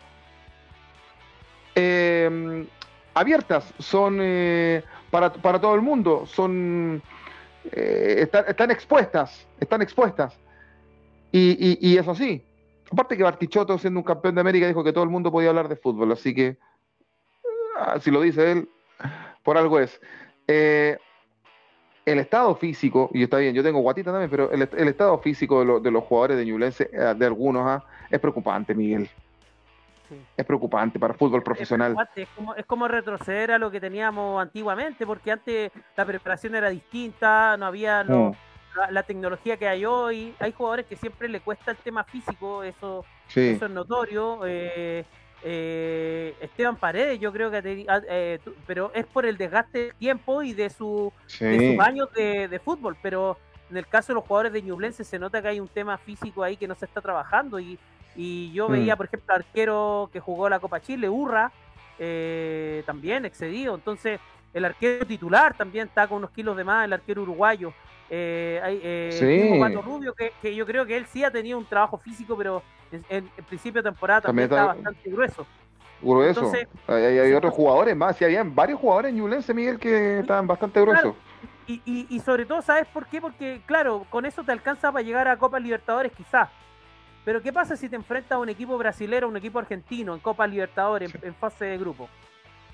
eh, 1.73 2.67
abiertas, 3.13 3.73
son 3.79 4.17
eh, 4.19 4.83
para, 5.09 5.31
para 5.31 5.61
todo 5.61 5.73
el 5.73 5.81
mundo, 5.81 6.25
son 6.25 7.01
eh, 7.71 8.27
están, 8.45 8.71
expuestas, 8.71 9.47
están 9.57 9.81
expuestas. 9.81 10.37
Y, 11.31 11.79
y, 11.79 11.97
eso 11.97 12.13
sí. 12.13 12.43
Aparte 12.91 13.15
que 13.15 13.23
Bartichotto, 13.23 13.77
siendo 13.77 14.01
un 14.01 14.05
campeón 14.05 14.35
de 14.35 14.41
América, 14.41 14.67
dijo 14.67 14.83
que 14.83 14.91
todo 14.91 15.05
el 15.05 15.09
mundo 15.09 15.31
podía 15.31 15.47
hablar 15.47 15.69
de 15.69 15.77
fútbol, 15.77 16.11
así 16.11 16.35
que 16.35 16.57
ah, 17.79 18.01
si 18.01 18.11
lo 18.11 18.19
dice 18.19 18.51
él, 18.51 18.69
por 19.43 19.57
algo 19.57 19.79
es. 19.79 20.01
El 22.05 22.19
estado 22.19 22.53
físico, 22.55 23.09
y 23.13 23.23
está 23.23 23.37
bien, 23.37 23.55
yo 23.55 23.63
tengo 23.63 23.79
guatita 23.79 24.11
también, 24.11 24.29
pero 24.29 24.51
el, 24.51 24.87
estado 24.89 25.17
físico 25.19 25.79
de, 25.79 25.91
los 25.91 26.03
jugadores 26.03 26.37
de 26.37 26.45
Ñublense, 26.45 26.89
eh, 26.91 27.13
de 27.17 27.25
algunos, 27.25 27.65
ah, 27.65 27.83
es 28.09 28.19
preocupante, 28.19 28.75
Miguel. 28.75 29.09
Es 30.35 30.45
preocupante 30.45 30.99
para 30.99 31.13
el 31.13 31.19
fútbol 31.19 31.41
profesional. 31.41 31.95
Es, 32.15 32.27
como, 32.35 32.55
es 32.55 32.65
como 32.65 32.87
retroceder 32.87 33.51
a 33.51 33.57
lo 33.57 33.71
que 33.71 33.79
teníamos 33.79 34.41
antiguamente, 34.41 35.05
porque 35.05 35.31
antes 35.31 35.71
la 35.95 36.05
preparación 36.05 36.55
era 36.55 36.69
distinta, 36.69 37.55
no 37.57 37.65
había 37.65 38.03
mm. 38.03 38.33
la, 38.89 39.03
tecnología 39.03 39.57
que 39.57 39.67
hay 39.67 39.85
hoy. 39.85 40.35
Hay 40.39 40.51
jugadores 40.51 40.85
que 40.85 40.97
siempre 40.97 41.29
le 41.29 41.39
cuesta 41.39 41.71
el 41.71 41.77
tema 41.77 42.03
físico, 42.03 42.63
eso, 42.63 43.05
eso 43.33 43.65
es 43.65 43.71
notorio. 43.71 44.41
Eh, 44.45 45.05
eh, 45.43 46.35
Esteban 46.41 46.77
Paredes, 46.77 47.19
yo 47.19 47.31
creo 47.31 47.51
que, 47.51 47.85
ah, 47.87 48.01
eh, 48.09 48.39
pero 48.65 48.91
es 48.93 49.05
por 49.05 49.25
el 49.25 49.37
desgaste 49.37 49.79
del 49.79 49.95
tiempo 49.95 50.43
y 50.43 50.53
de, 50.53 50.69
su, 50.69 51.11
sus 51.27 51.79
años 51.79 52.09
de, 52.13 52.61
fútbol, 52.63 52.97
pero 53.01 53.37
en 53.69 53.77
el 53.77 53.87
caso 53.87 54.13
de 54.13 54.15
los 54.15 54.23
jugadores 54.25 54.53
de 54.53 54.61
Ñublense 54.61 55.03
se 55.03 55.19
nota 55.19 55.41
que 55.41 55.47
hay 55.49 55.59
un 55.59 55.67
tema 55.67 55.97
físico 55.97 56.43
ahí 56.43 56.57
que 56.57 56.67
no 56.67 56.75
se 56.75 56.85
está 56.85 57.01
trabajando 57.01 57.59
y 57.59 57.77
y 58.15 58.51
yo 58.51 58.67
veía, 58.67 58.95
mm. 58.95 58.97
por 58.97 59.05
ejemplo, 59.07 59.35
arquero 59.35 60.09
que 60.11 60.19
jugó 60.19 60.49
la 60.49 60.59
Copa 60.59 60.81
Chile, 60.81 61.09
Urra, 61.09 61.51
eh, 61.97 62.83
también 62.85 63.25
excedido. 63.25 63.75
Entonces, 63.75 64.19
el 64.53 64.65
arquero 64.65 65.05
titular 65.05 65.55
también 65.55 65.87
está 65.87 66.07
con 66.07 66.19
unos 66.19 66.31
kilos 66.31 66.55
de 66.55 66.63
más, 66.63 66.85
el 66.85 66.93
arquero 66.93 67.23
uruguayo. 67.23 67.73
Eh, 68.09 68.61
eh, 68.83 69.81
Rubio, 69.83 70.13
que, 70.13 70.55
yo 70.55 70.65
creo 70.65 70.85
que 70.85 70.97
él 70.97 71.05
sí 71.11 71.23
ha 71.23 71.31
tenido 71.31 71.57
un 71.57 71.65
trabajo 71.65 71.97
físico, 71.97 72.37
pero 72.37 72.61
en, 73.09 73.27
principio 73.47 73.81
de 73.81 73.89
temporada 73.89 74.21
también, 74.21 74.49
está, 74.49 74.65
bastante 74.67 75.09
grueso. 75.09 75.47
Grueso. 76.01 76.51
hay, 76.87 77.33
otros 77.33 77.53
jugadores 77.53 77.95
más, 77.95 78.17
sí, 78.17 78.25
había 78.25 78.43
varios 78.43 78.79
jugadores 78.79 79.13
en 79.13 79.55
Miguel, 79.55 79.79
que 79.79 80.19
estaban 80.19 80.47
bastante 80.47 80.81
gruesos. 80.81 81.15
y, 81.65 81.81
y, 81.85 82.07
y, 82.09 82.19
sobre 82.19 82.45
todo, 82.45 82.61
¿sabes 82.61 82.87
por 82.87 83.07
qué? 83.07 83.21
Porque, 83.21 83.61
claro, 83.65 84.05
con 84.09 84.25
eso 84.25 84.43
te 84.43 84.51
alcanza 84.51 84.91
para 84.91 85.03
llegar 85.03 85.27
a 85.27 85.37
Copa 85.37 85.59
Libertadores, 85.59 86.11
quizás. 86.11 86.49
Pero 87.25 87.41
¿qué 87.41 87.53
pasa 87.53 87.75
si 87.75 87.87
te 87.87 87.95
enfrentas 87.95 88.33
a 88.33 88.39
un 88.39 88.49
equipo 88.49 88.77
brasilero, 88.77 89.27
un 89.27 89.37
equipo 89.37 89.59
argentino 89.59 90.13
en 90.13 90.19
Copa 90.19 90.45
Libertadores, 90.45 91.13
en, 91.21 91.33
fase 91.35 91.65
de 91.65 91.77
grupo? 91.77 92.09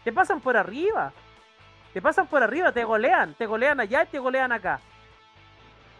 Te 0.03 0.11
pasan 0.11 0.41
por 0.41 0.57
arriba. 0.57 1.13
Te 1.93 2.01
pasan 2.01 2.27
por 2.27 2.41
arriba, 2.41 2.71
te 2.71 2.83
golean. 2.83 3.35
Te 3.35 3.45
golean 3.45 3.79
allá 3.79 4.03
y 4.03 4.07
te 4.07 4.19
golean 4.19 4.51
acá. 4.51 4.79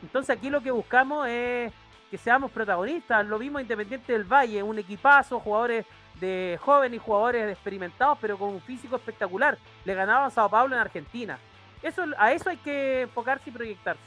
Entonces 0.01 0.35
aquí 0.35 0.49
lo 0.49 0.61
que 0.61 0.71
buscamos 0.71 1.27
es 1.27 1.71
que 2.09 2.17
seamos 2.17 2.51
protagonistas. 2.51 3.25
Lo 3.25 3.39
mismo 3.39 3.59
Independiente 3.59 4.13
del 4.13 4.23
Valle, 4.23 4.63
un 4.63 4.79
equipazo, 4.79 5.39
jugadores 5.39 5.85
de 6.19 6.59
jóvenes 6.61 6.97
y 6.97 6.99
jugadores 6.99 7.51
experimentados, 7.51 8.17
pero 8.19 8.37
con 8.37 8.49
un 8.49 8.61
físico 8.61 8.95
espectacular. 8.95 9.57
Le 9.85 9.93
ganaba 9.93 10.25
a 10.25 10.29
Sao 10.29 10.49
Paulo 10.49 10.75
en 10.75 10.81
Argentina. 10.81 11.37
Eso, 11.81 12.03
a 12.17 12.33
eso 12.33 12.49
hay 12.49 12.57
que 12.57 13.03
enfocarse 13.03 13.49
y 13.49 13.53
proyectarse. 13.53 14.01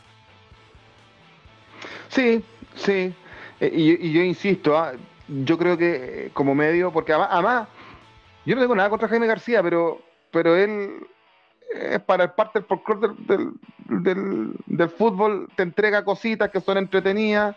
Sí, 2.08 2.44
sí. 2.74 3.14
Eh, 3.60 3.70
y, 3.72 4.12
yo 4.12 4.22
insisto, 4.22 4.76
ah, 4.76 4.92
yo 5.28 5.56
creo 5.56 5.78
que 5.78 6.30
como 6.34 6.54
medio, 6.54 6.92
porque 6.92 7.12
además, 7.12 7.68
yo 8.44 8.54
no 8.54 8.60
tengo 8.60 8.74
nada 8.74 8.90
contra 8.90 9.08
Jaime 9.08 9.26
García, 9.26 9.62
pero, 9.62 10.02
pero 10.30 10.56
él 10.56 11.06
es 11.74 12.00
para 12.00 12.24
el 12.24 12.30
parte 12.32 12.58
del 12.58 12.68
folclore 12.68 13.14
del, 13.18 14.54
del, 14.66 14.88
fútbol, 14.90 15.48
te 15.56 15.62
entrega 15.62 16.04
cositas 16.04 16.50
que 16.50 16.60
son 16.60 16.76
entretenidas 16.78 17.56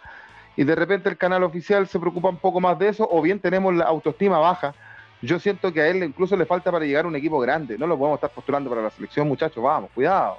y 0.56 0.64
de 0.64 0.76
repente 0.76 1.10
el 1.10 1.18
canal 1.18 1.44
oficial 1.44 1.88
se 1.88 2.00
preocupa 2.00 2.30
un 2.30 2.38
poco 2.38 2.62
más 2.62 2.80
de 2.80 2.90
eso, 2.90 3.08
o 3.10 3.22
bien 3.22 3.40
tenemos 3.40 3.74
la 3.74 3.86
autoestima 3.86 4.40
baja. 4.40 4.74
Yo 5.22 5.40
siento 5.40 5.74
que 5.74 5.82
a 5.82 5.88
él 5.88 6.04
incluso 6.04 6.36
le 6.38 6.46
falta 6.46 6.72
para 6.72 6.86
llegar 6.86 7.06
a 7.06 7.08
un 7.08 7.16
equipo 7.16 7.40
grande. 7.40 7.78
No 7.78 7.88
lo 7.88 7.98
podemos 7.98 8.18
estar 8.18 8.30
postulando 8.30 8.70
para 8.70 8.82
la 8.82 8.90
selección, 8.90 9.28
muchachos. 9.28 9.64
Vamos, 9.64 9.90
cuidado. 9.94 10.38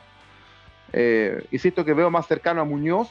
Eh, 0.92 1.44
insisto 1.50 1.84
que 1.84 1.92
veo 1.92 2.10
más 2.10 2.26
cercano 2.26 2.60
a 2.60 2.64
Muñoz 2.64 3.10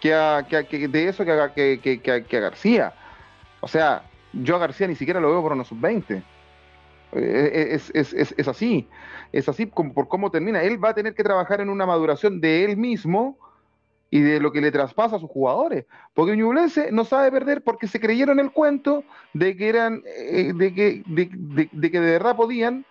que, 0.00 0.14
a, 0.14 0.44
que, 0.46 0.88
de 0.88 1.08
eso 1.08 1.24
que 1.24 1.32
a, 1.32 1.52
que, 1.52 2.02
a 2.06 2.40
García. 2.40 2.92
O 3.60 3.68
sea, 3.68 4.02
yo 4.32 4.56
a 4.56 4.58
García 4.58 4.86
ni 4.86 4.94
siquiera 4.94 5.20
lo 5.20 5.30
veo 5.30 5.42
por 5.42 5.52
unos 5.52 5.68
sub-20. 5.68 6.22
Eh, 7.12 7.68
es, 7.72 7.90
es, 7.94 8.12
es, 8.12 8.34
es, 8.36 8.48
así, 8.48 8.86
es 9.32 9.48
así 9.48 9.66
como, 9.66 9.94
por 9.94 10.08
cómo 10.08 10.30
termina. 10.30 10.62
Él 10.62 10.82
va 10.82 10.90
a 10.90 10.94
tener 10.94 11.14
que 11.14 11.24
trabajar 11.24 11.60
en 11.60 11.70
una 11.70 11.86
maduración 11.86 12.40
de 12.40 12.64
él 12.64 12.76
mismo 12.76 13.38
y 14.10 14.20
de 14.20 14.40
lo 14.40 14.52
que 14.52 14.60
le 14.60 14.72
traspasa 14.72 15.16
a 15.16 15.18
sus 15.18 15.30
jugadores. 15.30 15.86
Porque 16.14 16.36
Ñublense 16.36 16.90
no 16.92 17.04
sabe 17.04 17.30
perder 17.30 17.62
porque 17.62 17.86
se 17.86 18.00
creyeron 18.00 18.40
el 18.40 18.50
cuento 18.50 19.04
de 19.34 19.56
que 19.56 19.68
eran, 19.68 20.02
eh, 20.06 20.52
de, 20.54 20.74
que, 20.74 21.02
de, 21.06 21.90
que 21.90 22.00
de 22.00 22.10
verdad 22.12 22.36
podían 22.36 22.86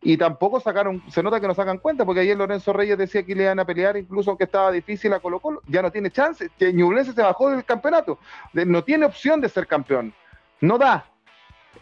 y 0.00 0.16
tampoco 0.16 0.58
sacaron, 0.58 1.02
se 1.08 1.22
nota 1.22 1.40
que 1.40 1.46
no 1.46 1.54
sacan 1.54 1.78
cuenta, 1.78 2.04
porque 2.04 2.22
ayer 2.22 2.36
Lorenzo 2.36 2.72
Reyes 2.72 2.98
decía 2.98 3.22
que 3.22 3.36
le 3.36 3.44
iban 3.44 3.60
a 3.60 3.64
pelear, 3.64 3.96
incluso 3.96 4.30
aunque 4.30 4.44
estaba 4.44 4.72
difícil 4.72 5.12
a 5.12 5.20
Colo 5.20 5.38
Colo, 5.38 5.62
ya 5.68 5.80
no 5.80 5.92
tiene 5.92 6.10
chance, 6.10 6.50
que 6.58 6.72
Ñublense 6.72 7.12
se 7.12 7.22
bajó 7.22 7.50
del 7.50 7.64
campeonato, 7.64 8.18
no 8.52 8.82
tiene 8.82 9.06
opción 9.06 9.40
de 9.40 9.48
ser 9.48 9.68
campeón, 9.68 10.12
no 10.60 10.76
da. 10.76 11.06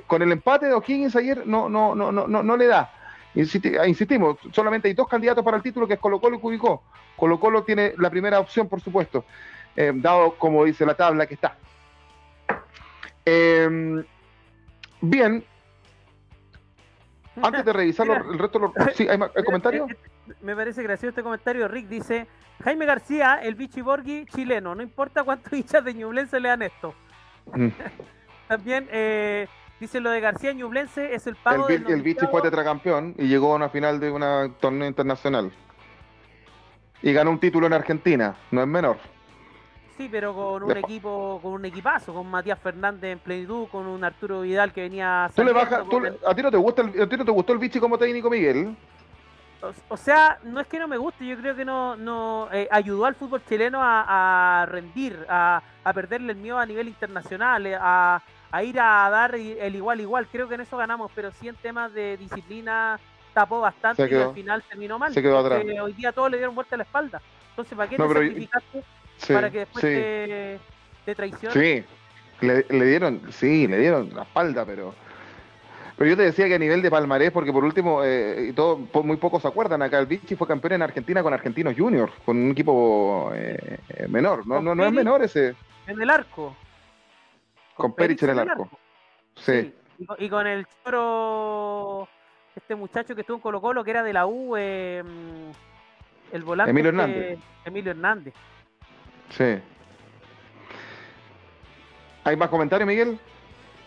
Con 0.07 0.23
el 0.23 0.33
empate 0.33 0.67
de 0.67 0.75
O'Higgins 0.75 1.17
ayer 1.17 1.47
no, 1.47 1.69
no, 1.69 1.95
no, 1.95 2.13
no, 2.13 2.27
no, 2.27 2.43
no 2.43 2.57
le 2.57 2.67
da. 2.67 2.93
Insistimos, 3.35 4.39
solamente 4.53 4.89
hay 4.89 4.95
dos 4.95 5.09
candidatos 5.09 5.45
para 5.45 5.57
el 5.57 5.63
título, 5.63 5.87
que 5.87 5.95
es 5.95 6.01
Colo 6.01 6.21
Colo 6.21 6.37
y 6.37 6.41
Cubicó. 6.41 6.83
Colo 7.17 7.39
Colo 7.39 7.63
tiene 7.63 7.95
la 7.99 8.11
primera 8.11 8.41
opción, 8.41 8.69
por 8.69 8.81
supuesto, 8.81 9.25
eh, 9.77 9.93
dado 9.95 10.35
como 10.37 10.65
dice 10.65 10.85
la 10.85 10.95
tabla 10.95 11.27
que 11.27 11.35
está. 11.35 11.57
Em, 13.25 14.05
bien, 15.01 15.45
antes 17.43 17.65
de 17.65 17.73
revisar 17.73 18.09
el 18.09 18.39
resto 18.39 18.59
de 18.59 18.67
los... 18.67 18.97
¿Sí? 18.97 19.07
¿Hay, 19.09 19.19
comentarios? 19.45 19.89
Este, 20.31 20.45
me 20.45 20.55
parece 20.55 20.83
gracioso 20.83 21.09
este 21.09 21.23
comentario. 21.23 21.67
Rick 21.69 21.89
dice, 21.89 22.27
Jaime 22.63 22.87
García, 22.87 23.41
el 23.43 23.55
Bichiborghi 23.55 24.27
chileno. 24.27 24.75
No 24.75 24.83
importa 24.83 25.25
cuántos 25.25 25.53
hinchas 25.59 25.85
de 25.85 25.95
Ñublense 25.95 26.41
le 26.41 26.49
dan 26.49 26.63
esto. 26.63 26.95
Mm. 27.53 27.69
También 28.49 28.89
eh, 28.91 29.49
dice 29.81 30.01
lo 30.01 30.11
de 30.11 30.21
García 30.21 30.53
Ñublense 30.53 31.15
es 31.15 31.27
el 31.27 31.37
pago 31.37 31.69
El, 31.69 31.91
el 31.91 32.03
Bichi 32.03 32.27
fue 32.27 32.43
tetracampeón 32.43 33.15
y 33.19 33.27
llegó 33.27 33.53
a 33.53 33.57
una 33.57 33.71
final 33.71 33.99
de 33.99 34.11
un 34.11 34.55
torneo 34.61 34.87
internacional 34.87 35.51
y 37.03 37.13
ganó 37.13 37.31
un 37.31 37.41
título 37.41 37.67
en 37.67 37.73
Argentina, 37.73 38.37
no 38.51 38.61
es 38.61 38.69
menor. 38.69 38.99
Sí, 39.97 40.09
pero 40.11 40.35
con 40.35 40.63
un 40.63 40.77
equipo, 40.77 41.41
con 41.43 41.53
un 41.53 41.65
equipazo, 41.67 42.15
con 42.15 42.27
Matías 42.27 42.59
Fernández 42.59 43.13
en 43.13 43.19
plenitud, 43.19 43.69
con 43.69 43.87
un 43.87 44.03
Arturo 44.03 44.41
Vidal 44.41 44.73
que 44.73 44.83
venía. 44.83 45.31
¿Tú 45.35 45.45
le 45.45 45.53
bajas, 45.53 45.85
¿A 46.27 46.35
ti 46.35 46.43
no 46.43 46.51
te 46.51 46.57
gusta 46.57 46.83
el, 46.83 47.03
a 47.03 47.07
ti 47.07 47.17
no 47.17 47.25
te 47.25 47.31
gustó 47.31 47.53
el 47.53 47.59
bichi 47.59 47.79
como 47.79 47.99
técnico, 47.99 48.31
Miguel? 48.31 48.75
O, 49.91 49.97
sea, 49.99 50.39
no 50.43 50.59
es 50.59 50.67
que 50.69 50.79
no 50.79 50.89
me 50.89 50.97
guste, 50.97 51.27
yo 51.27 51.37
creo 51.37 51.55
que 51.55 51.67
no, 51.67 51.95
no 51.95 52.49
eh, 52.51 52.67
ayudó 52.71 53.05
al 53.05 53.15
fútbol 53.15 53.43
chileno 53.47 53.79
a, 53.83 54.67
rendir, 54.71 55.19
a, 55.29 55.63
a, 55.85 55.93
perderle 55.93 56.33
el 56.33 56.39
miedo 56.39 56.57
a 56.57 56.65
nivel 56.65 56.89
internacional, 56.89 57.67
eh, 57.67 57.77
a, 57.79 58.23
a 58.53 58.63
ir 58.63 58.81
a 58.81 59.09
dar 59.11 59.35
el 59.35 59.75
igual 59.75 60.01
igual. 60.01 60.27
Creo 60.31 60.49
que 60.49 60.55
en 60.55 60.63
eso 60.63 60.77
ganamos, 60.77 61.11
pero 61.15 61.31
sí 61.33 61.49
en 61.49 61.57
temas 61.57 61.93
de 61.93 62.17
disciplina 62.17 62.99
tapó 63.33 63.61
bastante 63.61 64.09
y 64.11 64.15
al 64.15 64.35
final 64.35 64.63
terminó 64.69 64.99
mal. 64.99 65.13
Se 65.13 65.23
quedó 65.23 65.39
atrás. 65.39 65.63
Hoy 65.83 65.93
día 65.93 66.13
todos 66.13 66.31
le 66.31 66.39
dieron 66.39 66.55
vuelta 66.55 66.75
a 66.75 66.79
la 66.79 66.85
espalda. 66.85 67.21
Entonces, 67.51 67.77
¿para 67.77 67.91
qué 67.91 67.97
te 67.97 68.09
sacrificaste 68.09 68.85
para 69.33 69.51
que 69.51 69.59
después 69.59 69.83
te, 69.83 70.59
te 71.05 71.15
traicionen? 71.15 71.53
Sí, 71.53 72.47
le, 72.47 72.67
le, 72.69 72.85
dieron, 72.87 73.21
sí, 73.31 73.67
le 73.67 73.79
dieron 73.79 74.11
la 74.15 74.23
espalda, 74.23 74.65
pero... 74.65 74.95
Pero 75.97 76.09
yo 76.09 76.17
te 76.17 76.23
decía 76.23 76.49
que 76.49 76.55
a 76.55 76.59
nivel 76.59 76.81
de 76.81 76.91
palmarés, 76.91 77.31
porque 77.31 77.53
por 77.53 77.63
último, 77.63 78.03
eh, 78.03 78.47
y 78.49 78.53
todo, 78.55 78.79
muy 79.03 79.19
pocos 79.19 79.43
se 79.43 79.49
acuerdan, 79.49 79.83
acá 79.83 79.99
el 79.99 80.07
Vichy 80.07 80.35
fue 80.35 80.49
campeón 80.49 80.73
en 80.73 80.83
Argentina 80.83 81.23
con 81.23 81.35
Argentinos 81.35 81.75
Juniors, 81.77 82.11
con 82.25 82.39
un 82.39 82.53
equipo 82.53 83.31
eh, 83.35 83.77
menor, 84.09 84.47
no, 84.47 84.63
no, 84.63 84.75
no 84.75 84.87
es 84.87 84.93
menor 84.93 85.23
ese. 85.23 85.55
En 85.87 86.01
el 86.01 86.09
arco. 86.09 86.57
Con, 87.75 87.95
Perich 87.95 88.23
en 88.23 88.31
el 88.31 88.39
arco. 88.39 88.69
Sí. 89.37 89.75
Y, 90.19 90.29
con, 90.29 90.47
el 90.47 90.67
choro 90.85 92.09
este 92.57 92.75
muchacho 92.75 93.15
que 93.15 93.21
estuvo 93.21 93.37
en 93.37 93.43
Colo 93.43 93.61
Colo, 93.61 93.85
que 93.85 93.91
era 93.91 94.03
de 94.03 94.13
la 94.13 94.27
U, 94.27 94.57
eh, 94.57 95.03
el 96.33 96.43
volante. 96.43 96.71
Emilio 96.71 96.89
Hernández. 96.91 97.39
Emilio 97.65 97.91
Hernández. 97.93 98.35
Sí. 99.31 99.59
¿Hay 102.25 102.37
más 102.37 102.49
comentarios, 102.49 102.87
Miguel? 102.87 103.19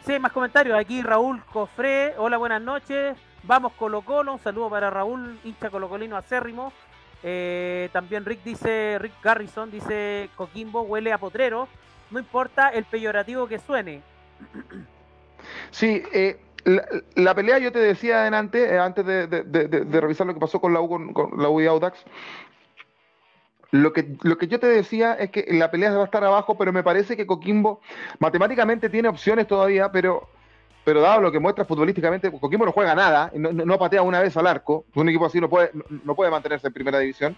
Sí, 0.05 0.19
más 0.19 0.31
comentarios. 0.31 0.77
Aquí 0.77 1.01
Raúl 1.01 1.43
Cofré. 1.45 2.13
Hola, 2.17 2.37
buenas 2.37 2.61
noches. 2.61 3.17
Vamos 3.43 3.73
Colo 3.73 4.01
Colo. 4.01 4.33
Un 4.33 4.39
saludo 4.39 4.69
para 4.69 4.89
Raúl, 4.89 5.39
hincha 5.43 5.69
colocolino 5.69 6.17
acérrimo. 6.17 6.73
Eh, 7.21 7.89
también 7.93 8.25
Rick 8.25 8.43
dice, 8.43 8.97
Rick 8.99 9.13
Garrison 9.23 9.71
dice, 9.71 10.29
Coquimbo 10.35 10.81
huele 10.81 11.13
a 11.13 11.17
potrero. 11.17 11.67
No 12.13 12.19
importa 12.19 12.69
el 12.69 12.85
peyorativo 12.85 13.47
que 13.47 13.57
suene. 13.57 14.03
Sí, 15.71 16.03
eh, 16.13 16.39
la, 17.15 17.33
pelea 17.33 17.57
yo 17.57 17.71
te 17.71 17.79
decía 17.79 18.21
adelante, 18.21 18.63
eh, 18.71 18.77
antes 18.77 19.03
de, 19.03 19.99
revisar 19.99 20.27
lo 20.27 20.35
que 20.35 20.39
pasó 20.39 20.61
con 20.61 20.73
la 20.73 20.79
U, 20.79 21.11
con, 21.11 21.31
la 21.41 21.49
U 21.49 21.59
y 21.59 21.65
Audax, 21.65 22.05
lo 23.71 23.91
que, 23.91 24.15
lo 24.21 24.37
que 24.37 24.47
yo 24.47 24.59
te 24.59 24.67
decía 24.67 25.15
es 25.15 25.31
que 25.31 25.43
la 25.49 25.71
pelea 25.71 25.91
va 25.91 26.03
a 26.03 26.05
estar 26.05 26.23
abajo, 26.23 26.55
pero 26.55 26.71
me 26.71 26.83
parece 26.83 27.17
que 27.17 27.25
Coquimbo 27.25 27.81
matemáticamente 28.19 28.89
tiene 28.89 29.07
opciones 29.09 29.47
todavía, 29.47 29.91
pero, 29.91 30.29
pero 30.85 31.01
dado 31.01 31.19
lo 31.19 31.31
que 31.31 31.39
muestra 31.39 31.65
futbolísticamente, 31.65 32.31
Coquimbo 32.31 32.67
no 32.67 32.71
juega 32.71 32.93
nada, 32.93 33.31
no, 33.33 33.51
no 33.51 33.79
patea 33.79 34.03
una 34.03 34.19
vez 34.19 34.37
al 34.37 34.45
arco, 34.45 34.85
un 34.93 35.09
equipo 35.09 35.25
así 35.25 35.41
no 35.41 35.49
puede, 35.49 35.71
no 36.05 36.13
puede 36.13 36.29
mantenerse 36.29 36.67
en 36.67 36.73
primera 36.73 36.99
división. 36.99 37.35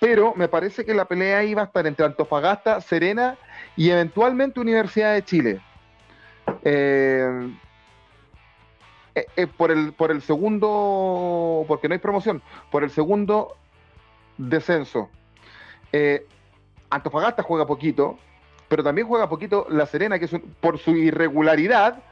Pero 0.00 0.34
me 0.36 0.48
parece 0.48 0.84
que 0.84 0.94
la 0.94 1.06
pelea 1.06 1.42
va 1.54 1.62
a 1.62 1.64
estar 1.66 1.86
entre 1.86 2.04
Antofagasta, 2.04 2.80
Serena 2.80 3.36
y 3.76 3.90
eventualmente 3.90 4.60
Universidad 4.60 5.14
de 5.14 5.24
Chile. 5.24 5.60
Eh, 6.62 7.54
eh, 9.14 9.26
eh, 9.36 9.46
por, 9.46 9.70
el, 9.70 10.22
segundo, 10.22 11.64
porque 11.66 11.88
no 11.88 11.94
hay 11.94 11.98
promoción, 11.98 12.42
por 12.70 12.84
el 12.84 12.90
segundo 12.90 13.56
descenso. 14.36 15.08
Antofagasta 16.90 17.42
juega 17.42 17.66
poquito, 17.66 18.18
pero 18.68 18.84
también 18.84 19.08
juega 19.08 19.28
poquito 19.28 19.66
La 19.70 19.86
Serena, 19.86 20.18
que 20.18 20.28
por 20.60 20.78
su 20.78 20.90
irregularidad 20.90 22.02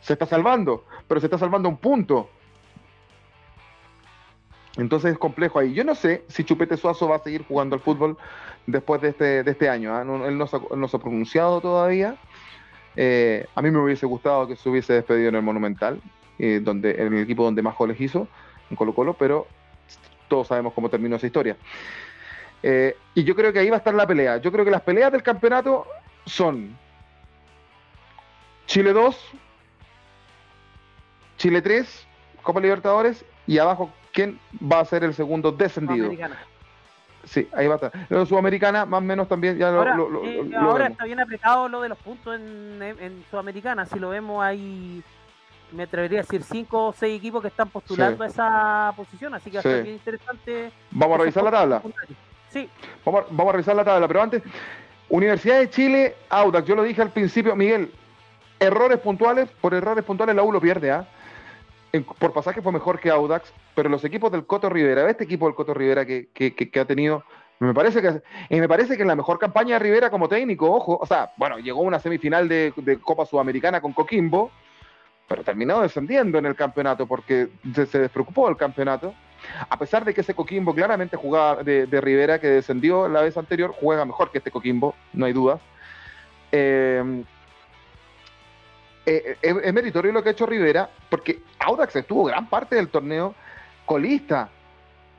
se 0.00 0.12
está 0.12 0.26
salvando, 0.26 0.84
pero 1.08 1.20
se 1.20 1.26
está 1.26 1.38
salvando 1.38 1.70
un 1.70 1.78
punto. 1.78 2.28
Entonces 4.76 5.12
es 5.12 5.18
complejo 5.18 5.58
ahí. 5.58 5.72
Yo 5.72 5.84
no 5.84 5.94
sé 5.94 6.24
si 6.28 6.44
Chupete 6.44 6.76
Suazo 6.76 7.08
va 7.08 7.16
a 7.16 7.20
seguir 7.20 7.44
jugando 7.46 7.76
al 7.76 7.80
fútbol 7.80 8.16
después 8.66 9.00
de 9.00 9.10
este, 9.10 9.42
de 9.42 9.50
este 9.50 9.68
año. 9.68 9.94
¿ah? 9.94 10.02
él 10.02 10.38
no 10.38 10.46
se 10.46 10.96
ha 10.96 11.00
pronunciado 11.00 11.60
todavía. 11.60 12.16
Eh, 12.96 13.46
a 13.54 13.62
mí 13.62 13.70
me 13.70 13.78
hubiese 13.78 14.06
gustado 14.06 14.46
que 14.46 14.56
se 14.56 14.68
hubiese 14.68 14.92
despedido 14.92 15.28
en 15.28 15.36
el 15.36 15.42
Monumental, 15.42 16.00
eh, 16.38 16.60
donde, 16.62 16.92
en 16.92 17.14
el 17.14 17.22
equipo 17.22 17.44
donde 17.44 17.62
más 17.62 17.76
goles 17.76 18.00
hizo, 18.00 18.28
en 18.70 18.76
Colo 18.76 18.94
Colo, 18.94 19.14
pero 19.14 19.46
todos 20.28 20.48
sabemos 20.48 20.72
cómo 20.72 20.88
terminó 20.88 21.16
esa 21.16 21.26
historia. 21.26 21.56
Eh, 22.62 22.96
y 23.14 23.24
yo 23.24 23.34
creo 23.34 23.52
que 23.52 23.58
ahí 23.58 23.68
va 23.68 23.76
a 23.76 23.78
estar 23.78 23.94
la 23.94 24.06
pelea. 24.06 24.38
Yo 24.38 24.50
creo 24.50 24.64
que 24.64 24.70
las 24.70 24.82
peleas 24.82 25.12
del 25.12 25.22
campeonato 25.22 25.86
son 26.24 26.76
Chile 28.66 28.92
2, 28.92 29.32
Chile 31.36 31.60
3, 31.60 32.06
Copa 32.42 32.60
Libertadores, 32.60 33.24
y 33.46 33.58
abajo, 33.58 33.92
¿quién 34.14 34.38
va 34.60 34.80
a 34.80 34.84
ser 34.86 35.04
el 35.04 35.12
segundo 35.12 35.52
descendido? 35.52 36.10
Sí, 37.24 37.48
ahí 37.52 37.66
va 37.66 37.74
a 37.74 37.76
estar. 37.76 37.92
La 38.08 38.24
Sudamericana, 38.24 38.86
más 38.86 38.98
o 38.98 39.00
menos 39.02 39.28
también 39.28 39.58
ya 39.58 39.68
ahora, 39.68 39.96
lo, 39.96 40.24
eh, 40.24 40.50
ahora 40.56 40.86
está 40.86 41.04
bien 41.04 41.20
apretado 41.20 41.68
lo 41.68 41.80
de 41.80 41.88
los 41.88 41.98
puntos 41.98 42.34
en, 42.36 42.82
en, 42.82 43.24
Sudamericana. 43.30 43.86
Si 43.86 43.98
lo 43.98 44.10
vemos 44.10 44.44
ahí, 44.44 45.02
me 45.72 45.84
atrevería 45.84 46.20
a 46.20 46.22
decir 46.22 46.42
cinco 46.42 46.88
o 46.88 46.92
seis 46.92 47.18
equipos 47.18 47.40
que 47.42 47.48
están 47.48 47.68
postulando 47.70 48.24
a 48.24 48.26
esa 48.26 48.92
posición. 48.94 49.34
Así 49.34 49.50
que 49.50 49.56
va 49.56 49.70
a 49.70 49.82
bien 49.82 49.94
interesante. 49.94 50.70
Vamos 50.90 51.14
a 51.14 51.18
revisar 51.20 51.44
la 51.44 51.50
tabla. 51.50 51.82
Sí. 52.50 52.68
Vamos, 53.04 53.24
vamos 53.30 53.48
a 53.48 53.52
revisar 53.52 53.74
la 53.74 53.84
tabla, 53.84 54.06
pero 54.06 54.22
antes, 54.22 54.42
Universidad 55.08 55.58
de 55.58 55.70
Chile, 55.70 56.16
Audax, 56.28 56.66
yo 56.68 56.74
lo 56.74 56.82
dije 56.82 57.00
al 57.00 57.10
principio, 57.10 57.56
Miguel, 57.56 57.90
errores 58.60 58.98
puntuales, 58.98 59.48
por 59.60 59.72
errores 59.72 60.04
puntuales 60.04 60.36
la 60.36 60.42
U 60.42 60.52
lo 60.52 60.60
pierde, 60.60 60.92
¿ah? 60.92 61.08
Por 62.00 62.32
pasaje 62.32 62.62
fue 62.62 62.72
mejor 62.72 62.98
que 62.98 63.10
Audax, 63.10 63.52
pero 63.74 63.88
los 63.88 64.04
equipos 64.04 64.32
del 64.32 64.46
Coto 64.46 64.68
Rivera, 64.68 65.08
este 65.08 65.24
equipo 65.24 65.46
del 65.46 65.54
Coto 65.54 65.74
Rivera 65.74 66.04
que, 66.06 66.28
que, 66.32 66.80
ha 66.80 66.84
tenido, 66.84 67.24
me 67.60 67.74
parece 67.74 68.02
que 68.02 68.22
y 68.48 68.60
me 68.60 68.68
parece 68.68 68.96
que 68.96 69.02
es 69.02 69.06
la 69.06 69.16
mejor 69.16 69.38
campaña 69.38 69.74
de 69.74 69.78
Rivera 69.80 70.10
como 70.10 70.28
técnico, 70.28 70.70
ojo, 70.70 70.98
o 71.00 71.06
sea, 71.06 71.32
bueno, 71.36 71.58
llegó 71.58 71.82
una 71.82 71.98
semifinal 71.98 72.48
de, 72.48 72.72
Copa 73.02 73.26
Sudamericana 73.26 73.80
con 73.80 73.92
Coquimbo, 73.92 74.50
pero 75.28 75.42
terminó 75.42 75.80
descendiendo 75.80 76.38
en 76.38 76.46
el 76.46 76.54
campeonato 76.54 77.06
porque 77.06 77.48
se, 77.74 77.98
despreocupó 77.98 78.46
del 78.46 78.56
campeonato. 78.56 79.14
A 79.68 79.78
pesar 79.78 80.04
de 80.04 80.14
que 80.14 80.22
ese 80.22 80.34
Coquimbo 80.34 80.74
claramente 80.74 81.16
jugaba 81.16 81.62
de, 81.62 81.86
de, 81.86 82.00
Rivera, 82.00 82.38
que 82.38 82.48
descendió 82.48 83.08
la 83.08 83.20
vez 83.20 83.36
anterior, 83.36 83.74
juega 83.78 84.04
mejor 84.04 84.30
que 84.30 84.38
este 84.38 84.50
Coquimbo, 84.50 84.94
no 85.12 85.26
hay 85.26 85.34
dudas. 85.34 85.60
Eh, 86.50 87.24
eh, 89.06 89.36
eh, 89.42 89.54
es 89.62 89.74
meritorio 89.74 90.12
lo 90.12 90.22
que 90.22 90.30
ha 90.30 90.32
hecho 90.32 90.46
Rivera, 90.46 90.88
porque 91.10 91.40
Audax 91.58 91.96
estuvo 91.96 92.24
gran 92.24 92.48
parte 92.48 92.76
del 92.76 92.88
torneo 92.88 93.34
colista. 93.84 94.48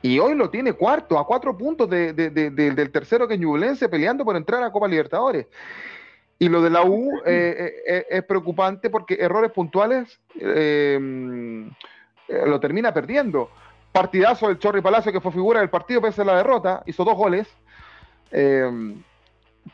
Y 0.02 0.18
hoy 0.18 0.34
lo 0.34 0.50
tiene 0.50 0.72
cuarto, 0.72 1.18
a 1.18 1.26
cuatro 1.26 1.56
puntos 1.56 1.88
del 1.88 2.90
tercero 2.92 3.26
que 3.26 3.34
es 3.34 3.40
Ñublense, 3.40 3.88
peleando 3.88 4.24
por 4.24 4.36
entrar 4.36 4.62
a 4.62 4.70
Copa 4.70 4.86
Libertadores. 4.86 5.46
Y 6.38 6.48
lo 6.48 6.60
de 6.62 6.70
la 6.70 6.84
U 6.84 7.10
eh, 7.24 8.04
es 8.08 8.22
preocupante 8.24 8.90
porque 8.90 9.14
errores 9.14 9.50
puntuales 9.50 10.20
lo 12.28 12.60
termina 12.60 12.94
perdiendo. 12.94 13.50
Partidazo 13.90 14.48
del 14.48 14.58
Chorri 14.58 14.82
Palacio, 14.82 15.10
que 15.10 15.20
fue 15.20 15.32
figura 15.32 15.60
del 15.60 15.70
partido 15.70 16.02
pese 16.02 16.22
a 16.22 16.26
la 16.26 16.36
derrota, 16.36 16.82
hizo 16.86 17.02
dos 17.04 17.16
goles. 17.16 17.48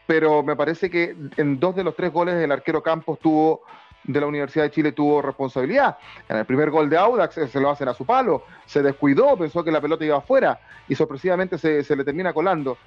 pero 0.07 0.43
me 0.43 0.57
parece 0.57 0.89
que 0.89 1.15
en 1.37 1.61
dos 1.61 1.77
de 1.77 1.85
los 1.85 1.95
tres 1.95 2.11
goles 2.11 2.37
el 2.37 2.53
arquero 2.53 2.83
Campos 2.83 3.19
tuvo 3.19 3.63
de 4.05 4.21
la 4.21 4.27
Universidad 4.27 4.65
de 4.65 4.71
Chile 4.71 4.93
tuvo 4.93 5.23
responsabilidad. 5.23 5.99
En 6.29 6.37
el 6.37 6.45
primer 6.45 6.71
gol 6.71 6.91
de 6.91 6.97
Audax 6.97 7.35
se 7.51 7.61
lo 7.61 7.71
hacen 7.71 7.89
a 7.89 7.95
su 7.95 8.05
palo, 8.05 8.45
se 8.67 8.83
descuidó, 8.83 9.37
pensó 9.37 9.63
que 9.63 9.71
la 9.71 9.81
pelota 9.81 10.05
iba 10.05 10.19
afuera 10.19 10.59
y 10.89 10.95
sorpresivamente 10.95 11.59
se, 11.59 11.97
le 11.97 12.05
termina 12.05 12.33
colando. 12.33 12.79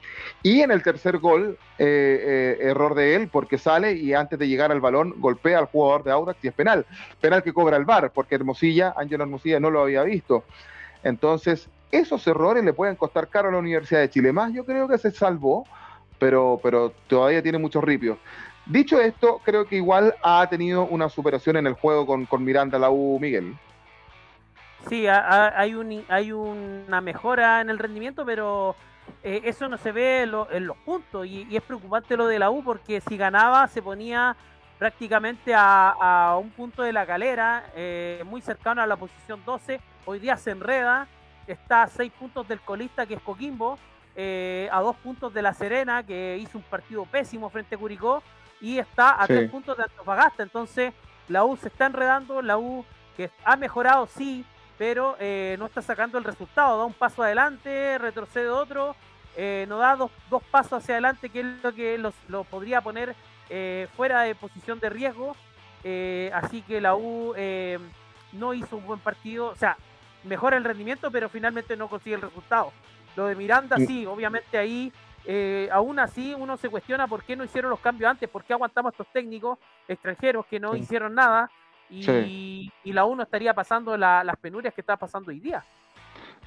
Y 0.43 0.61
en 0.61 0.71
el 0.71 0.83
tercer 0.83 1.17
gol, 1.19 1.57
eh, 1.77 2.57
eh, 2.59 2.69
error 2.69 2.95
de 2.95 3.15
él 3.15 3.29
porque 3.31 3.57
sale 3.57 3.93
y 3.93 4.13
antes 4.13 4.37
de 4.37 4.47
llegar 4.47 4.71
al 4.71 4.81
balón 4.81 5.13
golpea 5.17 5.59
al 5.59 5.65
jugador 5.65 6.03
de 6.03 6.11
Audax 6.11 6.43
y 6.43 6.47
es 6.49 6.53
penal. 6.53 6.85
Penal 7.21 7.43
que 7.43 7.53
cobra 7.53 7.77
el 7.77 7.85
VAR 7.85 8.11
porque 8.11 8.35
Hermosilla, 8.35 8.93
Ángel 8.97 9.21
Hermosilla 9.21 9.59
no 9.59 9.69
lo 9.69 9.81
había 9.81 10.03
visto. 10.03 10.43
Entonces, 11.03 11.69
esos 11.91 12.25
errores 12.27 12.63
le 12.63 12.73
pueden 12.73 12.95
costar 12.95 13.29
caro 13.29 13.49
a 13.49 13.51
la 13.51 13.59
Universidad 13.59 14.01
de 14.01 14.09
Chile. 14.09 14.33
Más 14.33 14.51
yo 14.53 14.65
creo 14.65 14.87
que 14.87 14.97
se 14.97 15.11
salvó, 15.11 15.65
pero, 16.19 16.59
pero 16.61 16.91
todavía 17.07 17.41
tiene 17.41 17.57
muchos 17.57 17.83
ripios. 17.83 18.17
Dicho 18.65 18.99
esto, 18.99 19.41
creo 19.43 19.65
que 19.65 19.75
igual 19.75 20.15
ha 20.23 20.47
tenido 20.49 20.85
una 20.85 21.07
superación 21.07 21.57
en 21.57 21.67
el 21.67 21.73
juego 21.73 22.05
con, 22.07 22.25
con 22.25 22.43
Miranda 22.43 22.79
la 22.79 22.89
U, 22.89 23.19
Miguel. 23.19 23.55
Sí, 24.89 25.07
hay, 25.07 25.73
un, 25.73 26.03
hay 26.09 26.31
una 26.31 27.01
mejora 27.01 27.61
en 27.61 27.69
el 27.69 27.79
rendimiento, 27.79 28.25
pero 28.25 28.75
eh, 29.23 29.41
eso 29.45 29.67
no 29.67 29.77
se 29.77 29.91
ve 29.91 30.23
en, 30.23 30.65
los 30.67 30.77
puntos. 30.77 31.25
Y, 31.25 31.47
es 31.55 31.61
preocupante 31.63 32.17
lo 32.17 32.27
de 32.27 32.39
la 32.39 32.49
U 32.49 32.63
porque 32.63 33.01
si 33.01 33.17
ganaba 33.17 33.67
se 33.67 33.81
ponía 33.81 34.35
prácticamente 34.79 35.53
a, 35.55 36.37
un 36.39 36.51
punto 36.51 36.81
de 36.83 36.93
la 36.93 37.05
calera, 37.05 37.65
eh, 37.75 38.23
muy 38.25 38.41
cercano 38.41 38.81
a 38.81 38.87
la 38.87 38.95
posición 38.95 39.41
12. 39.45 39.79
Hoy 40.05 40.19
día 40.19 40.37
se 40.37 40.51
enreda, 40.51 41.07
está 41.47 41.83
a 41.83 41.87
6 41.87 42.11
puntos 42.19 42.47
del 42.47 42.59
colista 42.61 43.05
que 43.05 43.15
es 43.15 43.21
Coquimbo, 43.21 43.79
eh, 44.15 44.69
a 44.71 44.81
2 44.81 44.95
puntos 44.97 45.33
de 45.33 45.41
La 45.41 45.53
Serena 45.53 46.03
que 46.03 46.37
hizo 46.39 46.57
un 46.57 46.63
partido 46.63 47.05
pésimo 47.05 47.49
frente 47.49 47.75
a 47.75 47.77
Curicó 47.77 48.21
y 48.61 48.79
está 48.79 49.21
a 49.21 49.27
tres 49.27 49.49
puntos 49.49 49.77
de 49.77 49.83
Antofagasta. 49.83 50.43
Entonces, 50.43 50.93
la 51.27 51.43
U 51.43 51.57
se 51.57 51.67
está 51.67 51.85
enredando, 51.87 52.41
la 52.41 52.57
U 52.57 52.85
que 53.15 53.29
ha 53.43 53.55
mejorado, 53.55 54.07
sí, 54.07 54.45
pero 54.77 55.15
eh, 55.19 55.55
no 55.59 55.65
está 55.65 55.81
sacando 55.81 56.17
el 56.17 56.23
resultado. 56.23 56.77
Da 56.77 56.85
un 56.85 56.93
paso 56.93 57.23
adelante, 57.23 57.97
retrocede 57.97 58.49
otro, 58.49 58.95
eh, 59.35 59.65
no 59.67 59.77
da 59.77 59.95
dos, 59.95 60.11
pasos 60.51 60.83
hacia 60.83 60.95
adelante, 60.95 61.29
que 61.29 61.41
es 61.41 61.45
lo 61.63 61.73
que 61.73 62.11
lo 62.27 62.43
podría 62.43 62.81
poner 62.81 63.15
eh, 63.49 63.87
fuera 63.95 64.21
de 64.21 64.35
posición 64.35 64.79
de 64.79 64.89
riesgo. 64.89 65.35
así 66.33 66.61
que 66.63 66.81
la 66.81 66.95
U 66.95 67.33
no 68.33 68.53
hizo 68.53 68.77
un 68.77 68.85
buen 68.85 68.99
partido, 68.99 69.47
o 69.47 69.55
sea, 69.55 69.77
mejora 70.23 70.57
el 70.57 70.63
rendimiento, 70.63 71.11
pero 71.11 71.29
finalmente 71.29 71.77
no 71.77 71.87
consigue 71.87 72.15
el 72.15 72.21
resultado. 72.21 72.73
Lo 73.15 73.27
de 73.27 73.35
Miranda, 73.35 73.77
sí, 73.77 74.05
obviamente 74.05 74.57
ahí 74.57 74.91
eh, 75.27 75.69
aún 75.71 75.97
así 75.99 76.35
uno 76.35 76.55
se 76.57 76.69
cuestiona 76.69 77.07
por 77.07 77.23
qué 77.23 77.35
no 77.35 77.43
hicieron 77.43 77.71
los 77.71 77.79
cambios 77.79 78.11
antes, 78.11 78.29
por 78.29 78.43
qué 78.43 78.53
aguantamos 78.53 78.91
a 78.91 78.93
estos 78.93 79.07
técnicos 79.11 79.57
extranjeros 79.87 80.45
que 80.45 80.59
no 80.59 80.75
hicieron 80.75 81.15
nada 81.15 81.49
y, 81.89 82.71
la 82.85 83.05
uno 83.05 83.23
estaría 83.23 83.53
pasando 83.53 83.97
las 83.97 84.37
penurias 84.37 84.73
que 84.73 84.81
está 84.81 84.97
pasando 84.97 85.31
hoy 85.31 85.39
día. 85.39 85.63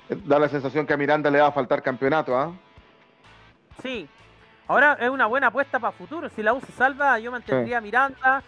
Da 0.08 0.38
la 0.38 0.48
sensación 0.48 0.86
que 0.86 0.94
a 0.94 0.96
Miranda 0.96 1.30
le 1.30 1.40
va 1.40 1.48
a 1.48 1.52
faltar 1.52 1.82
campeonato, 1.82 2.36
¿ah? 2.36 2.52
Sí. 3.82 4.08
Ahora 4.66 4.96
es 5.00 5.10
una 5.10 5.26
buena 5.26 5.48
apuesta 5.48 5.78
para 5.78 5.92
futuro. 5.92 6.28
Si 6.30 6.42
la 6.42 6.52
U 6.52 6.60
se 6.60 6.72
salva, 6.72 7.18
yo 7.18 7.30
mantendría 7.30 7.78
a 7.78 7.80
Miranda, 7.80 8.42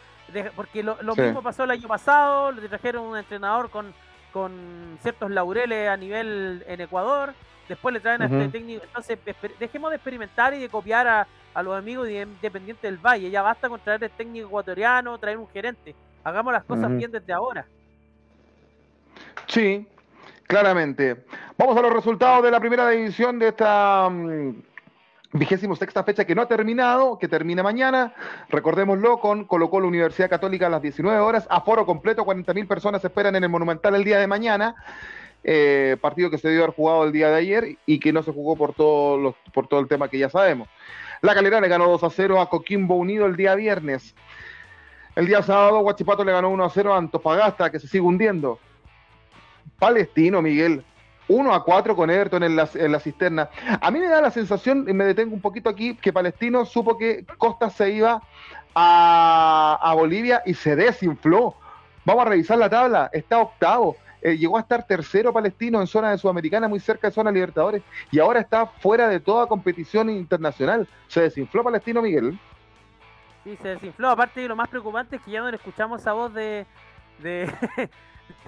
porque 0.54 0.82
lo, 0.82 0.96
mismo 1.16 1.42
pasó 1.42 1.64
el 1.64 1.72
año 1.72 1.88
pasado, 1.88 2.52
le 2.52 2.68
trajeron 2.68 3.04
un 3.04 3.16
entrenador 3.16 3.70
con, 3.70 3.92
con 4.32 4.98
ciertos 5.02 5.30
laureles 5.30 5.88
a 5.88 5.96
nivel 5.96 6.64
en 6.66 6.80
Ecuador 6.80 7.34
Después 7.70 7.92
le 7.92 8.00
traen 8.00 8.20
a 8.20 8.24
este 8.24 8.48
técnico. 8.48 8.82
Entonces, 8.84 9.16
dejemos 9.60 9.90
de 9.90 9.96
experimentar 9.96 10.52
y 10.54 10.58
de 10.58 10.68
copiar 10.68 11.06
a, 11.06 11.62
los 11.62 11.78
amigos 11.78 12.08
de 12.08 12.22
Independiente 12.22 12.84
del 12.88 12.98
Valle. 12.98 13.30
Ya 13.30 13.42
basta 13.42 13.68
con 13.68 13.78
traer 13.78 14.02
el 14.02 14.10
técnico 14.10 14.48
ecuatoriano, 14.48 15.16
traer 15.18 15.38
un 15.38 15.46
gerente. 15.46 15.94
Hagamos 16.24 16.52
las 16.52 16.64
cosas 16.64 16.90
bien 16.96 17.12
desde 17.12 17.32
ahora. 17.32 17.64
Sí, 19.46 19.86
claramente. 20.48 21.24
Vamos 21.56 21.76
a 21.76 21.82
los 21.82 21.92
resultados 21.92 22.42
de 22.42 22.50
la 22.50 22.58
primera 22.58 22.90
división 22.90 23.38
de 23.38 23.48
esta 23.48 24.08
mm, 24.10 24.62
vigésimo 25.34 25.76
sexta 25.76 26.02
fecha 26.02 26.24
que 26.24 26.34
no 26.34 26.42
ha 26.42 26.48
terminado, 26.48 27.20
que 27.20 27.28
termina 27.28 27.62
mañana. 27.62 28.14
Recordémoslo 28.48 29.20
con 29.20 29.44
Colo 29.44 29.70
Colo 29.70 29.86
Universidad 29.86 30.28
Católica 30.28 30.66
a 30.66 30.70
las 30.70 30.82
19 30.82 31.20
horas. 31.20 31.46
Aforo 31.48 31.86
completo, 31.86 32.24
40.000 32.24 32.66
personas 32.66 33.04
esperan 33.04 33.36
en 33.36 33.44
el 33.44 33.50
Monumental 33.50 33.94
el 33.94 34.02
día 34.02 34.18
de 34.18 34.26
mañana. 34.26 34.74
Eh, 35.42 35.96
partido 36.00 36.30
que 36.30 36.36
se 36.36 36.50
dio 36.50 36.62
haber 36.62 36.74
jugado 36.74 37.04
el 37.04 37.12
día 37.12 37.30
de 37.30 37.36
ayer 37.36 37.76
y 37.86 37.98
que 37.98 38.12
no 38.12 38.22
se 38.22 38.32
jugó 38.32 38.56
por 38.56 38.74
todo, 38.74 39.34
por 39.54 39.68
todo 39.68 39.80
el 39.80 39.88
tema 39.88 40.08
que 40.08 40.18
ya 40.18 40.28
sabemos. 40.28 40.68
La 41.22 41.34
Calera 41.34 41.60
le 41.60 41.68
ganó 41.68 41.86
2 41.88 42.04
a 42.04 42.10
0 42.10 42.40
a 42.40 42.48
Coquimbo 42.48 42.94
Unido 42.94 43.26
el 43.26 43.36
día 43.36 43.54
viernes. 43.54 44.14
El 45.16 45.26
día 45.26 45.42
sábado, 45.42 45.80
Guachipato 45.80 46.24
le 46.24 46.32
ganó 46.32 46.50
1 46.50 46.64
a 46.64 46.70
0 46.70 46.94
a 46.94 46.98
Antofagasta, 46.98 47.70
que 47.70 47.80
se 47.80 47.88
sigue 47.88 48.02
hundiendo. 48.02 48.58
Palestino, 49.78 50.40
Miguel. 50.40 50.84
1 51.28 51.54
a 51.54 51.62
4 51.62 51.94
con 51.94 52.10
Everton 52.10 52.42
en 52.42 52.56
la, 52.56 52.68
en 52.74 52.92
la 52.92 53.00
cisterna. 53.00 53.50
A 53.80 53.90
mí 53.90 54.00
me 54.00 54.08
da 54.08 54.20
la 54.20 54.30
sensación, 54.30 54.86
y 54.88 54.92
me 54.92 55.04
detengo 55.04 55.34
un 55.34 55.40
poquito 55.40 55.68
aquí, 55.68 55.94
que 55.94 56.12
Palestino 56.12 56.64
supo 56.64 56.98
que 56.98 57.24
Costa 57.38 57.70
se 57.70 57.90
iba 57.90 58.22
a, 58.74 59.78
a 59.80 59.94
Bolivia 59.94 60.42
y 60.46 60.54
se 60.54 60.74
desinfló. 60.74 61.54
Vamos 62.04 62.26
a 62.26 62.28
revisar 62.30 62.58
la 62.58 62.70
tabla. 62.70 63.10
Está 63.12 63.38
octavo. 63.38 63.96
Eh, 64.22 64.36
llegó 64.36 64.56
a 64.58 64.60
estar 64.60 64.86
tercero 64.86 65.32
palestino 65.32 65.80
en 65.80 65.86
zona 65.86 66.10
de 66.10 66.18
Sudamericana, 66.18 66.68
muy 66.68 66.80
cerca 66.80 67.08
de 67.08 67.14
zona 67.14 67.30
Libertadores, 67.30 67.82
y 68.10 68.18
ahora 68.18 68.40
está 68.40 68.66
fuera 68.66 69.08
de 69.08 69.20
toda 69.20 69.46
competición 69.46 70.10
internacional. 70.10 70.86
Se 71.08 71.22
desinfló 71.22 71.64
palestino, 71.64 72.02
Miguel. 72.02 72.38
Sí, 73.44 73.56
se 73.62 73.68
desinfló. 73.68 74.10
Aparte, 74.10 74.46
lo 74.46 74.56
más 74.56 74.68
preocupante 74.68 75.16
es 75.16 75.22
que 75.22 75.30
ya 75.30 75.40
no 75.40 75.50
le 75.50 75.56
escuchamos 75.56 76.00
esa 76.00 76.12
voz 76.12 76.34
de. 76.34 76.66
de. 77.20 77.50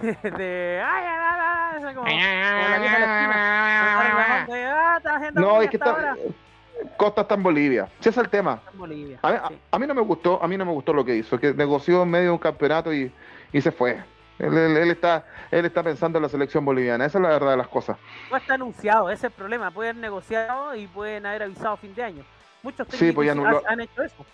de. 0.03 0.83
¡Ay, 0.85 1.05
ay, 1.07 1.95
No, 5.35 5.62
es 5.62 5.70
que 5.70 5.77
está. 5.77 6.16
Costa 6.97 7.23
está 7.23 7.35
en 7.35 7.43
Bolivia. 7.43 7.89
Ese 8.01 8.11
es 8.11 8.16
el 8.18 8.29
tema. 8.29 8.61
a, 9.70 9.79
mí, 9.79 9.87
no 9.87 9.95
me 9.95 10.01
gustó, 10.03 10.43
a 10.43 10.49
mí 10.49 10.57
no 10.57 10.64
me 10.64 10.73
gustó 10.73 10.93
lo 10.93 11.05
que 11.05 11.16
hizo, 11.16 11.39
que 11.39 11.55
negoció 11.55 12.03
en 12.03 12.11
medio 12.11 12.25
de 12.27 12.31
un 12.33 12.39
campeonato 12.39 12.93
y, 12.93 13.12
y 13.53 13.61
se 13.61 13.70
fue. 13.70 14.03
Él, 14.43 14.90
está, 14.90 15.24
él 15.53 15.64
está 15.64 15.84
pensando 15.84 16.18
en 16.18 16.22
la 16.22 16.28
selección 16.28 16.64
boliviana, 16.64 17.07
esa 17.07 17.18
es 17.18 17.22
la 17.22 17.28
verdad 17.28 17.53
de 17.53 17.57
las 17.59 17.68
cosas. 17.68 17.97
No 18.28 18.36
está 18.36 18.55
anunciado, 18.55 19.09
ese 19.09 19.26
es 19.28 19.32
el 19.32 19.38
problema. 19.38 19.70
Pueden 19.70 19.97
haber 19.97 20.03
negociado 20.03 20.74
y 20.74 20.88
pueden 20.88 21.26
haber 21.26 21.45
avisado 21.45 21.74
a 21.74 21.76
fin 21.76 21.95
de 21.95 22.03
año. 22.03 22.24
Muchos 22.62 22.88
técnicos 22.88 23.24
pues 23.24 23.64
han, 23.68 23.80
hecho 23.80 24.03
eso. 24.03 24.26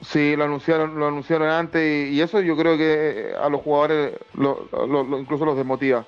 Sí, 0.00 0.36
lo 0.36 0.44
anunciaron, 0.44 0.98
lo 0.98 1.08
anunciaron 1.08 1.48
antes 1.50 2.10
y, 2.10 2.20
eso 2.20 2.40
yo 2.40 2.56
creo 2.56 2.78
que 2.78 3.34
a 3.38 3.48
los 3.50 3.60
jugadores 3.60 4.14
lo, 4.34 4.66
incluso 5.18 5.44
los 5.44 5.56
desmotiva. 5.56 6.04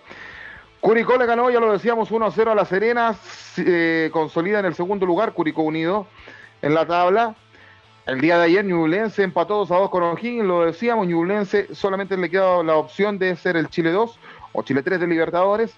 Curicó 0.80 1.16
le 1.16 1.26
ganó, 1.26 1.51
ya 1.51 1.61
lo 1.61 1.72
decíamos, 1.72 2.11
1 2.11 2.26
a 2.26 2.30
0 2.30 2.53
a 2.53 2.55
La 2.55 2.64
Serena, 2.64 3.14
eh, 3.59 4.11
consolida 4.12 4.59
en 4.59 4.66
el 4.66 4.74
segundo 4.74 5.07
lugar, 5.07 5.32
Curicó 5.32 5.62
Unido 5.62 6.07
en 6.61 6.74
la 6.74 6.86
tabla. 6.86 7.34
El 8.07 8.20
día 8.20 8.36
de 8.36 8.44
ayer 8.44 8.64
Ñublense 8.66 9.22
empató 9.22 9.57
2 9.57 9.70
a 9.70 9.76
2 9.76 9.90
con 9.90 10.02
O'Higgins, 10.02 10.44
lo 10.44 10.66
decíamos, 10.66 11.07
Ñublense 11.07 11.74
solamente 11.74 12.18
le 12.18 12.28
queda 12.28 12.62
la 12.62 12.76
opción 12.76 13.18
de 13.18 13.34
ser 13.34 13.57
el 13.57 13.70
Chile 13.70 13.92
2 13.92 14.18
o 14.52 14.62
Chile 14.62 14.82
3 14.82 15.00
de 15.00 15.07
Libertadores. 15.07 15.74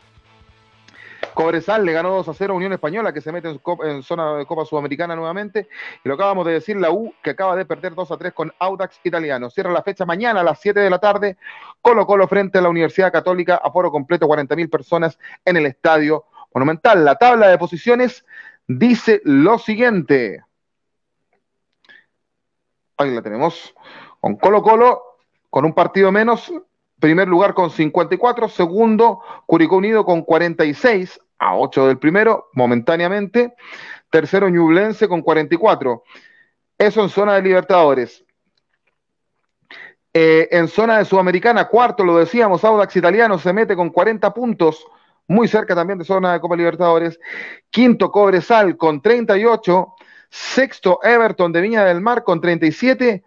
Cobresal 1.35 1.85
le 1.85 1.93
ganó 1.93 2.11
2 2.11 2.29
a 2.29 2.35
0 2.35 2.53
a 2.53 2.57
Unión 2.57 2.72
Española, 2.72 3.12
que 3.12 3.20
se 3.20 3.31
mete 3.31 3.49
en, 3.85 4.03
zona 4.03 4.39
de 4.39 4.47
Copa 4.47 4.64
Sudamericana 4.64 5.14
nuevamente. 5.14 5.68
Y 6.05 6.09
lo 6.09 6.14
acabamos 6.14 6.45
de 6.47 6.55
decir, 6.55 6.77
la 6.77 6.91
U, 6.91 7.14
que 7.22 7.31
acaba 7.31 7.55
de 7.55 7.64
perder 7.64 7.95
2 7.95 8.11
a 8.11 8.16
3 8.16 8.33
con 8.33 8.53
Audax 8.59 9.01
Italiano. 9.05 9.49
Cierra 9.49 9.70
la 9.70 9.83
fecha 9.83 10.05
mañana 10.05 10.41
a 10.41 10.45
las 10.45 10.61
7 10.61 10.81
de 10.81 10.91
la 10.91 10.99
tarde. 10.99 11.37
Colo 11.81 12.07
Colo 12.07 12.27
frente 12.27 12.59
a 12.59 12.62
la 12.62 12.70
Universidad 12.70 13.12
Católica, 13.12 13.61
aforo 13.62 13.93
completo, 13.93 14.27
40.000 14.27 14.68
personas 14.68 15.18
en 15.45 15.59
el 15.59 15.66
Estadio 15.66 16.24
Monumental. 16.53 17.05
La 17.05 17.14
tabla 17.14 17.49
de 17.49 17.59
posiciones 17.59 18.24
dice 18.66 19.20
lo 19.24 19.59
siguiente. 19.59 20.43
Ahí 22.97 23.15
la 23.15 23.23
tenemos. 23.23 23.75
Con 24.21 24.37
Colo 24.37 24.63
Colo, 24.63 25.03
con 25.51 25.65
un 25.65 25.75
partido 25.75 26.11
menos, 26.11 26.53
primer 26.99 27.29
lugar 27.29 27.55
con 27.55 27.71
54, 27.71 28.49
segundo 28.49 29.21
Curicó 29.47 29.77
Unido 29.77 30.05
con 30.05 30.23
46, 30.23 31.21
a 31.39 31.57
8 31.57 31.89
del 31.89 31.99
primero, 31.99 32.49
momentáneamente, 32.55 33.55
tercero 34.11 34.49
Ñublense 34.49 35.09
con 35.09 35.23
44. 35.23 36.03
Eso 36.79 37.03
en 37.03 37.09
zona 37.09 37.35
de 37.35 37.43
Libertadores. 37.43 38.25
Eh, 40.13 40.49
en 40.51 40.69
zona 40.69 40.99
de 40.99 41.05
Sudamericana, 41.05 41.69
cuarto, 41.69 42.03
lo 42.03 42.17
decíamos, 42.17 42.65
Audax 42.65 42.97
Italiano 42.97 43.39
se 43.39 43.53
mete 43.53 43.77
con 43.77 43.91
40 43.91 44.33
puntos, 44.33 44.87
muy 45.29 45.47
cerca 45.47 45.75
también 45.75 45.99
de 45.99 46.07
zona 46.07 46.33
de 46.33 46.41
Copa 46.41 46.57
Libertadores. 46.57 47.21
Quinto, 47.69 48.11
Cobresal 48.11 48.79
con 48.79 49.03
38. 49.03 49.95
Sexto, 50.37 51.01
Everton 51.03 51.51
de 51.51 51.62
Viña 51.62 51.84
del 51.84 52.01
Mar 52.01 52.22
con 52.22 52.41
37 52.41 53.24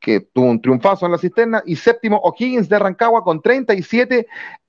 que 0.00 0.20
tuvo 0.20 0.46
un 0.46 0.60
triunfazo 0.60 1.06
en 1.06 1.12
la 1.12 1.18
cisterna, 1.18 1.62
y 1.64 1.76
séptimo 1.76 2.16
O'Higgins 2.18 2.68
de 2.68 2.78
Rancagua 2.78 3.22
con 3.22 3.40
37, 3.40 4.26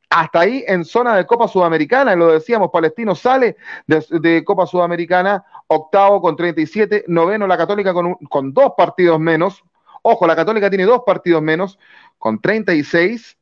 hasta 0.09 0.41
ahí 0.41 0.63
en 0.67 0.85
zona 0.85 1.15
de 1.15 1.25
Copa 1.25 1.47
Sudamericana, 1.47 2.15
lo 2.15 2.31
decíamos, 2.31 2.69
Palestino 2.71 3.15
sale 3.15 3.55
de, 3.87 4.43
Copa 4.43 4.67
Sudamericana, 4.67 5.43
octavo 5.67 6.21
con 6.21 6.35
37, 6.35 7.05
noveno 7.07 7.47
la 7.47 7.57
Católica 7.57 7.93
con, 7.93 8.15
con 8.29 8.53
dos 8.53 8.73
partidos 8.77 9.19
menos, 9.19 9.63
ojo, 10.03 10.27
la 10.27 10.35
Católica 10.35 10.69
tiene 10.69 10.85
dos 10.85 11.01
partidos 11.05 11.41
menos, 11.41 11.79
con 12.19 12.39
36, 12.39 13.37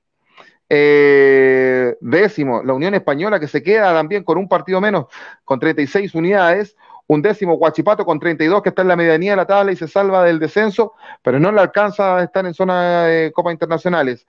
eh, 0.70 1.98
décimo, 2.00 2.64
la 2.64 2.72
Unión 2.72 2.94
Española 2.94 3.42
que 3.42 3.50
se 3.50 3.62
queda 3.62 3.94
también 3.94 4.24
con 4.24 4.38
un 4.38 4.48
partido 4.48 4.80
menos, 4.80 5.08
con 5.44 5.60
36 5.60 6.16
unidades, 6.16 6.78
un 7.14 7.22
décimo 7.22 7.56
Guachipato 7.56 8.06
con 8.06 8.20
32 8.20 8.62
que 8.62 8.70
está 8.70 8.84
en 8.84 8.88
la 8.88 8.96
medianía 8.96 9.32
de 9.32 9.36
la 9.36 9.46
tabla 9.46 9.74
y 9.74 9.76
se 9.76 9.86
salva 9.90 10.24
del 10.24 10.40
descenso, 10.40 10.94
pero 11.22 11.42
no 11.42 11.52
le 11.52 11.60
alcanza 11.60 12.18
a 12.18 12.24
estar 12.24 12.46
en 12.46 12.54
zona 12.54 13.04
de 13.04 13.34
Copa 13.34 13.52
Internacionales. 13.52 14.26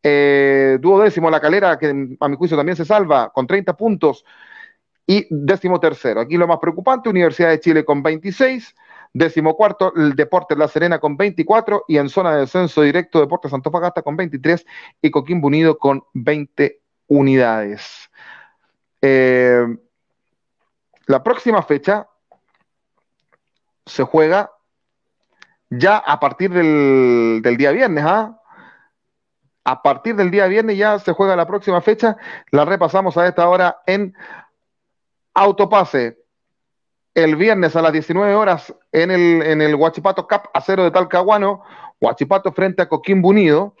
Eh, 0.00 0.78
duodécimo 0.80 1.28
La 1.28 1.40
Calera, 1.40 1.76
que 1.76 2.16
a 2.20 2.28
mi 2.28 2.36
juicio 2.36 2.56
también 2.56 2.76
se 2.76 2.84
salva 2.84 3.32
con 3.32 3.48
30 3.48 3.76
puntos. 3.76 4.24
Y 5.08 5.26
décimo 5.28 5.80
tercero, 5.80 6.20
aquí 6.20 6.36
lo 6.36 6.46
más 6.46 6.58
preocupante, 6.58 7.08
Universidad 7.08 7.48
de 7.48 7.58
Chile 7.58 7.84
con 7.84 8.00
26, 8.00 8.76
décimo 9.12 9.56
cuarto, 9.56 9.92
el 9.96 10.14
Deportes 10.14 10.56
La 10.56 10.68
Serena 10.68 11.00
con 11.00 11.16
24 11.16 11.84
y 11.88 11.96
en 11.96 12.08
zona 12.10 12.34
de 12.34 12.42
descenso 12.42 12.82
directo 12.82 13.18
Deportes 13.18 13.52
Antofagasta 13.52 14.02
con 14.02 14.16
23 14.16 14.64
y 15.02 15.10
Coquimbo 15.10 15.48
Unido 15.48 15.78
con 15.78 16.04
20 16.12 16.80
unidades. 17.08 18.08
Eh, 19.02 19.66
la 21.08 21.22
próxima 21.22 21.62
fecha 21.62 22.06
se 23.86 24.04
juega 24.04 24.52
ya 25.70 25.96
a 25.96 26.20
partir 26.20 26.50
del, 26.50 27.42
día 27.56 27.72
viernes, 27.72 28.04
¿ah? 28.06 28.38
A 29.64 29.82
partir 29.82 30.14
del 30.16 30.30
día 30.30 30.46
viernes 30.46 30.76
ya 30.76 30.98
se 30.98 31.12
juega 31.12 31.34
la 31.34 31.46
próxima 31.46 31.80
fecha. 31.80 32.16
La 32.50 32.66
repasamos 32.66 33.16
a 33.16 33.26
esta 33.26 33.48
hora 33.48 33.80
en 33.86 34.14
Autopase. 35.32 36.18
El 37.14 37.36
viernes 37.36 37.74
a 37.74 37.82
las 37.82 37.92
19 37.92 38.34
horas 38.34 38.74
en 38.92 39.10
el, 39.10 39.42
en 39.42 39.62
el 39.62 39.74
Huachipato 39.74 40.28
Cup 40.28 40.50
Acero 40.52 40.84
de 40.84 40.90
Talcahuano, 40.90 41.62
Huachipato 42.00 42.52
frente 42.52 42.82
a 42.82 42.88
Coquimbo 42.88 43.30
Unido. 43.30 43.74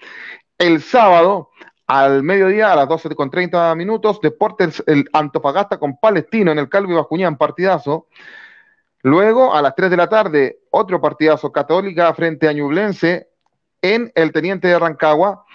El 0.56 0.82
sábado 0.82 1.50
al 1.88 2.22
mediodía, 2.22 2.70
a 2.70 2.76
las 2.76 2.86
12 2.86 3.14
con 3.14 3.30
30 3.30 3.74
minutos, 3.74 4.20
Deportes 4.20 4.82
el 4.86 5.08
Antofagasta 5.10 5.78
con 5.78 5.96
Palestino 5.96 6.52
en 6.52 6.58
el 6.58 6.68
Calvi 6.68 6.92
Bascuñán, 6.92 7.38
partidazo. 7.38 8.08
Luego, 9.02 9.54
a 9.54 9.62
las 9.62 9.74
3 9.74 9.90
de 9.90 9.96
la 9.96 10.08
tarde, 10.08 10.58
otro 10.70 11.00
partidazo 11.00 11.50
Católica 11.50 12.12
frente 12.12 12.46
a 12.46 12.52
Ñublense 12.52 13.28
en 13.80 14.12
el 14.14 14.32
Teniente 14.32 14.68
de 14.68 14.78
Rancagua. 14.78 15.46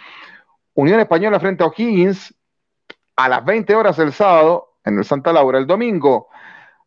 Unión 0.73 0.99
Española 0.99 1.39
frente 1.39 1.63
a 1.63 1.67
O'Higgins 1.67 2.33
a 3.15 3.29
las 3.29 3.45
20 3.45 3.75
horas 3.75 3.99
el 3.99 4.11
sábado 4.11 4.77
en 4.83 4.97
el 4.97 5.05
Santa 5.05 5.31
Laura. 5.31 5.59
El 5.59 5.67
domingo, 5.67 6.29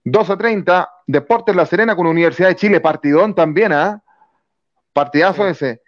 12.30, 0.04 0.88
Deportes 1.06 1.54
La 1.54 1.66
Serena 1.66 1.94
con 1.94 2.08
Universidad 2.08 2.48
de 2.48 2.56
Chile. 2.56 2.80
Partidón 2.80 3.32
también, 3.32 3.72
¿ah? 3.72 4.02
Partidazo 4.92 5.46
ese. 5.46 5.82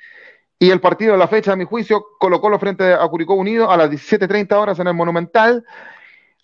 Y 0.59 0.71
el 0.71 0.81
partido 0.81 1.13
de 1.13 1.19
la 1.19 1.29
fecha, 1.29 1.53
a 1.53 1.57
mi 1.57 1.65
juicio, 1.65 2.05
colocó 2.19 2.49
lo 2.49 2.59
frente 2.59 2.93
a 2.93 3.07
Curicó 3.07 3.35
Unido 3.35 3.71
a 3.71 3.77
las 3.77 3.91
17.30 3.91 4.53
horas 4.55 4.79
en 4.81 4.89
el 4.89 4.95
Monumental. 4.95 5.65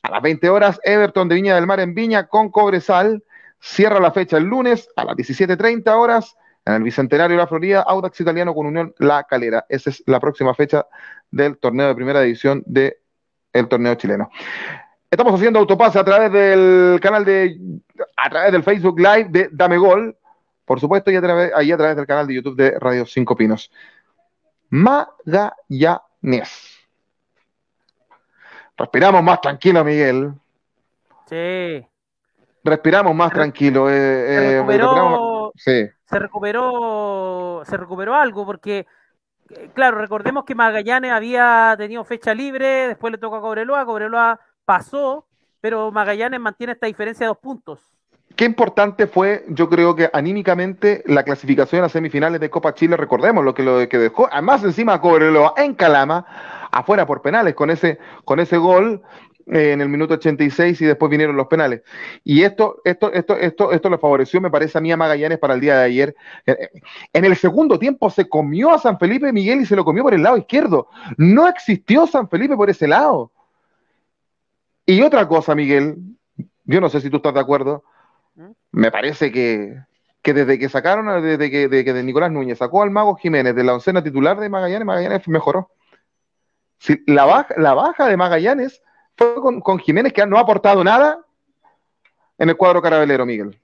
A 0.02 0.10
las 0.10 0.22
20 0.22 0.48
horas, 0.50 0.80
Everton 0.84 1.28
de 1.28 1.34
Viña 1.34 1.54
del 1.54 1.66
Mar 1.66 1.80
en 1.80 1.94
Viña 1.94 2.28
con 2.28 2.50
Cobresal. 2.50 3.24
Cierra 3.60 3.98
la 3.98 4.12
fecha 4.12 4.36
el 4.36 4.44
lunes 4.44 4.88
a 4.94 5.04
las 5.04 5.16
17.30 5.16 5.88
horas 5.96 6.36
en 6.64 6.74
el 6.74 6.82
Bicentenario 6.82 7.36
de 7.36 7.42
la 7.42 7.46
Florida, 7.46 7.82
Audax 7.82 8.20
Italiano 8.20 8.54
con 8.54 8.66
Unión 8.66 8.94
La 8.98 9.24
Calera. 9.24 9.66
Esa 9.68 9.90
es 9.90 10.02
la 10.06 10.20
próxima 10.20 10.54
fecha 10.54 10.86
del 11.30 11.58
torneo 11.58 11.88
de 11.88 11.94
primera 11.94 12.20
división 12.20 12.62
del 12.66 12.94
torneo 13.68 13.94
chileno. 13.96 14.30
Estamos 15.10 15.34
haciendo 15.34 15.58
autopase 15.58 15.98
a 15.98 16.04
través 16.04 16.32
del 16.32 16.98
canal 17.00 17.24
de, 17.24 17.58
a 18.16 18.30
través 18.30 18.52
del 18.52 18.62
Facebook 18.62 18.98
Live 18.98 19.28
de 19.30 19.48
Dame 19.52 19.76
Gol, 19.76 20.16
por 20.64 20.80
supuesto, 20.80 21.10
y 21.10 21.16
a 21.16 21.20
través, 21.20 21.52
ahí 21.54 21.70
a 21.70 21.76
través 21.76 21.96
del 21.96 22.06
canal 22.06 22.26
de 22.26 22.34
YouTube 22.34 22.56
de 22.56 22.78
Radio 22.78 23.06
Cinco 23.06 23.36
Pinos. 23.36 23.70
Magallanes. 24.70 26.50
Respiramos 28.76 29.22
más 29.22 29.40
tranquilo, 29.40 29.84
Miguel. 29.84 30.32
Sí. 31.26 31.86
Respiramos 32.64 33.14
más 33.14 33.32
tranquilo. 33.32 33.88
Eh, 33.90 33.92
se, 33.92 34.34
eh, 34.34 34.54
recuperó, 34.56 35.52
sí. 35.54 35.86
se 36.06 36.18
recuperó, 36.18 37.62
se 37.64 37.76
recuperó 37.76 38.14
algo 38.14 38.46
porque, 38.46 38.86
eh, 39.50 39.70
claro, 39.74 39.98
recordemos 39.98 40.44
que 40.44 40.54
Magallanes 40.54 41.12
había 41.12 41.74
tenido 41.76 42.04
fecha 42.04 42.34
libre, 42.34 42.88
después 42.88 43.12
le 43.12 43.18
tocó 43.18 43.36
a 43.36 43.40
Cobreloa, 43.42 43.84
Cobreloa 43.84 44.40
pasó, 44.64 45.26
pero 45.60 45.92
Magallanes 45.92 46.40
mantiene 46.40 46.72
esta 46.72 46.86
diferencia 46.86 47.24
de 47.24 47.28
dos 47.28 47.38
puntos. 47.38 47.93
Qué 48.36 48.44
importante 48.44 49.06
fue, 49.06 49.44
yo 49.48 49.68
creo 49.68 49.94
que 49.94 50.10
anímicamente, 50.12 51.04
la 51.06 51.22
clasificación 51.22 51.80
a 51.80 51.82
las 51.82 51.92
semifinales 51.92 52.40
de 52.40 52.50
Copa 52.50 52.74
Chile, 52.74 52.96
recordemos 52.96 53.44
lo 53.44 53.54
que 53.54 53.62
lo 53.62 53.88
que 53.88 53.98
dejó, 53.98 54.28
además 54.30 54.64
encima 54.64 55.00
Cobreloa 55.00 55.54
en 55.56 55.74
Calama, 55.74 56.26
afuera 56.72 57.06
por 57.06 57.22
penales, 57.22 57.54
con 57.54 57.70
ese, 57.70 57.98
con 58.24 58.40
ese 58.40 58.56
gol 58.56 59.02
eh, 59.46 59.70
en 59.72 59.80
el 59.80 59.88
minuto 59.88 60.14
86 60.14 60.80
y 60.80 60.84
después 60.84 61.10
vinieron 61.10 61.36
los 61.36 61.46
penales. 61.46 61.82
Y 62.24 62.42
esto, 62.42 62.80
esto, 62.84 63.12
esto, 63.12 63.36
esto, 63.36 63.70
esto 63.70 63.90
le 63.90 63.98
favoreció, 63.98 64.40
me 64.40 64.50
parece 64.50 64.78
a 64.78 64.80
mí 64.80 64.90
a 64.90 64.96
Magallanes 64.96 65.38
para 65.38 65.54
el 65.54 65.60
día 65.60 65.78
de 65.78 65.84
ayer. 65.84 66.16
En 67.12 67.24
el 67.24 67.36
segundo 67.36 67.78
tiempo 67.78 68.10
se 68.10 68.28
comió 68.28 68.72
a 68.72 68.80
San 68.80 68.98
Felipe 68.98 69.32
Miguel 69.32 69.60
y 69.60 69.66
se 69.66 69.76
lo 69.76 69.84
comió 69.84 70.02
por 70.02 70.14
el 70.14 70.24
lado 70.24 70.38
izquierdo. 70.38 70.88
No 71.18 71.46
existió 71.46 72.06
San 72.08 72.28
Felipe 72.28 72.56
por 72.56 72.68
ese 72.68 72.88
lado. 72.88 73.30
Y 74.86 75.02
otra 75.02 75.28
cosa, 75.28 75.54
Miguel, 75.54 75.98
yo 76.64 76.80
no 76.80 76.88
sé 76.88 77.00
si 77.00 77.10
tú 77.10 77.18
estás 77.18 77.34
de 77.34 77.40
acuerdo, 77.40 77.84
me 78.72 78.90
parece 78.90 79.30
que, 79.30 79.78
desde 80.22 80.58
que 80.58 80.68
sacaron, 80.68 81.22
desde 81.22 81.50
que, 81.50 81.68
de, 81.68 82.02
Nicolás 82.02 82.32
Núñez 82.32 82.58
sacó 82.58 82.82
al 82.82 82.90
Mago 82.90 83.16
Jiménez 83.16 83.54
de 83.54 83.64
la 83.64 83.74
oncena 83.74 84.02
titular 84.02 84.38
de 84.38 84.48
Magallanes, 84.48 84.86
Magallanes 84.86 85.28
mejoró. 85.28 85.70
Si, 86.78 87.02
la, 87.06 87.24
baja, 87.24 87.54
la 87.56 87.74
baja 87.74 88.08
de 88.08 88.16
Magallanes 88.16 88.82
fue 89.16 89.34
con, 89.36 89.78
Jiménez, 89.78 90.12
que 90.12 90.26
no 90.26 90.38
ha 90.38 90.40
aportado 90.40 90.82
nada 90.82 91.24
en 92.38 92.48
el 92.48 92.56
cuadro 92.56 92.82
carabelero, 92.82 93.24
Miguel. 93.24 93.58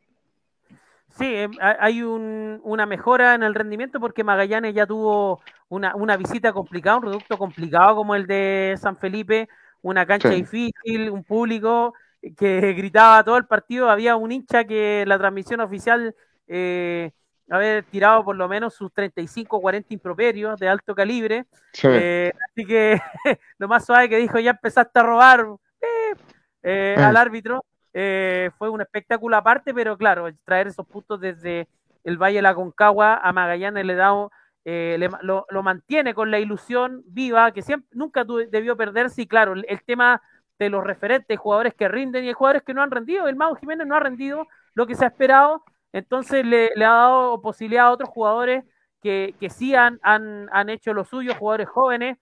Sí, 1.08 1.34
em, 1.34 1.50
hay 1.60 2.02
una 2.02 2.86
mejora 2.86 3.34
en 3.34 3.42
el 3.42 3.54
rendimiento 3.54 3.98
porque 3.98 4.24
Magallanes 4.24 4.74
ya 4.74 4.86
tuvo 4.86 5.42
una, 5.68 6.16
visita 6.16 6.52
complicada, 6.52 6.96
un 6.96 7.02
producto 7.02 7.36
complicado 7.36 7.96
como 7.96 8.14
el 8.14 8.26
de 8.26 8.76
San 8.80 8.96
Felipe, 8.96 9.48
una 9.82 10.06
cancha 10.06 10.30
difícil, 10.30 11.10
un 11.10 11.24
público 11.24 11.94
que 12.36 12.72
gritaba 12.74 13.24
todo 13.24 13.36
el 13.36 13.46
partido. 13.46 13.90
Había 13.90 14.16
un 14.16 14.32
hincha 14.32 14.64
que 14.64 15.04
la 15.06 15.18
transmisión 15.18 15.60
oficial 15.60 16.14
eh, 16.46 17.12
había 17.50 17.82
tirado 17.82 18.24
por 18.24 18.36
lo 18.36 18.48
menos 18.48 18.74
sus 18.74 18.92
35 18.92 19.56
o 19.56 19.60
40 19.60 19.92
improperios 19.92 20.58
de 20.58 20.68
alto 20.68 20.94
calibre. 20.94 21.46
Eh, 21.82 22.32
así 22.48 22.64
que 22.64 23.00
lo 23.58 23.68
más 23.68 23.84
suave 23.84 24.08
que 24.08 24.18
dijo, 24.18 24.38
ya 24.38 24.52
empezaste 24.52 24.98
a 24.98 25.02
robar 25.02 25.46
eh, 25.80 26.14
eh, 26.62 26.96
al 26.96 27.16
árbitro. 27.16 27.64
fue 27.92 28.70
un 28.70 28.80
espectáculo 28.80 29.36
aparte, 29.36 29.74
pero 29.74 29.98
claro, 29.98 30.28
traer 30.44 30.68
esos 30.68 30.86
puntos 30.86 31.20
desde 31.20 31.68
el 32.04 32.16
Valle 32.16 32.36
de 32.36 32.42
la 32.42 32.54
Concagua 32.54 33.16
a 33.16 33.32
Magallanes 33.32 33.84
le 33.84 33.94
da 33.94 34.10
lo, 34.12 35.46
lo, 35.48 35.62
mantiene 35.62 36.14
con 36.14 36.30
la 36.30 36.38
ilusión 36.38 37.02
viva 37.06 37.50
que 37.50 37.62
siempre 37.62 37.88
nunca 37.92 38.24
debió 38.24 38.76
perderse 38.76 39.22
y 39.22 39.26
claro, 39.26 39.54
el 39.54 39.82
tema 39.84 40.22
de 40.64 40.70
los 40.70 40.84
referentes, 40.84 41.38
jugadores 41.38 41.74
que 41.74 41.88
rinden 41.88 42.24
y 42.24 42.28
hay 42.28 42.34
jugadores 42.34 42.62
que 42.62 42.74
no 42.74 42.82
han 42.82 42.90
rendido. 42.90 43.26
El 43.26 43.36
Mago 43.36 43.56
Jiménez 43.56 43.86
no 43.86 43.96
ha 43.96 44.00
rendido 44.00 44.46
lo 44.74 44.86
que 44.86 44.94
se 44.94 45.04
ha 45.04 45.08
esperado, 45.08 45.64
entonces 45.92 46.44
le, 46.44 46.70
ha 46.76 46.90
dado 46.90 47.40
posibilidad 47.40 47.86
a 47.86 47.90
otros 47.90 48.10
jugadores 48.10 48.64
que, 49.02 49.34
que 49.40 49.50
sí 49.50 49.74
han, 49.74 49.98
han, 50.02 50.68
hecho 50.68 50.92
lo 50.92 51.04
suyo, 51.04 51.34
jugadores 51.34 51.68
jóvenes, 51.68 52.18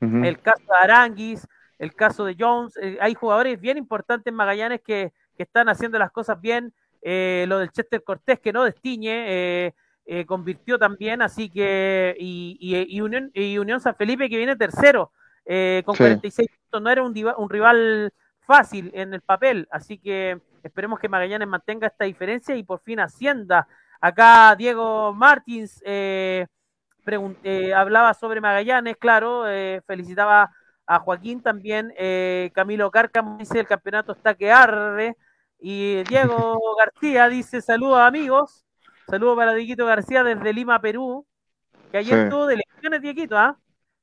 el 0.00 0.40
caso 0.40 0.64
de 0.66 0.78
Aranguis, 0.82 1.46
el 1.78 1.94
caso 1.94 2.24
de 2.24 2.34
Jones, 2.36 2.76
eh, 2.82 2.98
hay 3.00 3.14
jugadores 3.14 3.60
bien 3.60 3.78
importantes 3.78 4.26
en 4.26 4.34
Magallanes 4.34 4.80
que, 4.80 5.12
que 5.36 5.44
están 5.44 5.68
haciendo 5.68 5.98
las 5.98 6.10
cosas 6.10 6.40
bien, 6.40 6.72
eh, 7.02 7.44
lo 7.48 7.58
del 7.58 7.70
Chester 7.70 8.02
Cortés 8.02 8.40
que 8.40 8.52
no 8.52 8.64
destiñe, 8.64 9.26
eh, 9.28 9.74
eh, 10.06 10.26
convirtió 10.26 10.78
también, 10.78 11.22
así 11.22 11.48
que, 11.48 12.16
y, 12.18 12.56
y, 12.60 13.00
Unión, 13.00 13.30
y 13.34 13.58
Unión 13.58 13.80
San 13.80 13.94
Felipe 13.94 14.28
que 14.28 14.38
viene 14.38 14.56
tercero, 14.56 15.12
con 15.84 15.96
46 15.96 16.48
puntos, 16.48 16.82
no 16.82 16.90
era 16.90 17.02
un, 17.02 17.14
un, 17.36 17.50
rival 17.50 18.12
fácil 18.40 18.90
en 18.94 19.14
el 19.14 19.20
papel, 19.20 19.68
así 19.70 19.98
que 19.98 20.40
esperemos 20.62 20.98
que 20.98 21.08
Magallanes 21.08 21.48
mantenga 21.48 21.86
esta 21.86 22.04
diferencia 22.04 22.54
y 22.54 22.62
por 22.62 22.80
fin 22.80 23.00
ascienda. 23.00 23.66
Acá 24.00 24.54
Diego 24.56 25.12
Martins 25.12 25.82
hablaba 27.74 28.14
sobre 28.14 28.40
Magallanes, 28.40 28.96
claro, 28.96 29.44
felicitaba 29.86 30.50
a 30.86 30.98
Joaquín 30.98 31.40
también, 31.42 31.92
Camilo 32.52 32.90
Cárcamo 32.90 33.36
dice 33.38 33.60
el 33.60 33.66
campeonato 33.66 34.12
está 34.12 34.34
que 34.34 34.50
arde, 34.50 35.16
y 35.62 36.02
Diego 36.04 36.60
García 36.78 37.28
dice 37.28 37.62
saludos 37.62 38.00
amigos, 38.00 38.66
saludos 39.08 39.36
para 39.36 39.54
Dieguito 39.54 39.86
García 39.86 40.24
desde 40.24 40.52
Lima, 40.52 40.80
Perú, 40.80 41.24
que 41.90 41.98
ayer 41.98 42.18
estuvo 42.18 42.46
de 42.46 42.54
elecciones, 42.54 43.00
Dieguito, 43.00 43.38
¿ah? 43.38 43.56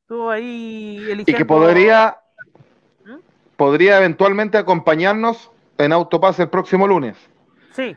Estuvo 0.09 0.31
ahí 0.31 0.97
eligiendo... 0.97 1.31
Y 1.31 1.35
que 1.35 1.45
podría, 1.45 2.17
¿Mm? 3.05 3.17
podría 3.55 3.99
eventualmente 3.99 4.57
acompañarnos 4.57 5.51
en 5.77 5.93
Autopase 5.93 6.41
el 6.41 6.49
próximo 6.49 6.87
lunes. 6.87 7.15
Sí, 7.73 7.95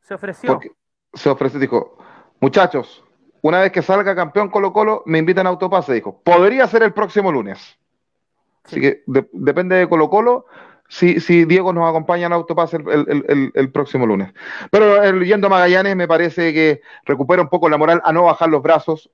se 0.00 0.14
ofreció. 0.14 0.58
se 1.14 1.30
ofreció, 1.30 1.60
dijo, 1.60 1.98
muchachos, 2.40 3.04
una 3.42 3.60
vez 3.60 3.70
que 3.70 3.80
salga 3.80 4.16
campeón 4.16 4.50
Colo 4.50 4.72
Colo, 4.72 5.04
me 5.06 5.18
invitan 5.18 5.46
a 5.46 5.50
Autopase, 5.50 5.92
dijo, 5.92 6.20
podría 6.20 6.66
ser 6.66 6.82
el 6.82 6.92
próximo 6.92 7.30
lunes. 7.30 7.78
Así 8.64 8.80
que 8.80 9.04
depende 9.06 9.76
de 9.76 9.88
Colo 9.88 10.10
Colo, 10.10 10.46
si, 10.88 11.20
si 11.20 11.44
Diego 11.44 11.72
nos 11.72 11.88
acompaña 11.88 12.26
en 12.26 12.32
Autopase 12.32 12.78
el, 12.78 13.52
el, 13.54 13.70
próximo 13.70 14.04
lunes. 14.04 14.34
Pero 14.72 15.00
el, 15.00 15.24
yendo 15.24 15.46
a 15.46 15.50
Magallanes 15.50 15.94
me 15.94 16.08
parece 16.08 16.52
que 16.52 16.80
recupera 17.04 17.40
un 17.40 17.48
poco 17.48 17.68
la 17.68 17.78
moral 17.78 18.02
a 18.04 18.12
no 18.12 18.24
bajar 18.24 18.48
los 18.48 18.62
brazos. 18.62 19.12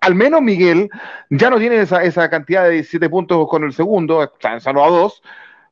Al 0.00 0.14
menos 0.14 0.40
Miguel 0.40 0.88
ya 1.28 1.50
no 1.50 1.58
tiene 1.58 1.80
esa, 1.80 2.02
esa 2.02 2.28
cantidad 2.30 2.64
de 2.64 2.70
17 2.70 3.08
puntos 3.10 3.46
con 3.48 3.64
el 3.64 3.72
segundo, 3.72 4.22
está 4.22 4.56
en 4.56 4.78
a 4.78 4.86
dos, 4.88 5.22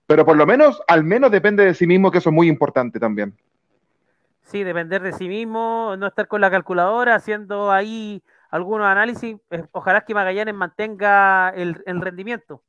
pero 0.06 0.24
por 0.24 0.36
lo 0.36 0.46
menos, 0.46 0.82
al 0.86 1.04
menos 1.04 1.30
depende 1.30 1.64
de 1.64 1.74
sí 1.74 1.86
mismo, 1.86 2.10
que 2.10 2.18
eso 2.18 2.30
es 2.30 2.34
muy 2.34 2.48
importante 2.48 3.00
también. 3.00 3.34
Sí, 4.42 4.64
depender 4.64 5.02
de 5.02 5.12
sí 5.12 5.28
mismo, 5.28 5.94
no 5.98 6.06
estar 6.06 6.28
con 6.28 6.40
la 6.40 6.50
calculadora 6.50 7.14
haciendo 7.14 7.70
ahí 7.70 8.22
algunos 8.50 8.86
análisis. 8.86 9.36
Eh, 9.50 9.64
ojalá 9.72 10.02
que 10.02 10.14
Magallanes 10.14 10.54
mantenga 10.54 11.50
el 11.50 12.00
rendimiento 12.00 12.62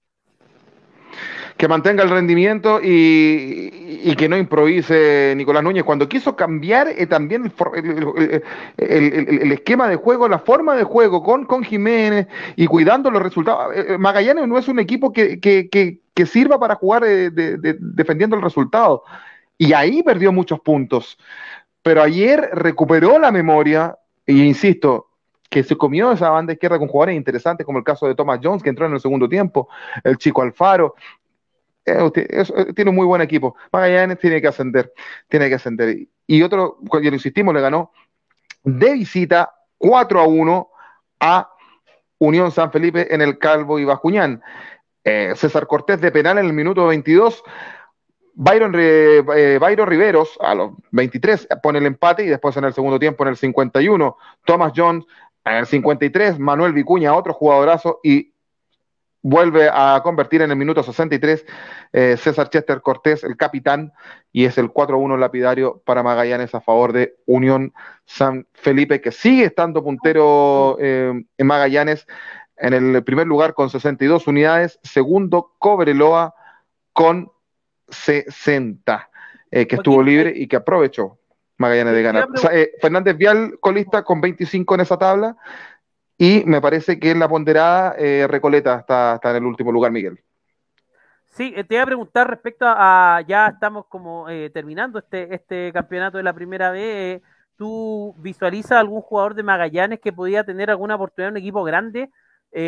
que 1.60 1.68
mantenga 1.68 2.04
el 2.04 2.10
rendimiento 2.10 2.80
y, 2.82 4.16
que 4.16 4.30
no 4.30 4.38
improvise 4.38 5.34
Nicolás 5.36 5.62
Núñez. 5.62 5.84
Cuando 5.84 6.08
quiso 6.08 6.38
cambiar 6.38 6.88
eh, 6.88 7.06
también 7.06 7.52
el, 8.78 9.52
esquema 9.52 9.90
de 9.90 9.98
juego, 9.98 10.30
la 10.30 10.40
forma 10.40 10.76
de 10.76 10.84
juego 10.84 11.22
con, 11.22 11.46
con 11.46 11.66
Jiménez 11.66 12.28
y 12.56 12.66
cuidando 12.66 13.12
los 13.12 13.22
resultados. 13.22 13.76
Eh, 13.76 13.86
eh, 13.90 13.98
Magallanes 13.98 14.48
no 14.48 14.58
es 14.58 14.70
un 14.70 14.80
equipo 14.80 15.12
que, 15.12 16.00
sirva 16.26 16.58
para 16.60 16.76
jugar 16.76 17.04
defendiendo 17.04 18.38
el 18.38 18.42
resultado. 18.42 19.04
Y 19.58 19.74
ahí 19.74 20.02
perdió 20.02 20.32
muchos 20.32 20.62
puntos. 20.62 21.18
Pero 21.84 22.02
ayer 22.02 22.52
recuperó 22.54 23.20
la 23.20 23.32
memoria, 23.32 23.98
e 24.26 24.34
insisto, 24.34 25.09
que 25.50 25.64
se 25.64 25.76
comió 25.76 26.12
esa 26.12 26.30
banda 26.30 26.54
izquierda 26.54 26.78
con 26.78 26.88
jugadores 26.88 27.16
interesantes, 27.16 27.66
como 27.66 27.80
el 27.80 27.84
caso 27.84 28.08
de 28.08 28.16
Thomas 28.16 28.40
Jones, 28.42 28.62
que 28.62 28.70
entró 28.70 28.86
en 28.86 28.94
el 28.94 29.00
segundo 29.00 29.28
tiempo, 29.28 29.68
el 30.04 30.18
chico 30.18 30.42
Alfaro, 30.42 30.96
eh, 31.86 32.74
tiene 32.76 32.90
un 32.90 32.96
muy 32.96 33.06
buen 33.06 33.22
equipo. 33.22 33.56
Magallanes 33.72 34.20
tiene 34.20 34.42
que 34.42 34.48
ascender, 34.48 34.94
tiene 35.28 35.50
que 35.50 35.56
ascender. 35.56 35.98
Y 36.28 36.42
otro, 36.44 36.78
ya 37.02 37.10
lo 37.10 37.16
insistimos, 37.16 37.54
le 37.54 37.62
ganó 37.62 37.92
de 38.64 38.94
visita 38.94 39.52
4 39.78 40.20
a 40.20 40.28
1 40.28 40.70
a 41.22 41.50
Unión 42.20 42.52
San 42.52 42.72
Felipe 42.72 43.14
en 43.14 43.22
el 43.22 43.40
Calvo 43.40 43.80
y 43.80 43.86
Bascuñán. 43.86 44.42
Eh, 45.04 45.34
César 45.36 45.66
Cortés 45.66 46.02
de 46.02 46.12
penal 46.12 46.38
en 46.38 46.46
el 46.46 46.54
minuto 46.54 46.86
22. 46.86 47.44
Byron, 48.34 48.74
eh, 48.78 49.58
Byron 49.60 49.88
Riveros 49.88 50.38
a 50.40 50.56
los 50.56 50.72
23 50.92 51.48
pone 51.62 51.80
el 51.80 51.86
empate 51.86 52.24
y 52.24 52.28
después 52.28 52.56
en 52.56 52.64
el 52.66 52.74
segundo 52.74 52.98
tiempo 52.98 53.24
en 53.24 53.30
el 53.30 53.38
51 53.38 54.18
Thomas 54.46 54.72
Jones 54.74 55.06
en 55.50 55.58
el 55.58 55.66
53 55.66 56.40
Manuel 56.40 56.74
Vicuña 56.74 57.16
otro 57.16 57.34
jugadorazo 57.34 58.00
y 58.04 58.34
vuelve 59.22 59.70
a 59.72 60.00
convertir 60.04 60.42
en 60.42 60.52
el 60.52 60.58
minuto 60.58 60.84
63 60.84 61.46
eh, 61.92 62.16
César 62.18 62.50
Chester 62.50 62.82
Cortés, 62.82 63.24
el 63.24 63.36
capitán, 63.36 63.92
y 64.32 64.46
es 64.46 64.58
el 64.58 64.72
4-1 64.72 65.18
lapidario 65.18 65.82
para 65.86 66.04
Magallanes 66.04 66.56
a 66.56 66.62
favor 66.62 66.94
de 66.94 67.18
Unión 67.26 67.74
San 68.06 68.48
Felipe, 68.54 69.02
que 69.02 69.12
sigue 69.12 69.46
estando 69.46 69.84
puntero 69.84 70.78
eh, 70.80 71.24
en 71.38 71.48
Magallanes 71.48 72.08
en 72.58 72.74
el 72.74 73.04
primer 73.04 73.26
lugar 73.26 73.54
con 73.54 73.70
62 73.70 74.28
unidades, 74.28 74.80
segundo 74.84 75.56
Cobreloa 75.60 76.36
con 76.94 77.32
60, 77.88 79.10
eh, 79.52 79.66
que 79.66 79.76
estuvo 79.78 80.04
libre 80.04 80.34
y 80.36 80.48
que 80.48 80.58
aprovechó 80.58 81.19
Magallanes 81.60 81.94
de 81.94 82.02
ganar. 82.02 82.28
Fernández 82.82 83.16
Vial, 83.18 83.58
colista 83.60 84.04
con 84.04 84.22
25 84.22 84.76
en 84.76 84.82
esa 84.82 84.98
tabla, 84.98 85.38
y 86.22 86.44
me 86.46 86.60
parece 86.60 87.00
que 87.00 87.12
en 87.12 87.20
la 87.20 87.30
ponderada 87.30 87.96
eh, 87.98 88.28
Recoleta 88.28 88.76
está, 88.76 89.16
está 89.16 89.32
en 89.32 89.38
el 89.38 89.46
último 89.46 89.72
lugar, 89.72 89.90
Miguel. 89.90 90.20
Sí, 91.28 91.54
eh, 91.56 91.64
te 91.64 91.76
iba 91.76 91.84
a 91.84 91.86
preguntar 91.86 92.30
respecto 92.30 92.66
a, 92.68 93.22
ya 93.26 93.48
estamos 93.48 93.86
como 93.86 94.28
eh, 94.28 94.50
terminando 94.50 95.00
este, 95.00 95.34
este 95.34 95.72
campeonato 95.72 96.18
de 96.18 96.24
la 96.24 96.34
primera 96.34 96.72
vez. 96.72 97.22
¿Tú 97.56 98.14
visualizas 98.18 98.74
algún 98.74 99.02
jugador 99.02 99.34
de 99.34 99.44
Magallanes 99.44 100.02
que 100.02 100.12
podía 100.12 100.44
tener 100.44 100.70
alguna 100.70 100.96
oportunidad 100.96 101.30
en 101.30 101.34
un 101.34 101.38
equipo 101.38 101.64
grande? 101.64 102.10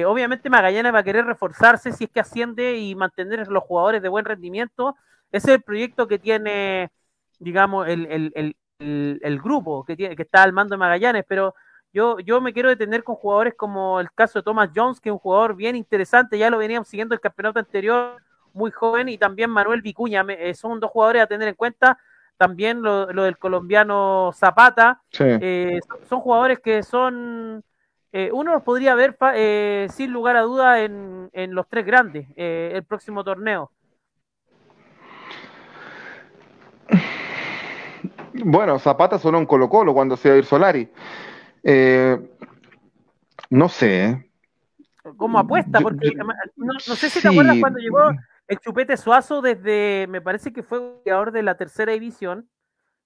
obviamente 0.05 0.47
Magallanes 0.47 0.93
va 0.93 0.99
a 0.99 1.03
querer 1.03 1.25
reforzarse 1.25 1.91
si 1.91 2.03
es 2.03 2.09
que 2.11 2.19
asciende 2.19 2.77
y 2.77 2.93
mantener 2.93 3.47
los 3.47 3.63
jugadores 3.63 4.01
de 4.01 4.09
buen 4.09 4.25
rendimiento. 4.25 4.95
Ese 5.31 5.49
es 5.49 5.55
el 5.55 5.63
proyecto 5.63 6.07
que 6.07 6.19
tiene, 6.19 6.91
digamos, 7.39 7.87
el, 7.87 8.05
el, 8.05 8.31
el, 8.35 8.55
el 8.81 9.39
grupo 9.41 9.83
que, 9.85 9.95
tiene, 9.95 10.15
que 10.15 10.23
está 10.23 10.43
al 10.43 10.53
mando 10.53 10.73
de 10.73 10.79
Magallanes, 10.79 11.25
pero 11.27 11.53
yo, 11.93 12.19
yo 12.19 12.39
me 12.39 12.53
quiero 12.53 12.69
detener 12.69 13.03
con 13.03 13.15
jugadores 13.15 13.53
como 13.55 13.99
el 13.99 14.11
caso 14.11 14.39
de 14.39 14.43
Thomas 14.43 14.69
Jones, 14.73 14.99
que 15.01 15.09
es 15.09 15.13
un 15.13 15.19
jugador 15.19 15.55
bien 15.55 15.75
interesante, 15.75 16.37
ya 16.37 16.49
lo 16.49 16.57
veníamos 16.57 16.87
siguiendo 16.87 17.13
el 17.13 17.21
campeonato 17.21 17.59
anterior, 17.59 18.21
muy 18.53 18.71
joven, 18.71 19.09
y 19.09 19.17
también 19.17 19.49
Manuel 19.49 19.81
Vicuña, 19.81 20.25
eh, 20.29 20.53
son 20.53 20.79
dos 20.79 20.91
jugadores 20.91 21.21
a 21.21 21.27
tener 21.27 21.47
en 21.47 21.55
cuenta. 21.55 21.97
También 22.37 22.81
lo, 22.81 23.05
del 23.05 23.37
colombiano 23.37 24.31
Zapata, 24.33 25.01
eh, 25.19 25.79
son, 26.09 26.21
jugadores 26.21 26.59
que 26.59 26.81
son, 26.81 27.63
eh, 28.11 28.31
uno 28.33 28.53
los 28.53 28.63
podría 28.63 28.95
ver 28.95 29.15
sin 29.91 30.11
lugar 30.11 30.37
a 30.37 30.41
duda 30.41 30.81
en, 30.81 31.29
en 31.33 31.53
los 31.53 31.67
tres 31.67 31.85
grandes, 31.85 32.27
el 32.35 32.83
próximo 32.83 33.23
torneo. 33.23 33.71
Bueno, 38.33 38.79
Zapata 38.79 39.19
sonó 39.19 39.37
en 39.37 39.45
Colo 39.45 39.69
Colo 39.69 39.93
cuando 39.93 40.17
se 40.17 40.27
iba 40.27 40.35
a 40.35 40.37
ir 40.39 40.45
Solari. 40.45 40.89
Eh, 41.63 42.19
no 43.49 43.69
sé. 43.69 44.29
Como 45.17 45.39
apuesta, 45.39 45.79
porque 45.81 46.11
no, 46.55 46.79
sé 46.79 47.09
si 47.09 47.21
te 47.21 47.27
acuerdas 47.27 47.57
cuando 47.59 47.79
llegó 47.79 48.11
el 48.47 48.59
Chupete 48.59 48.97
Suazo 48.97 49.41
desde, 49.41 50.05
me 50.07 50.21
parece 50.21 50.53
que 50.53 50.61
fue 50.61 50.79
jugador 51.03 51.31
de 51.31 51.41
la 51.41 51.55
tercera 51.55 51.91
división, 51.93 52.47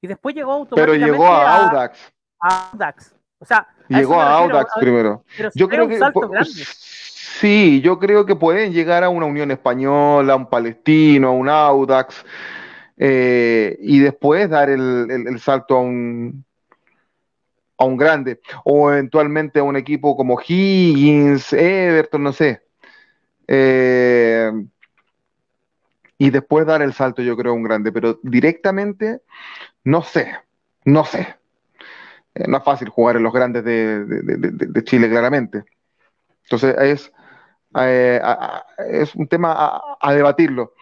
y 0.02 0.08
después 0.08 0.36
llegó 0.36 0.54
automáticamente 0.54 1.06
Pero 1.06 1.14
llegó 1.14 1.28
a, 1.28 1.58
Audax. 1.58 2.14
A 2.40 2.70
Audax. 2.72 3.16
O 3.40 3.46
sea, 3.46 3.68
llegó 3.88 4.20
a, 4.20 4.38
Audax 4.38 4.74
primero. 4.80 5.24
yo 5.56 5.70
creo 5.70 5.88
que 5.88 6.00
sí, 7.40 7.82
yo 7.82 7.98
creo 7.98 8.26
que 8.26 8.36
pueden 8.36 8.74
llegar 8.74 9.04
a 9.04 9.10
una 9.10 9.26
Unión 9.26 9.52
Española, 9.52 10.34
a 10.34 10.36
un 10.36 10.50
Palestino, 10.50 11.30
a 11.30 11.32
un 11.32 11.50
Audax, 11.50 12.26
eh, 12.98 13.78
y 13.82 14.00
después 14.00 14.50
dar 14.50 14.70
el 14.70 15.40
salto 15.40 15.76
a 15.76 15.82
un 15.82 16.46
a 17.78 17.86
un 17.86 17.98
grande, 17.98 18.40
o 18.64 18.92
eventualmente 18.92 19.60
a 19.60 19.64
un 19.64 19.76
equipo 19.76 20.16
como 20.16 20.40
Higgins, 20.40 21.52
Everton, 21.54 22.24
no 22.24 22.34
sé. 22.34 22.62
Eh, 23.48 24.52
y 26.18 26.30
después 26.30 26.66
dar 26.66 26.82
el 26.82 26.94
salto, 26.94 27.22
yo 27.22 27.36
creo, 27.36 27.52
a 27.52 27.56
un 27.56 27.64
grande, 27.64 27.92
pero 27.92 28.20
directamente, 28.24 29.22
no 29.84 30.02
sé, 30.02 30.34
no 30.86 31.04
sé. 31.04 31.36
Eh, 32.34 32.46
no 32.48 32.58
es 32.58 32.64
fácil 32.64 32.90
jugar 32.90 33.18
en 33.18 33.24
los 33.24 33.34
grandes 33.34 33.64
de, 33.66 34.84
Chile, 34.86 35.10
claramente. 35.10 35.64
Entonces 36.44 36.76
es 36.80 37.12
eh, 37.78 38.22
es 38.90 39.14
un 39.16 39.28
tema 39.28 39.82
a, 40.00 40.14
debatirlo. 40.14 40.74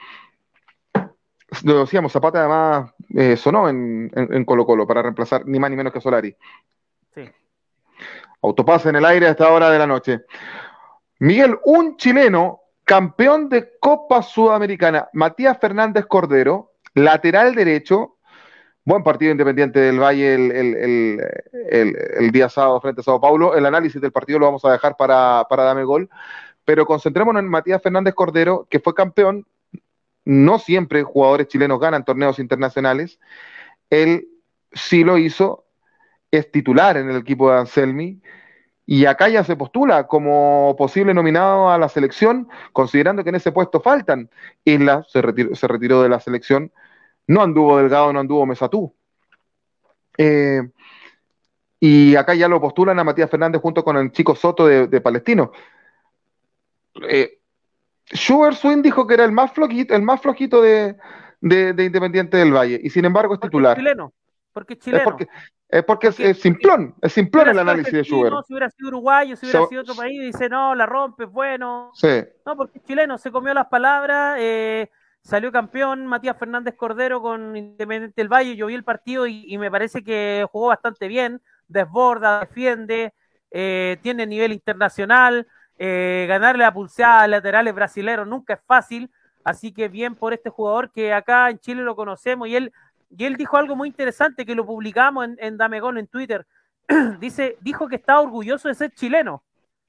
Lo 1.63 1.81
decíamos, 1.81 2.11
Zapata 2.11 2.39
además 2.39 2.93
eh, 3.15 3.37
sonó 3.37 3.69
en, 3.69 4.45
Colo 4.45 4.65
Colo 4.65 4.87
para 4.87 5.01
reemplazar 5.01 5.45
ni 5.45 5.59
más 5.59 5.69
ni 5.69 5.77
menos 5.77 5.93
que 5.93 6.01
Solari. 6.01 6.35
Sí. 7.13 7.29
Autopase 8.41 8.89
en 8.89 8.97
el 8.97 9.05
aire 9.05 9.27
a 9.27 9.31
esta 9.31 9.51
hora 9.51 9.69
de 9.69 9.79
la 9.79 9.87
noche. 9.87 10.21
Miguel, 11.19 11.57
un 11.65 11.97
chileno 11.97 12.61
campeón 12.83 13.49
de 13.49 13.77
Copa 13.79 14.21
Sudamericana, 14.21 15.09
Matías 15.13 15.57
Fernández 15.59 16.05
Cordero, 16.05 16.73
lateral 16.93 17.55
derecho, 17.55 18.17
buen 18.83 19.03
partido 19.03 19.31
independiente 19.31 19.79
del 19.79 19.99
Valle 19.99 20.35
el, 20.35 22.31
día 22.31 22.49
sábado 22.49 22.81
frente 22.81 23.01
a 23.01 23.03
Sao 23.03 23.21
Paulo. 23.21 23.55
El 23.55 23.65
análisis 23.65 24.01
del 24.01 24.11
partido 24.11 24.39
lo 24.39 24.47
vamos 24.47 24.65
a 24.65 24.71
dejar 24.71 24.97
para, 24.97 25.45
para 25.49 25.63
Dame 25.63 25.83
Gol, 25.83 26.09
pero 26.65 26.85
concentrémonos 26.85 27.41
en 27.41 27.49
Matías 27.49 27.81
Fernández 27.81 28.13
Cordero, 28.13 28.67
que 28.69 28.79
fue 28.79 28.93
campeón. 28.93 29.45
No 30.25 30.59
siempre 30.59 31.03
jugadores 31.03 31.47
chilenos 31.47 31.79
ganan 31.79 32.05
torneos 32.05 32.39
internacionales. 32.39 33.19
Él 33.89 34.27
sí 34.71 35.03
lo 35.03 35.17
hizo, 35.17 35.65
es 36.31 36.51
titular 36.51 36.97
en 36.97 37.09
el 37.09 37.17
equipo 37.17 37.51
de 37.51 37.59
Anselmi 37.59 38.21
y 38.85 39.05
acá 39.05 39.29
ya 39.29 39.43
se 39.43 39.55
postula 39.55 40.07
como 40.07 40.75
posible 40.77 41.13
nominado 41.13 41.69
a 41.69 41.77
la 41.77 41.87
selección, 41.87 42.49
considerando 42.73 43.23
que 43.23 43.29
en 43.29 43.35
ese 43.35 43.51
puesto 43.51 43.79
faltan. 43.81 44.29
Isla 44.65 45.05
se 45.07 45.21
retiró, 45.21 45.55
se 45.55 45.67
retiró 45.67 46.01
de 46.01 46.09
la 46.09 46.19
selección, 46.19 46.71
no 47.27 47.41
anduvo 47.41 47.77
Delgado, 47.77 48.11
no 48.11 48.19
anduvo 48.19 48.45
Mesatú. 48.45 48.93
Eh, 50.17 50.61
y 51.79 52.15
acá 52.15 52.33
ya 52.33 52.47
lo 52.47 52.61
postulan 52.61 52.99
a 52.99 53.03
Matías 53.03 53.29
Fernández 53.29 53.61
junto 53.61 53.83
con 53.83 53.97
el 53.97 54.11
chico 54.11 54.35
Soto 54.35 54.67
de, 54.67 55.01
Palestino. 55.01 55.51
Eh, 57.09 57.39
Schubert 58.11 58.57
Swing 58.57 58.81
dijo 58.81 59.07
que 59.07 59.13
era 59.13 59.25
el 59.25 59.31
más 59.31 59.51
flojito, 59.53 59.95
el 59.95 60.01
más 60.01 60.21
flojito 60.21 60.61
de, 60.61 60.95
Independiente 61.41 62.37
del 62.37 62.53
Valle, 62.53 62.79
y 62.81 62.89
sin 62.89 63.05
embargo 63.05 63.33
es 63.33 63.39
titular. 63.39 63.77
chileno, 63.77 64.13
porque 64.51 64.73
es 64.73 64.79
chileno. 64.79 65.17
Es 65.73 65.83
porque, 65.83 66.09
es, 66.09 66.39
simplón, 66.39 66.93
es 67.01 67.13
simplón 67.13 67.49
el 67.49 67.57
análisis 67.57 67.91
de 67.91 68.03
Schubert. 68.03 68.35
Si 68.45 68.53
hubiera 68.53 68.69
sido 68.69 68.89
uruguayo, 68.89 69.35
si 69.35 69.47
hubiera 69.47 69.65
sido 69.65 69.81
otro 69.81 69.95
país, 69.95 70.21
dice, 70.21 70.47
no, 70.47 70.75
la 70.75 70.85
rompe, 70.85 71.25
bueno. 71.25 71.89
Sí. 71.95 72.23
No, 72.45 72.55
porque 72.55 72.77
es 72.77 72.83
chileno, 72.83 73.17
se 73.17 73.31
comió 73.31 73.55
las 73.55 73.65
palabras, 73.65 74.37
eh, 74.39 74.91
salió 75.23 75.51
campeón 75.51 76.05
Matías 76.05 76.37
Fernández 76.37 76.75
Cordero 76.75 77.23
con 77.23 77.57
Independiente 77.57 78.21
del 78.21 78.31
Valle, 78.31 78.55
yo 78.55 78.67
vi 78.67 78.75
el 78.75 78.83
partido 78.83 79.25
y, 79.25 79.57
me 79.57 79.71
parece 79.71 80.03
que 80.03 80.45
jugó 80.51 80.67
bastante 80.67 81.07
bien, 81.07 81.41
desborda, 81.67 82.41
defiende, 82.41 83.15
eh, 83.49 83.97
tiene 84.03 84.27
nivel 84.27 84.51
internacional, 84.51 85.47
eh, 85.77 86.25
ganarle 86.27 86.65
a 86.65 86.73
pulseada 86.73 87.21
a 87.21 87.27
laterales 87.27 87.73
brasileños 87.73 88.27
nunca 88.27 88.53
es 88.53 88.61
fácil, 88.65 89.11
así 89.43 89.73
que 89.73 89.87
bien 89.87 90.15
por 90.15 90.33
este 90.33 90.49
jugador 90.49 90.91
que 90.91 91.13
acá 91.13 91.49
en 91.49 91.59
Chile 91.59 91.81
lo 91.81 91.95
conocemos 91.95 92.47
y 92.47 92.55
él 92.55 92.73
y 93.15 93.25
él 93.25 93.35
dijo 93.35 93.57
algo 93.57 93.75
muy 93.75 93.87
interesante 93.87 94.45
que 94.45 94.55
lo 94.55 94.65
publicamos 94.65 95.25
en, 95.25 95.37
en 95.39 95.57
Damegón 95.57 95.97
en 95.97 96.07
Twitter. 96.07 96.45
Dice, 97.19 97.57
dijo 97.61 97.87
que 97.87 97.95
estaba 97.95 98.21
orgulloso 98.21 98.67
de 98.67 98.73
ser 98.73 98.91
chileno. 98.91 99.43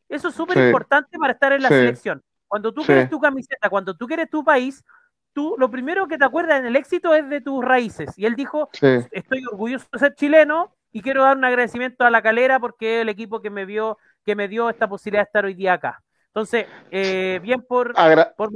Eso 0.09 0.29
es 0.29 0.35
súper 0.35 0.67
importante 0.67 1.19
para 1.19 1.33
estar 1.33 1.53
en 1.53 1.63
la 1.63 1.69
selección. 1.69 2.23
Cuando 2.47 2.73
tú 2.73 2.83
quieres 2.83 3.09
tu 3.09 3.19
camiseta, 3.19 3.71
cuando 3.71 3.97
tú 3.97 4.07
quieres 4.07 4.29
tu 4.29 4.45
país, 4.45 4.85
tú 5.33 5.55
lo 5.59 5.71
primero 5.71 6.07
que 6.07 6.19
te 6.19 6.25
acuerdas 6.25 6.61
en 6.61 6.67
el 6.67 6.77
éxito 6.77 7.15
es 7.15 7.29
de 7.29 7.41
tus 7.41 7.65
raíces. 7.65 8.11
Y 8.17 8.27
él 8.27 8.37
dijo, 8.37 8.69
estoy 9.11 9.45
orgulloso 9.51 9.87
de 9.93 9.99
ser 9.99 10.15
chileno 10.15 10.75
y 10.95 11.03
quiero 11.03 11.25
dar 11.25 11.37
un 11.37 11.45
agradecimiento 11.45 12.05
a 12.05 12.11
la 12.11 12.23
calera 12.23 12.61
porque 12.61 12.97
es 12.97 13.03
el 13.03 13.09
equipo 13.09 13.43
que 13.43 13.51
me 13.51 13.65
vio, 13.65 13.99
que 14.25 14.37
me 14.37 14.47
dio 14.47 14.71
esta 14.71 14.89
posibilidad 14.89 15.23
de 15.23 15.27
estar 15.27 15.45
hoy 15.45 15.55
día 15.55 15.73
acá. 15.73 16.01
Entonces, 16.29 16.67
eh, 16.93 17.41
bien 17.43 17.63
por, 17.63 17.95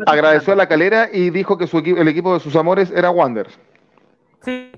agradeció 0.06 0.52
a 0.52 0.56
la 0.56 0.68
calera 0.68 1.08
y 1.12 1.30
dijo 1.30 1.58
que 1.58 1.66
su 1.66 1.78
el 1.78 2.06
equipo 2.06 2.32
de 2.32 2.38
sus 2.38 2.54
amores 2.54 2.92
era 2.92 3.10
Wanderers. 3.10 3.58
Sí, 4.42 4.70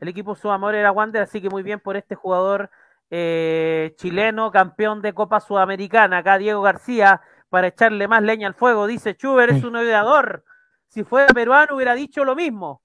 el 0.00 0.08
equipo 0.08 0.34
su 0.34 0.50
amor 0.50 0.74
era 0.74 0.90
Wander, 0.90 1.20
así 1.20 1.42
que 1.42 1.50
muy 1.50 1.62
bien 1.62 1.80
por 1.80 1.98
este 1.98 2.14
jugador 2.14 2.70
eh, 3.10 3.92
chileno, 3.96 4.50
campeón 4.50 5.02
de 5.02 5.12
Copa 5.12 5.40
Sudamericana. 5.40 6.18
Acá 6.18 6.38
Diego 6.38 6.62
García, 6.62 7.20
para 7.50 7.66
echarle 7.66 8.08
más 8.08 8.22
leña 8.22 8.46
al 8.46 8.54
fuego, 8.54 8.86
dice 8.86 9.14
Chuber 9.14 9.50
es 9.50 9.64
un 9.64 9.76
odiador. 9.76 10.44
Si 10.88 11.04
fuera 11.04 11.26
peruano 11.34 11.76
hubiera 11.76 11.94
dicho 11.94 12.24
lo 12.24 12.34
mismo. 12.34 12.80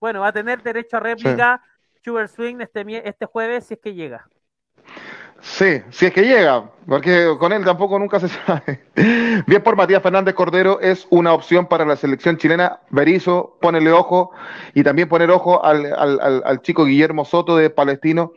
Bueno, 0.00 0.22
va 0.22 0.28
a 0.28 0.32
tener 0.32 0.60
derecho 0.60 0.96
a 0.96 1.00
réplica 1.00 1.62
Chuber 2.08 2.28
Swing 2.28 2.56
este, 2.60 3.06
este 3.06 3.26
jueves 3.26 3.66
si 3.66 3.74
es 3.74 3.80
que 3.80 3.92
llega. 3.92 4.26
Sí, 5.40 5.82
si 5.90 6.06
es 6.06 6.12
que 6.14 6.22
llega, 6.22 6.70
porque 6.86 7.36
con 7.38 7.52
él 7.52 7.62
tampoco 7.66 7.98
nunca 7.98 8.18
se 8.18 8.28
sabe. 8.46 8.82
Bien 9.46 9.62
por 9.62 9.76
Matías 9.76 10.02
Fernández 10.02 10.34
Cordero, 10.34 10.80
es 10.80 11.06
una 11.10 11.34
opción 11.34 11.66
para 11.66 11.84
la 11.84 11.96
selección 11.96 12.38
chilena. 12.38 12.80
Berizo, 12.88 13.58
ponele 13.60 13.92
ojo, 13.92 14.30
y 14.72 14.82
también 14.84 15.10
poner 15.10 15.30
ojo 15.30 15.62
al, 15.62 16.62
chico 16.62 16.86
Guillermo 16.86 17.26
Soto 17.26 17.58
de 17.58 17.68
Palestino, 17.68 18.32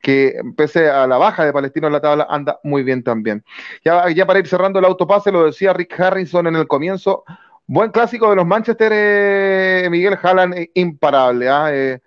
que 0.00 0.40
pese 0.56 0.88
a 0.88 1.08
la 1.08 1.18
baja 1.18 1.44
de 1.44 1.52
Palestino 1.52 1.88
en 1.88 1.94
la 1.94 2.00
tabla, 2.00 2.28
anda 2.30 2.60
muy 2.62 2.84
bien 2.84 3.02
también. 3.02 3.44
Ya, 3.84 4.08
ya 4.10 4.26
para 4.26 4.38
ir 4.38 4.46
cerrando 4.46 4.78
el 4.78 4.84
autopase, 4.84 5.32
lo 5.32 5.44
decía 5.44 5.72
Rick 5.72 5.98
Harrison 5.98 6.46
en 6.46 6.54
el 6.54 6.68
comienzo, 6.68 7.24
buen 7.66 7.90
clásico 7.90 8.30
de 8.30 8.36
los 8.36 8.46
Manchester, 8.46 8.92
eh, 8.94 9.88
Miguel 9.90 10.16
Halland, 10.22 10.54
eh, 10.54 10.70
imparable. 10.74 11.48
¿ah? 11.48 11.98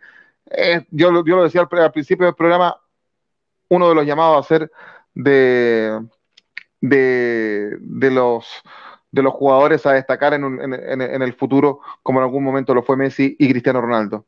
Eh, 0.53 0.85
yo, 0.91 1.23
yo, 1.25 1.35
lo 1.35 1.43
decía 1.43 1.67
al 1.69 1.91
principio 1.91 2.25
del 2.25 2.35
programa, 2.35 2.75
uno 3.69 3.89
de 3.89 3.95
los 3.95 4.05
llamados 4.05 4.45
a 4.45 4.47
ser 4.47 4.71
de, 5.13 5.99
de, 6.81 8.11
los 8.11 8.47
de 9.11 9.21
los 9.21 9.33
jugadores 9.33 9.85
a 9.85 9.93
destacar 9.93 10.33
en, 10.33 10.43
en, 10.43 11.21
el 11.21 11.33
futuro, 11.33 11.79
como 12.03 12.19
en 12.19 12.25
algún 12.25 12.43
momento 12.43 12.73
lo 12.73 12.83
fue 12.83 12.97
Messi 12.97 13.35
y 13.39 13.49
Cristiano 13.49 13.81
Ronaldo. 13.81 14.25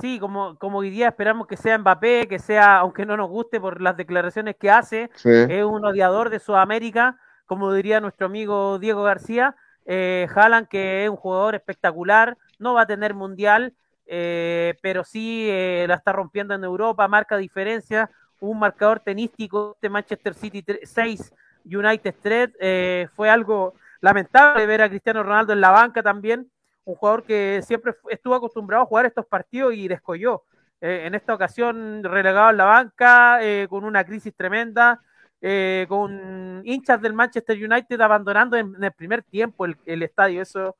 Sí, 0.00 0.18
como, 0.18 0.56
como 0.58 0.78
hoy 0.78 0.90
día 0.90 1.08
esperamos 1.08 1.46
que 1.46 1.56
sea 1.56 1.76
Mbappé, 1.78 2.26
que 2.28 2.38
sea, 2.38 2.78
aunque 2.78 3.04
no 3.04 3.16
nos 3.16 3.28
guste 3.28 3.60
por 3.60 3.82
las 3.82 3.96
declaraciones 3.96 4.56
que 4.56 4.70
hace, 4.70 5.10
es 5.24 5.64
un 5.64 5.84
odiador 5.84 6.30
de 6.30 6.38
Sudamérica, 6.38 7.18
como 7.46 7.72
diría 7.72 8.00
nuestro 8.00 8.26
amigo 8.26 8.78
Diego 8.78 9.02
García. 9.02 9.54
Eh, 9.84 10.28
que 10.70 11.04
es 11.04 11.10
un 11.10 11.16
jugador 11.16 11.56
espectacular, 11.56 12.38
no 12.58 12.74
va 12.74 12.82
a 12.82 12.86
tener 12.86 13.14
mundial, 13.14 13.74
eh, 14.06 14.74
pero 14.82 15.04
sí 15.04 15.46
eh, 15.48 15.86
la 15.88 15.94
está 15.94 16.12
rompiendo 16.12 16.54
en 16.54 16.64
Europa, 16.64 17.06
marca 17.08 17.36
diferencia, 17.36 18.10
un 18.40 18.58
marcador 18.58 19.00
tenístico 19.00 19.76
de 19.80 19.88
Manchester 19.88 20.34
City 20.34 20.64
6, 20.82 21.32
United 21.64 22.14
3, 22.20 22.50
eh, 22.60 23.08
fue 23.14 23.30
algo 23.30 23.74
lamentable 24.00 24.66
ver 24.66 24.82
a 24.82 24.88
Cristiano 24.88 25.22
Ronaldo 25.22 25.52
en 25.52 25.60
la 25.60 25.70
banca 25.70 26.02
también, 26.02 26.50
un 26.84 26.96
jugador 26.96 27.22
que 27.22 27.62
siempre 27.64 27.94
estuvo 28.10 28.34
acostumbrado 28.34 28.82
a 28.82 28.86
jugar 28.86 29.06
estos 29.06 29.26
partidos 29.26 29.74
y 29.74 29.86
descolló. 29.86 30.42
en 30.80 31.14
esta 31.14 31.32
ocasión 31.32 32.02
relegado 32.02 32.50
en 32.50 32.56
la 32.56 32.64
banca, 32.64 33.38
con 33.68 33.84
una 33.84 34.02
crisis 34.04 34.34
tremenda, 34.34 35.00
con 35.86 36.60
hinchas 36.64 37.00
del 37.00 37.12
Manchester 37.12 37.56
United 37.56 38.00
abandonando 38.00 38.56
en, 38.56 38.74
el 38.82 38.90
primer 38.90 39.22
tiempo 39.22 39.64
el, 39.64 39.76
el 39.86 40.02
estadio. 40.02 40.42
Eso 40.42 40.74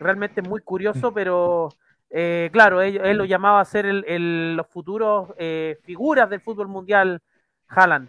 realmente 0.00 0.42
muy 0.42 0.60
curioso, 0.60 1.14
pero 1.14 1.68
eh, 2.16 2.48
claro, 2.52 2.80
él, 2.80 3.16
lo 3.16 3.24
llamaba 3.24 3.60
a 3.60 3.64
ser 3.64 3.86
el, 3.86 4.54
los 4.54 4.68
futuros 4.68 5.30
eh, 5.36 5.80
figuras 5.82 6.30
del 6.30 6.40
fútbol 6.40 6.68
mundial, 6.68 7.20
Haaland. 7.66 8.08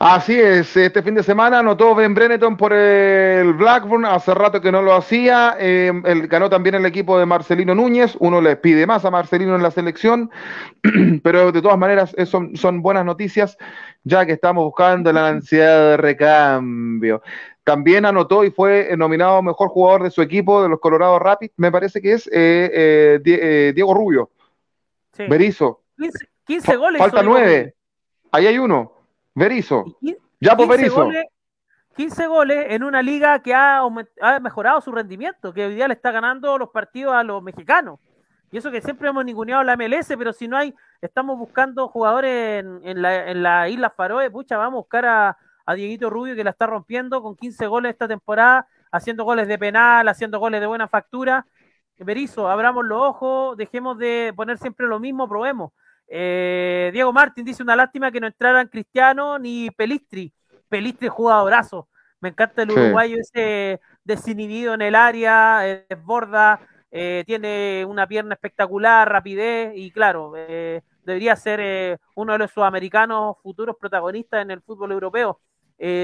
Así 0.00 0.38
es, 0.38 0.76
este 0.76 1.04
fin 1.04 1.14
de 1.14 1.22
semana 1.22 1.60
anotó 1.60 1.94
Ben 1.94 2.14
Brenneton 2.14 2.56
por 2.56 2.72
el 2.72 3.52
Blackburn, 3.54 4.04
hace 4.06 4.34
rato 4.34 4.60
que 4.60 4.72
no 4.72 4.82
lo 4.82 4.92
hacía, 4.92 5.56
eh, 5.60 5.92
ganó 6.28 6.50
también 6.50 6.74
el 6.74 6.84
equipo 6.84 7.16
de 7.16 7.26
Marcelino 7.26 7.76
Núñez, 7.76 8.16
uno 8.18 8.40
le 8.40 8.56
pide 8.56 8.84
más 8.84 9.04
a 9.04 9.10
Marcelino 9.12 9.54
en 9.54 9.62
la 9.62 9.70
selección, 9.70 10.30
pero 11.22 11.52
de 11.52 11.62
todas 11.62 11.78
maneras 11.78 12.14
son, 12.26 12.56
son 12.56 12.82
buenas 12.82 13.04
noticias, 13.04 13.56
ya 14.02 14.26
que 14.26 14.32
estamos 14.32 14.64
buscando 14.64 15.12
la 15.12 15.28
ansiedad 15.28 15.90
de 15.90 15.96
recambio. 15.96 17.22
También 17.66 18.06
anotó 18.06 18.44
y 18.44 18.52
fue 18.52 18.96
nominado 18.96 19.42
mejor 19.42 19.70
jugador 19.70 20.04
de 20.04 20.12
su 20.12 20.22
equipo, 20.22 20.62
de 20.62 20.68
los 20.68 20.78
Colorado 20.78 21.18
Rapids, 21.18 21.52
me 21.56 21.72
parece 21.72 22.00
que 22.00 22.12
es 22.12 22.28
eh, 22.28 23.20
eh, 23.24 23.72
Diego 23.74 23.92
Rubio, 23.92 24.30
sí. 25.10 25.26
Berizo. 25.26 25.82
15, 26.44 26.76
goles. 26.76 27.00
Falta 27.00 27.24
nueve, 27.24 27.74
ahí 28.30 28.46
hay 28.46 28.58
uno. 28.60 28.92
Berizzo. 29.34 29.84
Ya 30.38 30.56
por 30.56 30.68
Berizzo. 30.68 31.10
15 31.96 32.26
goles 32.28 32.66
en 32.68 32.84
una 32.84 33.02
liga 33.02 33.42
que 33.42 33.52
ha, 33.52 33.82
mejorado 34.40 34.80
su 34.80 34.92
rendimiento, 34.92 35.52
que 35.52 35.66
hoy 35.66 35.74
día 35.74 35.88
le 35.88 35.94
está 35.94 36.12
ganando 36.12 36.56
los 36.58 36.68
partidos 36.68 37.14
a 37.14 37.24
los 37.24 37.42
mexicanos. 37.42 37.98
Y 38.52 38.58
eso 38.58 38.70
que 38.70 38.80
siempre 38.80 39.08
hemos 39.08 39.24
ninguneado 39.24 39.64
la 39.64 39.76
MLS, 39.76 40.14
pero 40.16 40.32
si 40.32 40.46
no 40.46 40.56
hay, 40.56 40.72
estamos 41.02 41.36
buscando 41.36 41.88
jugadores 41.88 42.64
en, 42.84 43.02
la, 43.02 43.28
en 43.28 43.42
la 43.42 43.68
isla 43.68 43.90
Faroe, 43.90 44.30
pucha, 44.30 44.56
vamos 44.56 44.74
a 44.74 44.82
buscar 44.82 45.06
a, 45.06 45.38
a 45.66 45.74
Dieguito 45.74 46.08
Rubio 46.08 46.34
que 46.34 46.44
la 46.44 46.50
está 46.50 46.66
rompiendo 46.66 47.22
con 47.22 47.36
15 47.36 47.66
goles 47.66 47.92
esta 47.92 48.08
temporada, 48.08 48.68
haciendo 48.90 49.24
goles 49.24 49.48
de 49.48 49.58
penal, 49.58 50.08
haciendo 50.08 50.38
goles 50.38 50.60
de 50.60 50.66
buena 50.66 50.88
factura. 50.88 51.46
Berizzo, 51.98 52.48
abramos 52.48 52.84
los 52.84 53.00
ojos, 53.00 53.56
dejemos 53.56 53.98
de 53.98 54.32
poner 54.36 54.58
siempre 54.58 54.86
lo 54.86 55.00
mismo, 55.00 55.28
probemos. 55.28 55.72
Eh, 56.08 56.90
Diego 56.92 57.12
Martín 57.12 57.44
dice 57.44 57.62
una 57.62 57.74
lástima 57.76 58.12
que 58.12 58.20
no 58.20 58.26
entraran 58.26 58.68
Cristiano 58.68 59.38
ni 59.38 59.70
Pelistri. 59.70 60.32
peliste 60.68 61.08
jugadorazo. 61.08 61.88
Me 62.20 62.30
encanta 62.30 62.62
el 62.62 62.70
uruguayo 62.70 63.18
ese 63.20 63.80
desinhibido 64.04 64.74
en 64.74 64.82
el 64.82 64.94
área, 64.94 65.60
desborda, 65.88 66.60
eh, 66.90 67.24
tiene 67.26 67.84
una 67.86 68.06
pierna 68.06 68.34
espectacular, 68.34 69.06
rapidez 69.06 69.72
y 69.74 69.90
claro, 69.90 70.32
eh, 70.36 70.82
debería 71.04 71.36
ser 71.36 71.60
eh, 71.60 71.98
uno 72.14 72.32
de 72.32 72.38
los 72.38 72.50
sudamericanos 72.50 73.36
futuros 73.42 73.76
protagonistas 73.78 74.42
en 74.42 74.50
el 74.50 74.62
fútbol 74.62 74.92
europeo. 74.92 75.40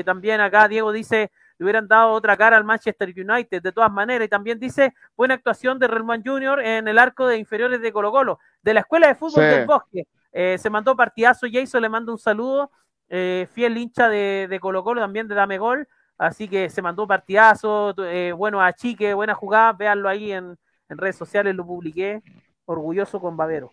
También 0.05 0.41
acá 0.41 0.69
Diego 0.69 0.93
dice, 0.93 1.31
le 1.59 1.65
hubieran 1.65 1.89
dado 1.89 2.11
otra 2.13 2.37
cara 2.37 2.57
al 2.57 2.65
Manchester 2.65 3.09
United, 3.09 3.63
de 3.63 3.73
todas 3.73 3.91
maneras, 3.91 4.27
y 4.27 4.29
también 4.29 4.59
dice, 4.59 4.95
buena 5.17 5.35
actuación 5.35 5.79
de 5.79 5.89
Relman 5.89 6.23
Junior 6.25 6.61
en 6.61 6.89
el 6.89 6.99
arco 6.99 7.27
de 7.27 7.39
inferiores 7.39 7.81
de 7.81 7.93
Colo 7.93 8.11
Colo, 8.11 8.39
de 8.63 8.75
la 8.75 8.81
Escuela 8.81 9.09
de 9.09 9.15
Fútbol 9.15 9.45
del 9.45 9.67
Bosque. 9.67 10.07
se 10.33 10.71
mandó 10.71 10.97
partidazo, 10.97 11.47
Jason 11.51 11.83
le 11.83 11.89
manda 11.89 12.13
un 12.13 12.19
saludo, 12.19 12.71
fiel 13.09 13.77
hincha 13.77 14.09
de, 14.09 14.47
de 14.49 14.61
Colo 14.61 14.83
Colo, 14.83 15.01
también 15.01 15.29
de 15.29 15.35
Dame 15.35 15.59
Gol, 15.59 15.87
así 16.19 16.49
que 16.49 16.69
se 16.69 16.83
mandó 16.83 17.07
partidazo, 17.07 17.95
bueno 18.37 18.61
a 18.61 18.73
Chique, 18.73 19.15
buena 19.15 19.35
jugada, 19.35 19.73
véanlo 19.73 20.09
ahí 20.09 20.33
en, 20.33 20.57
en 20.89 20.99
redes 20.99 21.17
sociales 21.17 21.55
lo 21.55 21.67
publiqué, 21.67 22.23
orgulloso 22.67 23.21
con 23.21 23.37
Babero. 23.37 23.73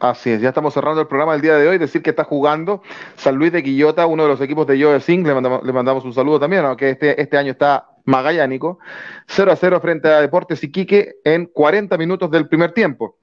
Así 0.00 0.30
es, 0.30 0.40
ya 0.40 0.50
estamos 0.50 0.74
cerrando 0.74 1.00
el 1.00 1.08
programa 1.08 1.32
del 1.32 1.42
día 1.42 1.56
de 1.56 1.66
hoy. 1.66 1.78
Decir 1.78 2.02
que 2.02 2.10
está 2.10 2.22
jugando 2.22 2.82
San 3.16 3.34
Luis 3.34 3.50
de 3.50 3.64
Quillota, 3.64 4.06
uno 4.06 4.22
de 4.22 4.28
los 4.28 4.40
equipos 4.40 4.66
de 4.66 4.80
Joe 4.80 5.00
Sing. 5.00 5.26
Le 5.26 5.34
mandamos, 5.34 5.64
le 5.64 5.72
mandamos 5.72 6.04
un 6.04 6.12
saludo 6.12 6.38
también, 6.38 6.64
aunque 6.64 6.90
este, 6.90 7.20
este 7.20 7.36
año 7.36 7.50
está 7.50 7.88
magallánico. 8.04 8.78
0 9.26 9.50
a 9.50 9.56
0 9.56 9.80
frente 9.80 10.08
a 10.08 10.20
Deportes 10.20 10.62
Iquique 10.62 11.16
en 11.24 11.46
40 11.46 11.98
minutos 11.98 12.30
del 12.30 12.48
primer 12.48 12.72
tiempo. 12.72 13.18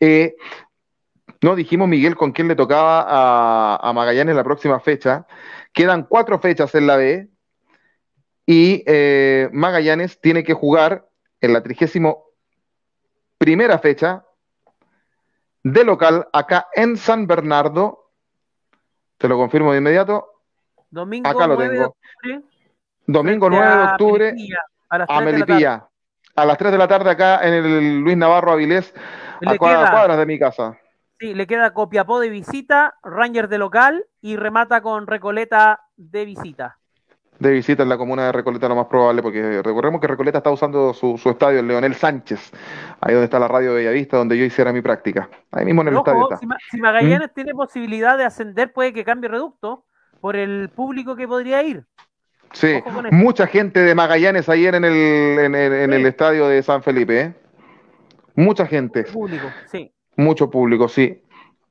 Eh, 0.00 0.34
no 1.40 1.56
dijimos, 1.56 1.88
Miguel, 1.88 2.14
con 2.14 2.32
quién 2.32 2.48
le 2.48 2.56
tocaba 2.56 3.00
a, 3.06 3.76
a, 3.76 3.92
Magallanes 3.94 4.36
la 4.36 4.44
próxima 4.44 4.80
fecha. 4.80 5.26
Quedan 5.72 6.04
cuatro 6.04 6.38
fechas 6.40 6.74
en 6.74 6.86
la 6.86 6.96
B 6.96 7.28
y 8.44 8.82
eh, 8.86 9.48
Magallanes 9.52 10.20
tiene 10.20 10.44
que 10.44 10.52
jugar 10.52 11.08
en 11.40 11.54
la 11.54 11.62
trigésimo 11.62 12.24
primera 13.38 13.78
fecha 13.78 14.23
de 15.64 15.82
local 15.82 16.28
acá 16.32 16.68
en 16.74 16.96
San 16.96 17.26
Bernardo. 17.26 18.10
Te 19.18 19.26
lo 19.26 19.36
confirmo 19.36 19.72
de 19.72 19.78
inmediato. 19.78 20.28
Domingo 20.90 21.28
acá 21.28 21.46
lo 21.48 21.58
tengo. 21.58 21.96
Domingo 23.06 23.50
9 23.50 23.76
de 23.76 23.82
octubre 23.82 24.34
a, 24.88 25.20
Melipilla. 25.20 25.88
A 26.36 26.44
las 26.44 26.58
3 26.58 26.72
de 26.72 26.78
la 26.78 26.88
tarde 26.88 27.10
acá 27.10 27.46
en 27.46 27.54
el 27.54 27.98
Luis 28.00 28.16
Navarro 28.16 28.52
Avilés, 28.52 28.94
a 29.44 29.56
cuadras 29.56 30.18
de 30.18 30.26
mi 30.26 30.38
casa. 30.38 30.78
Sí, 31.18 31.34
le 31.34 31.46
queda 31.46 31.74
Copiapó 31.74 32.20
de 32.20 32.28
visita, 32.28 32.94
Rangers 33.02 33.48
de 33.48 33.58
local 33.58 34.06
y 34.20 34.36
remata 34.36 34.80
con 34.82 35.06
Recoleta 35.06 35.80
de 35.96 36.24
visita 36.24 36.78
de 37.48 37.54
visita 37.54 37.82
en 37.82 37.88
la 37.88 37.98
comuna 37.98 38.26
de 38.26 38.32
Recoleta 38.32 38.68
lo 38.68 38.76
más 38.76 38.86
probable, 38.86 39.22
porque 39.22 39.62
recordemos 39.62 40.00
que 40.00 40.06
Recoleta 40.06 40.38
está 40.38 40.50
usando 40.50 40.92
su, 40.94 41.20
estadio, 41.26 41.60
el 41.60 41.68
Leonel 41.68 41.94
Sánchez, 41.94 42.52
ahí 43.00 43.12
donde 43.14 43.24
está 43.24 43.38
la 43.38 43.48
radio 43.48 43.74
Bellavista, 43.74 44.16
donde 44.16 44.36
yo 44.36 44.44
hiciera 44.44 44.72
mi 44.72 44.80
práctica. 44.80 45.28
Ahí 45.52 45.64
mismo 45.64 45.82
en 45.82 45.88
el 45.88 45.96
estadio 45.96 46.28
está. 46.30 46.38
Si, 46.70 46.80
Magallanes 46.80 47.30
¿Mm? 47.30 47.34
tiene 47.34 47.52
posibilidad 47.52 48.18
de 48.18 48.24
ascender, 48.24 48.72
puede 48.72 48.92
que 48.92 49.04
cambie 49.04 49.28
reducto 49.28 49.84
por 50.20 50.36
el 50.36 50.70
público 50.70 51.16
que 51.16 51.28
podría 51.28 51.62
ir. 51.62 51.84
Sí, 52.52 52.82
mucha 53.10 53.46
gente 53.46 53.80
de 53.80 53.94
Magallanes 53.94 54.48
ayer 54.48 54.74
en 54.76 54.84
el, 54.84 55.54
en 55.54 55.92
el, 55.92 56.06
estadio 56.06 56.46
de 56.46 56.62
San 56.62 56.82
Felipe, 56.82 57.20
¿eh? 57.20 57.34
Mucha 58.36 58.64
gente. 58.66 59.00
Mucho 59.00 59.12
público, 59.12 59.48
sí. 59.70 59.92
Mucho 60.16 60.50
público, 60.50 60.88
sí. 60.88 61.20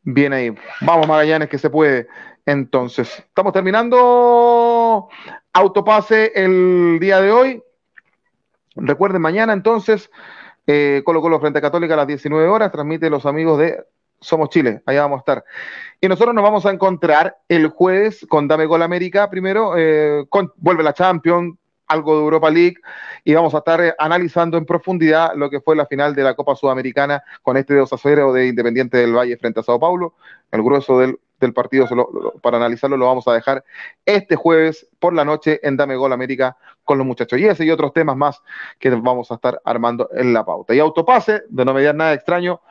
Bien 0.02 0.34
ahí. 0.34 0.54
Vamos, 0.82 1.08
Magallanes, 1.08 1.48
que 1.48 1.58
se 1.58 1.70
puede. 1.70 2.08
Entonces, 2.46 3.20
estamos 3.20 3.54
terminando 3.54 5.08
autopase 5.54 6.32
el 6.36 6.98
día 7.00 7.22
de 7.22 7.32
hoy. 7.32 7.64
Recuerden, 8.76 9.22
mañana 9.22 9.54
entonces, 9.54 10.10
eh, 10.66 11.04
Colo 11.06 11.22
Colo 11.22 11.40
frente 11.40 11.60
a 11.60 11.62
Católica 11.62 11.94
a 11.94 11.98
las 11.98 12.08
19 12.08 12.48
horas, 12.48 12.72
transmite 12.72 13.10
los 13.10 13.26
amigos 13.26 13.60
de 13.60 13.84
Somos 14.20 14.50
Chile, 14.50 14.82
allá 14.86 15.02
vamos 15.02 15.18
a 15.18 15.20
estar. 15.20 15.46
Y 16.02 16.08
nosotros 16.08 16.34
nos 16.34 16.44
vamos 16.44 16.66
a 16.66 16.72
encontrar 16.72 17.38
el 17.48 17.68
jueves 17.68 18.26
con 18.28 18.48
Dame 18.48 18.66
Gol 18.66 18.82
América, 18.82 19.30
primero, 19.30 19.76
eh, 19.78 20.26
con, 20.30 20.52
vuelve 20.58 20.84
la 20.84 20.94
Champions, 20.94 21.56
algo 21.86 22.16
de 22.16 22.24
Europa 22.24 22.50
League, 22.50 22.78
y 23.24 23.34
vamos 23.34 23.54
a 23.54 23.60
estar 23.60 23.80
eh, 23.82 23.94
analizando 24.00 24.58
en 24.58 24.66
profundidad 24.66 25.34
lo 25.36 25.50
que 25.50 25.62
fue 25.62 25.76
la 25.76 25.86
final 25.86 26.16
de 26.16 26.24
la 26.24 26.34
Copa 26.34 26.56
Sudamericana 26.56 27.24
con 27.44 27.58
este 27.58 27.76
de 27.76 27.82
Osasero 27.82 28.34
de 28.34 28.48
Independiente 28.48 28.98
del 28.98 29.16
Valle 29.16 29.38
frente 29.38 29.60
a 29.60 29.64
Sao 29.64 29.80
Paulo, 29.80 30.16
el 30.52 30.64
grueso 30.64 31.00
del 31.00 31.20
del 31.46 31.54
partido, 31.54 31.88
para 32.42 32.58
analizarlo, 32.58 32.98
lo 32.98 33.06
vamos 33.06 33.28
a 33.28 33.34
dejar 33.34 33.64
este 34.06 34.36
jueves 34.36 34.88
por 35.00 35.14
la 35.14 35.26
noche 35.26 35.60
en 35.64 35.78
Dame 35.78 35.96
Gol 35.96 36.14
América 36.14 36.58
con 36.84 36.98
los 36.98 37.06
muchachos. 37.06 37.40
Y 37.40 37.46
ese 37.46 37.66
y 37.66 37.72
otros 37.72 37.94
temas 37.94 38.18
más 38.18 38.42
que 38.80 38.90
vamos 38.90 39.32
a 39.32 39.36
estar 39.36 39.62
armando 39.64 40.10
en 40.14 40.34
la 40.34 40.44
pauta. 40.44 40.74
Y 40.74 40.80
autopase, 40.80 41.44
de 41.50 41.66
no 41.66 41.74
mediar 41.74 41.96
nada 41.96 42.14
extraño, 42.14 42.62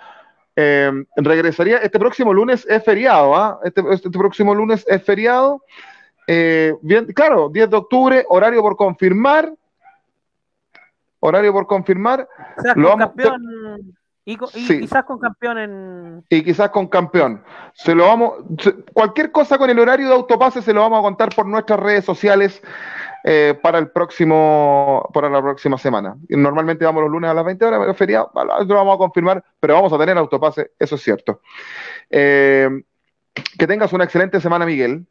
eh, 0.54 0.90
regresaría 1.16 1.78
este 1.78 1.98
próximo 1.98 2.34
lunes, 2.34 2.66
es 2.68 2.84
feriado, 2.84 3.34
¿ah? 3.34 3.58
Este, 3.64 3.82
este, 3.90 4.10
próximo 4.10 4.54
lunes 4.54 4.84
es 4.86 5.02
feriado. 5.02 5.62
Eh, 6.26 6.74
bien, 6.82 7.06
claro, 7.06 7.48
10 7.48 7.70
de 7.70 7.76
octubre, 7.76 8.24
horario 8.28 8.60
por 8.60 8.76
confirmar. 8.76 9.52
Horario 11.20 11.52
por 11.52 11.66
confirmar. 11.66 12.28
lo 12.76 12.88
vamos, 12.88 13.12
y, 14.24 14.36
quizás 14.36 15.04
con 15.04 15.18
campeón 15.18 15.58
en. 15.58 16.24
Y 16.28 16.44
quizás 16.44 16.70
con 16.70 16.86
campeón. 16.86 17.42
Se 17.74 17.94
lo 17.94 18.06
vamos. 18.06 18.34
cualquier 18.92 19.32
cosa 19.32 19.58
con 19.58 19.68
el 19.68 19.78
horario 19.78 20.08
de 20.08 20.14
autopase 20.14 20.62
se 20.62 20.72
lo 20.72 20.80
vamos 20.80 21.00
a 21.00 21.02
contar 21.02 21.34
por 21.34 21.46
nuestras 21.46 21.80
redes 21.80 22.04
sociales 22.04 22.62
eh, 23.24 23.58
para 23.60 23.78
el 23.78 23.90
próximo, 23.90 25.10
para 25.12 25.28
la 25.28 25.42
próxima 25.42 25.76
semana. 25.76 26.16
Normalmente 26.28 26.84
vamos 26.84 27.02
los 27.02 27.10
lunes 27.10 27.30
a 27.30 27.34
las 27.34 27.44
20 27.44 27.64
horas, 27.64 27.80
pero 27.80 27.94
feriado, 27.94 28.30
lo 28.34 28.74
vamos 28.74 28.94
a 28.94 28.98
confirmar, 28.98 29.44
pero 29.58 29.74
vamos 29.74 29.92
a 29.92 29.98
tener 29.98 30.16
autopase, 30.16 30.70
eso 30.78 30.94
es 30.94 31.02
cierto. 31.02 31.40
Eh, 32.08 32.68
que 33.58 33.66
tengas 33.66 33.92
una 33.92 34.04
excelente 34.04 34.40
semana, 34.40 34.64
Miguel. 34.64 35.04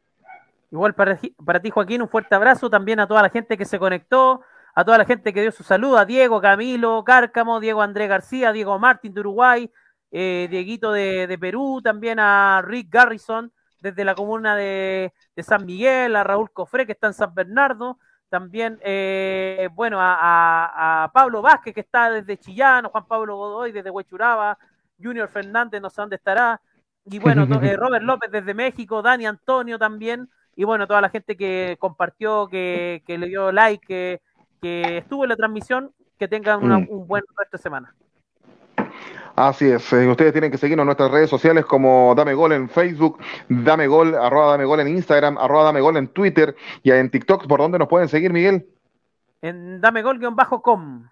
Igual 0.71 0.93
para, 0.93 1.19
para 1.43 1.59
ti, 1.59 1.69
Joaquín, 1.69 2.01
un 2.01 2.07
fuerte 2.07 2.33
abrazo 2.33 2.69
también 2.69 3.01
a 3.01 3.07
toda 3.07 3.21
la 3.21 3.29
gente 3.29 3.57
que 3.57 3.65
se 3.65 3.77
conectó 3.77 4.41
a 4.73 4.85
toda 4.85 4.97
la 4.97 5.05
gente 5.05 5.33
que 5.33 5.41
dio 5.41 5.51
su 5.51 5.63
saludo, 5.63 5.97
a 5.97 6.05
Diego, 6.05 6.39
Camilo, 6.41 7.03
Cárcamo, 7.03 7.59
Diego 7.59 7.81
Andrés 7.81 8.09
García, 8.09 8.51
Diego 8.51 8.77
Martín 8.79 9.13
de 9.13 9.19
Uruguay, 9.19 9.71
eh, 10.11 10.47
Dieguito 10.49 10.91
de, 10.91 11.37
Perú, 11.39 11.81
también 11.83 12.19
a 12.19 12.61
Rick 12.63 12.87
Garrison 12.89 13.51
desde 13.81 14.05
la 14.05 14.15
comuna 14.15 14.55
de, 14.55 15.13
San 15.37 15.65
Miguel, 15.65 16.15
a 16.15 16.23
Raúl 16.23 16.51
Cofré 16.51 16.85
que 16.85 16.91
está 16.91 17.07
en 17.07 17.13
San 17.13 17.33
Bernardo, 17.33 17.97
también, 18.29 18.79
eh, 18.81 19.67
bueno, 19.73 19.97
a, 19.99 21.09
Pablo 21.13 21.41
Vázquez 21.41 21.73
que 21.73 21.81
está 21.81 22.09
desde 22.11 22.37
Chillán, 22.37 22.85
Juan 22.85 23.05
Pablo 23.07 23.35
Godoy 23.35 23.71
desde 23.71 23.89
Huechuraba, 23.89 24.57
Junior 25.01 25.27
Fernández 25.27 25.81
no 25.81 25.89
sé 25.89 26.01
dónde 26.01 26.15
estará, 26.15 26.61
y 27.05 27.19
bueno, 27.19 27.47
eh, 27.61 27.75
Robert 27.77 28.03
López 28.03 28.31
desde 28.31 28.53
México, 28.53 29.01
Dani 29.01 29.25
Antonio 29.25 29.79
también, 29.79 30.29
y 30.55 30.63
bueno, 30.63 30.87
toda 30.87 31.01
la 31.01 31.09
gente 31.09 31.35
que 31.35 31.75
compartió, 31.79 32.47
que, 32.47 33.03
que 33.07 33.17
le 33.17 33.27
dio 33.27 33.51
like, 33.51 33.85
que 33.85 34.21
que 34.61 34.99
estuvo 34.99 35.23
en 35.23 35.29
la 35.29 35.35
transmisión, 35.35 35.91
que 36.17 36.27
tengan 36.27 36.65
mm. 36.65 36.87
un 36.89 37.07
buen 37.07 37.23
resto 37.37 37.57
de 37.57 37.63
semana. 37.63 37.95
Así 39.35 39.65
es, 39.65 39.91
eh, 39.93 40.07
ustedes 40.07 40.33
tienen 40.33 40.51
que 40.51 40.57
seguirnos 40.57 40.83
en 40.83 40.87
nuestras 40.87 41.09
redes 41.09 41.29
sociales 41.29 41.65
como 41.65 42.13
Dame 42.15 42.33
Gol 42.33 42.51
en 42.51 42.69
Facebook, 42.69 43.17
Dame 43.47 43.87
Gol, 43.87 44.13
arroba 44.13 44.51
Dame 44.51 44.65
Gol 44.65 44.81
en 44.81 44.89
Instagram, 44.89 45.37
arroba 45.37 45.63
Dame 45.65 45.81
Gol 45.81 45.97
en 45.97 46.07
Twitter 46.09 46.55
y 46.83 46.91
en 46.91 47.09
TikTok. 47.09 47.47
¿Por 47.47 47.59
dónde 47.59 47.79
nos 47.79 47.87
pueden 47.87 48.09
seguir, 48.09 48.33
Miguel? 48.33 48.67
En 49.41 49.81
Dame 49.81 50.03
Gol-com. 50.03 51.09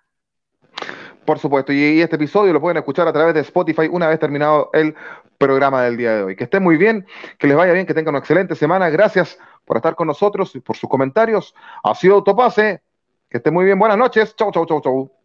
Por 1.25 1.39
supuesto, 1.39 1.71
y 1.71 2.01
este 2.01 2.17
episodio 2.17 2.53
lo 2.53 2.61
pueden 2.61 2.77
escuchar 2.77 3.07
a 3.07 3.13
través 3.13 3.33
de 3.33 3.41
Spotify 3.41 3.87
una 3.89 4.07
vez 4.07 4.19
terminado 4.19 4.69
el 4.73 4.95
programa 5.37 5.83
del 5.83 5.97
día 5.97 6.15
de 6.15 6.23
hoy. 6.23 6.35
Que 6.35 6.43
estén 6.43 6.61
muy 6.61 6.75
bien, 6.77 7.05
que 7.37 7.47
les 7.47 7.55
vaya 7.55 7.73
bien, 7.73 7.85
que 7.85 7.93
tengan 7.93 8.13
una 8.13 8.19
excelente 8.19 8.55
semana. 8.55 8.89
Gracias 8.89 9.39
por 9.65 9.77
estar 9.77 9.95
con 9.95 10.07
nosotros 10.07 10.55
y 10.55 10.59
por 10.59 10.75
sus 10.75 10.89
comentarios. 10.89 11.55
Ha 11.83 11.95
sido 11.95 12.15
Autopase. 12.15 12.81
Que 13.29 13.37
esté 13.37 13.51
muy 13.51 13.65
bien. 13.65 13.79
Buenas 13.79 13.97
noches. 13.97 14.35
Chau, 14.35 14.51
chau, 14.51 14.65
chau, 14.65 14.81
chau. 14.81 15.18